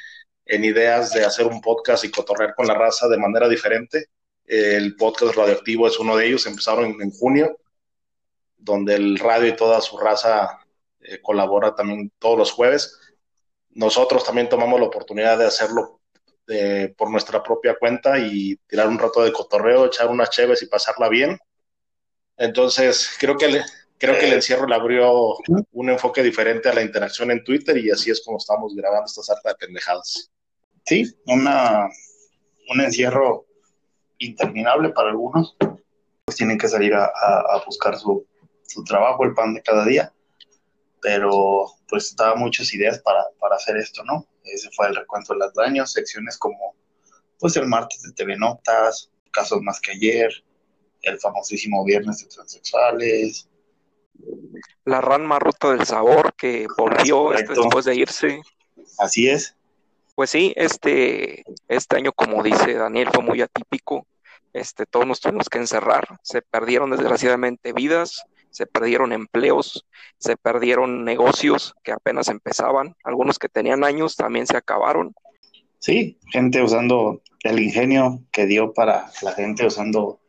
ideas 0.46 1.12
de 1.12 1.24
hacer 1.24 1.46
un 1.46 1.60
podcast 1.60 2.04
y 2.04 2.10
cotorrear 2.10 2.54
con 2.56 2.66
la 2.66 2.74
raza 2.74 3.08
de 3.08 3.18
manera 3.18 3.48
diferente. 3.48 4.06
El 4.44 4.96
podcast 4.96 5.36
radioactivo 5.36 5.86
es 5.86 5.98
uno 6.00 6.16
de 6.16 6.26
ellos, 6.26 6.46
empezaron 6.46 6.86
en, 6.86 7.02
en 7.02 7.10
junio, 7.12 7.56
donde 8.56 8.94
el 8.96 9.18
radio 9.18 9.48
y 9.48 9.56
toda 9.56 9.80
su 9.80 9.96
raza 9.96 10.58
eh, 11.00 11.20
colabora 11.22 11.74
también 11.74 12.12
todos 12.18 12.38
los 12.38 12.52
jueves. 12.52 12.98
Nosotros 13.70 14.24
también 14.24 14.48
tomamos 14.48 14.80
la 14.80 14.86
oportunidad 14.86 15.38
de 15.38 15.46
hacerlo 15.46 15.99
eh, 16.50 16.92
por 16.96 17.10
nuestra 17.10 17.42
propia 17.42 17.76
cuenta 17.78 18.18
y 18.18 18.56
tirar 18.66 18.88
un 18.88 18.98
rato 18.98 19.22
de 19.22 19.32
cotorreo, 19.32 19.86
echar 19.86 20.08
unas 20.08 20.30
cheves 20.30 20.62
y 20.62 20.66
pasarla 20.66 21.08
bien. 21.08 21.38
Entonces, 22.36 23.16
creo 23.18 23.36
que, 23.36 23.48
le, 23.48 23.62
creo 23.98 24.18
que 24.18 24.26
el 24.26 24.34
encierro 24.34 24.66
le 24.66 24.74
abrió 24.74 25.36
un 25.72 25.90
enfoque 25.90 26.22
diferente 26.22 26.68
a 26.68 26.74
la 26.74 26.82
interacción 26.82 27.30
en 27.30 27.44
Twitter 27.44 27.76
y 27.78 27.90
así 27.90 28.10
es 28.10 28.22
como 28.24 28.38
estamos 28.38 28.74
grabando 28.74 29.06
estas 29.06 29.30
hartas 29.30 29.52
de 29.52 29.66
pendejadas. 29.66 30.30
Sí, 30.86 31.04
una, 31.26 31.88
un 32.70 32.80
encierro 32.80 33.46
interminable 34.18 34.90
para 34.90 35.10
algunos, 35.10 35.56
pues 36.24 36.36
tienen 36.36 36.58
que 36.58 36.68
salir 36.68 36.94
a, 36.94 37.04
a, 37.04 37.56
a, 37.56 37.64
buscar 37.64 37.98
su, 37.98 38.26
su 38.62 38.84
trabajo, 38.84 39.24
el 39.24 39.34
pan 39.34 39.54
de 39.54 39.62
cada 39.62 39.84
día, 39.84 40.12
pero 41.02 41.66
pues 41.88 42.14
daba 42.16 42.36
muchas 42.36 42.72
ideas 42.74 43.00
para, 43.00 43.24
para 43.38 43.56
hacer 43.56 43.76
esto, 43.76 44.04
¿no? 44.04 44.26
Ese 44.44 44.70
fue 44.74 44.88
el 44.88 44.96
recuento 44.96 45.32
de 45.32 45.40
los 45.40 45.54
daños, 45.54 45.92
secciones 45.92 46.38
como 46.38 46.74
pues 47.38 47.56
el 47.56 47.66
martes 47.66 48.02
de 48.02 48.12
TV 48.12 48.36
Notas, 48.36 49.10
casos 49.32 49.62
más 49.62 49.80
que 49.80 49.92
ayer, 49.92 50.30
el 51.02 51.18
famosísimo 51.18 51.84
viernes 51.84 52.18
de 52.18 52.26
transexuales. 52.26 53.48
La 54.84 55.00
rama 55.00 55.38
ruta 55.38 55.72
del 55.72 55.86
sabor 55.86 56.34
que 56.34 56.66
volvió 56.76 57.32
este, 57.32 57.54
después 57.54 57.84
de 57.86 57.96
irse. 57.96 58.42
Así 58.98 59.28
es. 59.28 59.56
Pues 60.14 60.30
sí, 60.30 60.52
este, 60.56 61.44
este 61.68 61.96
año, 61.96 62.12
como 62.12 62.42
dice 62.42 62.74
Daniel, 62.74 63.08
fue 63.12 63.24
muy 63.24 63.40
atípico. 63.40 64.06
Este, 64.52 64.84
todos 64.84 65.06
nos 65.06 65.20
tuvimos 65.20 65.48
que 65.48 65.58
encerrar. 65.58 66.18
Se 66.22 66.42
perdieron 66.42 66.90
desgraciadamente 66.90 67.72
vidas, 67.72 68.24
se 68.50 68.66
perdieron 68.66 69.12
empleos, 69.12 69.86
se 70.18 70.36
perdieron 70.36 71.04
negocios 71.04 71.74
que 71.82 71.92
apenas 71.92 72.28
empezaban. 72.28 72.94
Algunos 73.04 73.38
que 73.38 73.48
tenían 73.48 73.84
años 73.84 74.16
también 74.16 74.46
se 74.46 74.56
acabaron. 74.56 75.14
Sí, 75.78 76.18
gente 76.30 76.62
usando 76.62 77.22
el 77.42 77.58
ingenio 77.58 78.22
que 78.32 78.46
dio 78.46 78.72
para 78.74 79.10
la 79.22 79.32
gente 79.32 79.66
usando 79.66 80.20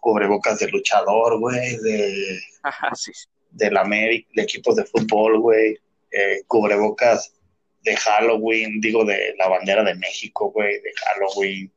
cubrebocas 0.00 0.58
de 0.58 0.68
luchador, 0.68 1.38
güey, 1.38 1.76
de, 1.78 2.40
Ajá, 2.62 2.94
sí. 2.94 3.12
del 3.50 3.76
América, 3.76 4.28
de 4.34 4.42
equipos 4.42 4.76
de 4.76 4.84
fútbol, 4.84 5.40
güey, 5.40 5.78
eh, 6.10 6.42
cubrebocas 6.46 7.34
de 7.82 7.96
Halloween, 7.96 8.80
digo, 8.80 9.04
de 9.04 9.34
la 9.38 9.48
bandera 9.48 9.84
de 9.84 9.94
México, 9.94 10.50
güey, 10.50 10.80
de 10.80 10.92
Halloween, 11.04 11.72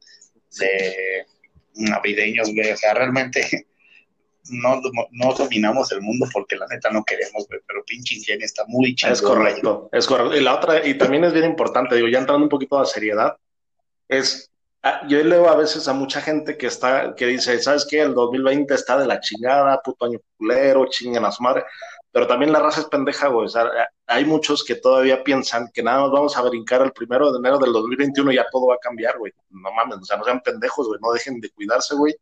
de 0.60 1.26
navideños, 1.76 2.54
güey, 2.54 2.72
o 2.72 2.78
sea, 2.78 2.94
realmente 2.94 3.68
no, 4.50 4.82
no 5.12 5.34
dominamos 5.34 5.92
el 5.92 6.02
mundo 6.02 6.28
porque 6.32 6.56
la 6.56 6.68
neta 6.68 6.90
no 6.90 7.04
queremos, 7.04 7.46
pero 7.48 7.84
pinche 7.86 8.16
ingenio 8.16 8.46
está 8.46 8.64
muy 8.68 8.96
chido. 8.96 9.14
Es 9.14 9.22
correcto, 9.22 9.90
es 9.92 10.06
correcto. 10.08 10.36
Y 10.36 10.42
la 10.42 10.56
otra, 10.56 10.86
y 10.86 10.98
también 10.98 11.24
es 11.24 11.34
bien 11.34 11.46
importante, 11.46 11.96
digo, 11.96 12.08
ya 12.08 12.20
entrando 12.20 12.44
un 12.44 12.50
poquito 12.50 12.78
a 12.78 12.82
la 12.82 12.86
seriedad, 12.86 13.38
es, 14.08 14.52
ah, 14.84 15.02
yo 15.08 15.24
leo 15.24 15.50
a 15.50 15.56
veces 15.56 15.88
a 15.88 15.94
mucha 15.94 16.22
gente 16.22 16.58
que 16.58 16.68
está, 16.68 17.16
que 17.16 17.26
dice, 17.26 17.60
¿sabes 17.60 17.86
qué? 17.90 18.02
El 18.02 18.14
2020 18.14 18.74
está 18.74 18.98
de 18.98 19.08
la 19.08 19.20
chingada, 19.20 19.82
puto 19.82 20.06
año 20.06 20.20
culero, 20.38 20.88
chingan 20.90 21.26
a 21.26 21.32
su 21.32 21.44
madre, 21.44 21.64
pero 22.12 22.26
también 22.26 22.52
la 22.52 22.60
raza 22.60 22.82
es 22.82 22.88
pendeja, 22.88 23.28
güey, 23.28 23.46
o 23.46 23.50
sea, 23.50 23.70
hay 24.08 24.26
muchos 24.26 24.64
que 24.64 24.76
todavía 24.76 25.24
piensan 25.24 25.70
que 25.74 25.84
nada 25.84 26.02
más 26.02 26.12
vamos 26.12 26.38
a 26.38 26.42
brincar 26.42 26.82
el 26.82 26.92
primero 26.92 27.32
de 27.32 27.40
enero 27.40 27.60
del 27.60 27.74
2021 27.74 28.32
y 28.32 28.36
ya 28.36 28.46
todo 28.52 28.68
va 28.68 28.76
a 28.76 28.80
cambiar, 28.80 29.18
güey, 29.20 29.34
no 29.50 29.72
mames, 29.72 29.98
o 29.98 30.06
sea, 30.06 30.18
no 30.18 30.24
sean 30.24 30.42
pendejos, 30.42 30.88
güey, 30.88 31.00
no 31.02 31.12
dejen 31.12 31.40
de 31.40 31.50
cuidarse, 31.52 31.96
güey, 31.96 32.16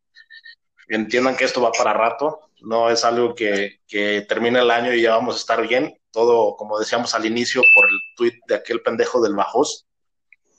entiendan 0.88 1.36
que 1.36 1.46
esto 1.46 1.62
va 1.62 1.72
para 1.72 1.94
rato, 1.94 2.40
no 2.62 2.90
es 2.90 3.04
algo 3.04 3.36
que, 3.36 3.80
que 3.88 4.26
termine 4.28 4.60
el 4.60 4.72
año 4.72 4.94
y 4.94 5.02
ya 5.02 5.16
vamos 5.16 5.36
a 5.36 5.40
estar 5.40 5.68
bien, 5.68 6.00
todo, 6.12 6.56
como 6.56 6.80
decíamos 6.80 7.14
al 7.14 7.26
inicio, 7.26 7.62
por 7.74 7.86
el 7.86 7.98
tweet 8.16 8.40
de 8.48 8.56
aquel 8.56 8.82
pendejo 8.82 9.22
del 9.22 9.36
Bajos, 9.36 9.86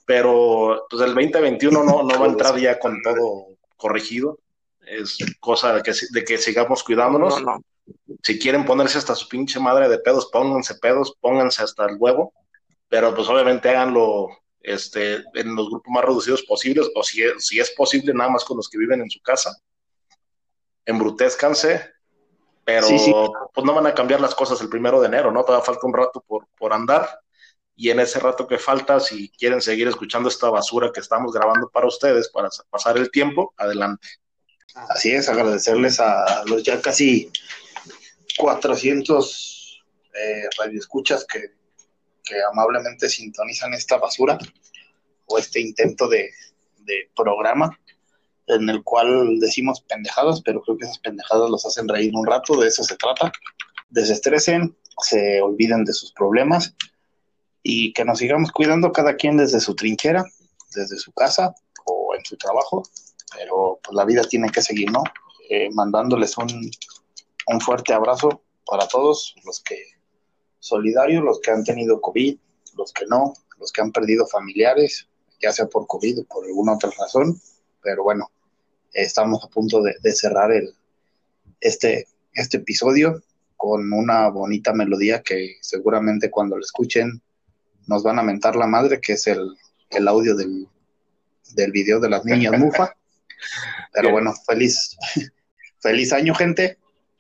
pero 0.05 0.87
pues 0.89 1.03
el 1.03 1.14
2021 1.14 1.85
no, 1.85 2.03
no 2.03 2.20
va 2.20 2.27
a 2.27 2.29
entrar 2.29 2.57
ya 2.59 2.79
con 2.79 3.01
todo 3.03 3.57
corregido, 3.77 4.39
es 4.81 5.18
cosa 5.41 5.74
de 5.74 5.83
que, 5.83 5.93
de 6.11 6.24
que 6.24 6.39
sigamos 6.39 6.85
cuidándonos. 6.85 7.43
Si 8.22 8.39
quieren 8.39 8.64
ponerse 8.64 8.99
hasta 8.99 9.14
su 9.14 9.29
pinche 9.29 9.59
madre 9.59 9.89
de 9.89 9.99
pedos, 9.99 10.27
pónganse 10.33 10.77
pedos, 10.77 11.14
pónganse 11.20 11.62
hasta 11.62 11.87
el 11.87 11.97
huevo, 11.99 12.33
pero 12.89 13.14
pues 13.14 13.29
obviamente 13.29 13.68
háganlo 13.68 14.29
este, 14.61 15.24
en 15.35 15.55
los 15.55 15.68
grupos 15.68 15.93
más 15.93 16.05
reducidos 16.05 16.43
posibles, 16.43 16.89
o 16.95 17.03
si 17.03 17.22
es, 17.22 17.47
si 17.47 17.59
es 17.59 17.70
posible, 17.72 18.12
nada 18.14 18.31
más 18.31 18.45
con 18.45 18.57
los 18.57 18.68
que 18.68 18.79
viven 18.79 19.01
en 19.01 19.11
su 19.11 19.20
casa 19.20 19.57
embrutezcanse, 20.87 21.93
pero 22.64 22.89
pues 23.53 23.64
no 23.64 23.74
van 23.74 23.87
a 23.87 23.95
cambiar 23.95 24.20
las 24.20 24.34
cosas 24.34 24.61
el 24.61 24.68
primero 24.68 25.01
de 25.01 25.09
enero, 25.09 25.30
¿no? 25.30 25.45
Todavía 25.45 25.64
falta 25.64 25.87
un 25.87 25.95
rato 25.95 26.24
por, 26.26 26.49
por 26.57 26.72
andar. 26.72 27.20
Y 27.76 27.91
en 27.91 28.01
ese 28.01 28.18
rato 28.18 28.47
que 28.47 28.59
falta, 28.59 28.99
si 29.01 29.28
quieren 29.30 29.61
seguir 29.61 29.87
escuchando 29.87 30.28
esta 30.28 30.49
basura 30.49 30.91
que 30.93 31.01
estamos 31.01 31.32
grabando 31.32 31.68
para 31.68 31.87
ustedes, 31.87 32.30
para 32.30 32.49
pasar 32.70 32.97
el 32.97 33.11
tiempo, 33.11 33.53
adelante. 33.59 34.09
Así 34.89 35.12
es, 35.12 35.28
agradecerles 35.28 36.01
a 36.01 36.45
los 36.47 36.62
ya 36.62 36.80
casi 36.80 37.30
400 38.39 39.84
eh, 40.14 40.49
radioescuchas 40.59 41.26
que, 41.26 41.53
que 42.24 42.37
amablemente 42.51 43.09
sintonizan 43.09 43.74
esta 43.74 43.99
basura 43.99 44.39
o 45.26 45.39
este 45.39 45.61
intento 45.61 46.09
de, 46.09 46.30
de 46.78 47.11
programa 47.14 47.78
en 48.47 48.68
el 48.68 48.82
cual 48.82 49.38
decimos 49.40 49.80
pendejadas, 49.80 50.40
pero 50.42 50.61
creo 50.62 50.76
que 50.76 50.84
esas 50.84 50.99
pendejadas 50.99 51.51
los 51.51 51.66
hacen 51.66 51.88
reír 51.88 52.12
un 52.14 52.26
rato, 52.26 52.61
de 52.61 52.68
eso 52.68 52.84
se 52.84 52.97
trata. 52.97 53.32
Desestresen, 53.88 54.76
se 55.03 55.40
olviden 55.40 55.84
de 55.84 55.92
sus 55.92 56.12
problemas 56.12 56.74
y 57.62 57.92
que 57.92 58.05
nos 58.05 58.18
sigamos 58.18 58.53
cuidando 58.53 58.92
cada 58.92 59.16
quien 59.16 59.36
desde 59.36 59.61
su 59.61 59.74
trinchera, 59.74 60.24
desde 60.74 60.97
su 60.99 61.12
casa 61.12 61.55
o 61.84 62.14
en 62.14 62.24
su 62.24 62.36
trabajo, 62.36 62.82
pero 63.34 63.80
pues 63.82 63.94
la 63.94 64.05
vida 64.05 64.22
tiene 64.22 64.51
que 64.51 64.62
seguir, 64.62 64.90
¿no? 64.90 65.03
Eh, 65.51 65.68
mandándoles 65.72 66.36
un, 66.38 66.70
un 67.49 67.61
fuerte 67.61 67.92
abrazo 67.92 68.42
para 68.64 68.86
todos 68.88 69.34
los 69.44 69.61
que 69.61 69.76
solidarios, 70.59 71.22
los 71.22 71.40
que 71.40 71.51
han 71.51 71.64
tenido 71.64 72.01
COVID, 72.01 72.36
los 72.76 72.92
que 72.92 73.07
no, 73.07 73.34
los 73.59 73.72
que 73.72 73.80
han 73.80 73.92
perdido 73.92 74.26
familiares, 74.26 75.09
ya 75.40 75.53
sea 75.53 75.66
por 75.66 75.86
COVID 75.86 76.20
o 76.20 76.24
por 76.24 76.44
alguna 76.44 76.74
otra 76.74 76.90
razón, 76.99 77.40
pero 77.82 78.03
bueno, 78.03 78.30
estamos 78.97 79.44
a 79.44 79.49
punto 79.49 79.82
de, 79.82 80.12
cerrar 80.12 80.53
el, 80.53 80.72
este, 81.61 82.07
este 82.32 82.59
episodio 82.59 83.22
con 83.57 83.92
una 83.92 84.28
bonita 84.28 84.72
melodía 84.72 85.22
que 85.22 85.57
seguramente 85.61 86.30
cuando 86.30 86.57
lo 86.57 86.62
escuchen 86.62 87.20
nos 87.86 88.03
van 88.03 88.18
a 88.18 88.22
mentar 88.22 88.57
la 88.57 88.66
madre, 88.66 89.01
que 89.01 89.12
es 89.12 89.26
el, 89.26 89.57
el 89.90 90.09
audio 90.09 90.34
del, 90.34 90.66
del 91.55 91.72
video 91.72 92.01
de 92.01 92.11
las 92.11 92.24
niñas 92.24 92.53
Mufa. 92.59 92.94
Pero 93.92 94.11
bueno, 94.11 94.34
feliz, 94.47 94.97
feliz 95.80 96.12
año, 96.12 96.34
gente. 96.34 96.78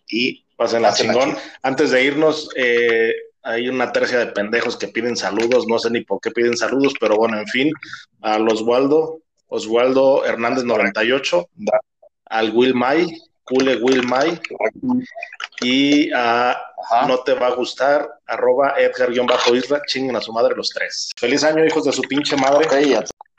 Y 0.08 0.44
pasen 0.56 0.82
la 0.82 0.92
chingón. 0.92 1.36
Antes 1.62 1.90
de 1.90 2.04
irnos, 2.04 2.48
eh, 2.56 3.12
hay 3.42 3.68
una 3.68 3.92
tercia 3.92 4.18
de 4.18 4.26
pendejos 4.26 4.76
que 4.76 4.88
piden 4.88 5.16
saludos, 5.16 5.66
no 5.68 5.78
sé 5.78 5.90
ni 5.90 6.02
por 6.02 6.20
qué 6.20 6.30
piden 6.30 6.56
saludos, 6.56 6.94
pero 6.98 7.16
bueno, 7.16 7.38
en 7.38 7.46
fin, 7.46 7.72
a 8.22 8.38
los 8.38 8.62
Waldo, 8.62 9.20
Oswaldo 9.48 10.24
Hernández 10.24 10.64
98, 10.64 11.48
al 12.26 12.50
Will 12.50 12.74
May, 12.74 13.06
Cule 13.44 13.76
Will 13.76 14.06
May, 14.06 14.40
y 15.60 16.10
a 16.12 16.56
No 17.06 17.18
Te 17.20 17.34
Va 17.34 17.48
a 17.48 17.54
Gustar, 17.54 18.08
arroba 18.26 18.74
Edgar-Isla, 18.76 19.82
chinguen 19.86 20.16
a 20.16 20.20
su 20.20 20.32
madre 20.32 20.54
los 20.56 20.70
tres. 20.70 21.10
Feliz 21.16 21.44
año, 21.44 21.64
hijos 21.64 21.84
de 21.84 21.92
su 21.92 22.02
pinche 22.02 22.36
madre. 22.36 22.66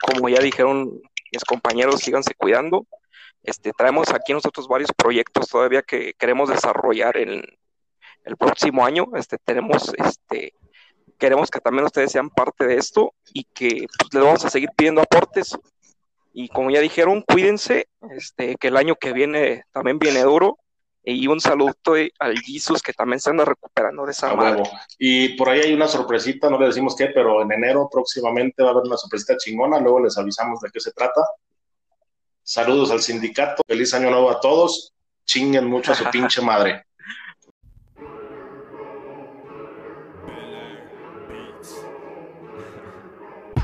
Como 0.00 0.28
ya 0.28 0.40
dijeron 0.40 1.00
mis 1.32 1.44
compañeros, 1.44 2.00
síganse 2.00 2.34
cuidando. 2.34 2.86
Este, 3.42 3.72
traemos 3.76 4.10
aquí 4.10 4.32
nosotros 4.32 4.66
varios 4.68 4.90
proyectos 4.92 5.48
todavía 5.48 5.82
que 5.82 6.12
queremos 6.18 6.48
desarrollar 6.48 7.16
en 7.16 7.42
el 8.24 8.36
próximo 8.36 8.84
año. 8.84 9.06
Este, 9.14 9.38
tenemos 9.38 9.92
este, 9.96 10.54
queremos 11.18 11.50
que 11.50 11.60
también 11.60 11.84
ustedes 11.84 12.12
sean 12.12 12.30
parte 12.30 12.66
de 12.66 12.76
esto 12.76 13.12
y 13.32 13.44
que 13.44 13.86
pues, 13.98 14.14
les 14.14 14.22
vamos 14.22 14.44
a 14.44 14.50
seguir 14.50 14.70
pidiendo 14.76 15.02
aportes. 15.02 15.56
Y 16.32 16.48
como 16.48 16.70
ya 16.70 16.80
dijeron, 16.80 17.22
cuídense, 17.22 17.88
este, 18.10 18.56
que 18.56 18.68
el 18.68 18.76
año 18.76 18.96
que 18.96 19.12
viene 19.12 19.64
también 19.72 19.98
viene 19.98 20.22
duro. 20.22 20.58
Y 21.02 21.26
un 21.26 21.40
saludo 21.40 21.74
al 22.18 22.38
Jesus 22.40 22.82
que 22.82 22.92
también 22.92 23.18
se 23.18 23.30
anda 23.30 23.44
recuperando 23.44 24.04
de 24.04 24.12
esa 24.12 24.34
madre. 24.34 24.62
Y 24.98 25.30
por 25.36 25.48
ahí 25.48 25.60
hay 25.60 25.72
una 25.72 25.88
sorpresita, 25.88 26.50
no 26.50 26.58
le 26.58 26.66
decimos 26.66 26.94
qué, 26.94 27.06
pero 27.06 27.40
en 27.40 27.50
enero 27.50 27.88
próximamente 27.90 28.62
va 28.62 28.70
a 28.70 28.72
haber 28.72 28.84
una 28.84 28.96
sorpresita 28.98 29.36
chingona, 29.38 29.80
luego 29.80 30.00
les 30.00 30.18
avisamos 30.18 30.60
de 30.60 30.68
qué 30.70 30.80
se 30.80 30.92
trata. 30.92 31.22
Saludos 32.42 32.90
al 32.90 33.00
sindicato, 33.00 33.62
feliz 33.66 33.94
año 33.94 34.10
nuevo 34.10 34.30
a 34.30 34.38
todos, 34.38 34.92
chinguen 35.24 35.66
mucho 35.66 35.92
a 35.92 35.94
su 35.94 36.04
pinche 36.10 36.42
madre. 36.42 36.84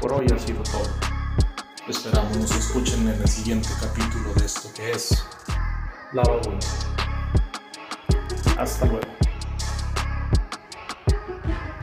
Por 0.01 0.13
hoy 0.13 0.27
ha 0.35 0.39
sido 0.39 0.63
todo. 0.63 1.14
Esperamos 1.89 2.35
nos 2.39 2.51
escuchen 2.51 3.07
en 3.07 3.21
el 3.21 3.29
siguiente 3.29 3.69
capítulo 3.79 4.33
de 4.35 4.47
esto 4.47 4.71
que 4.75 4.93
es 4.93 5.23
La 6.15 6.23
Hasta 8.59 8.87
luego. 8.87 9.24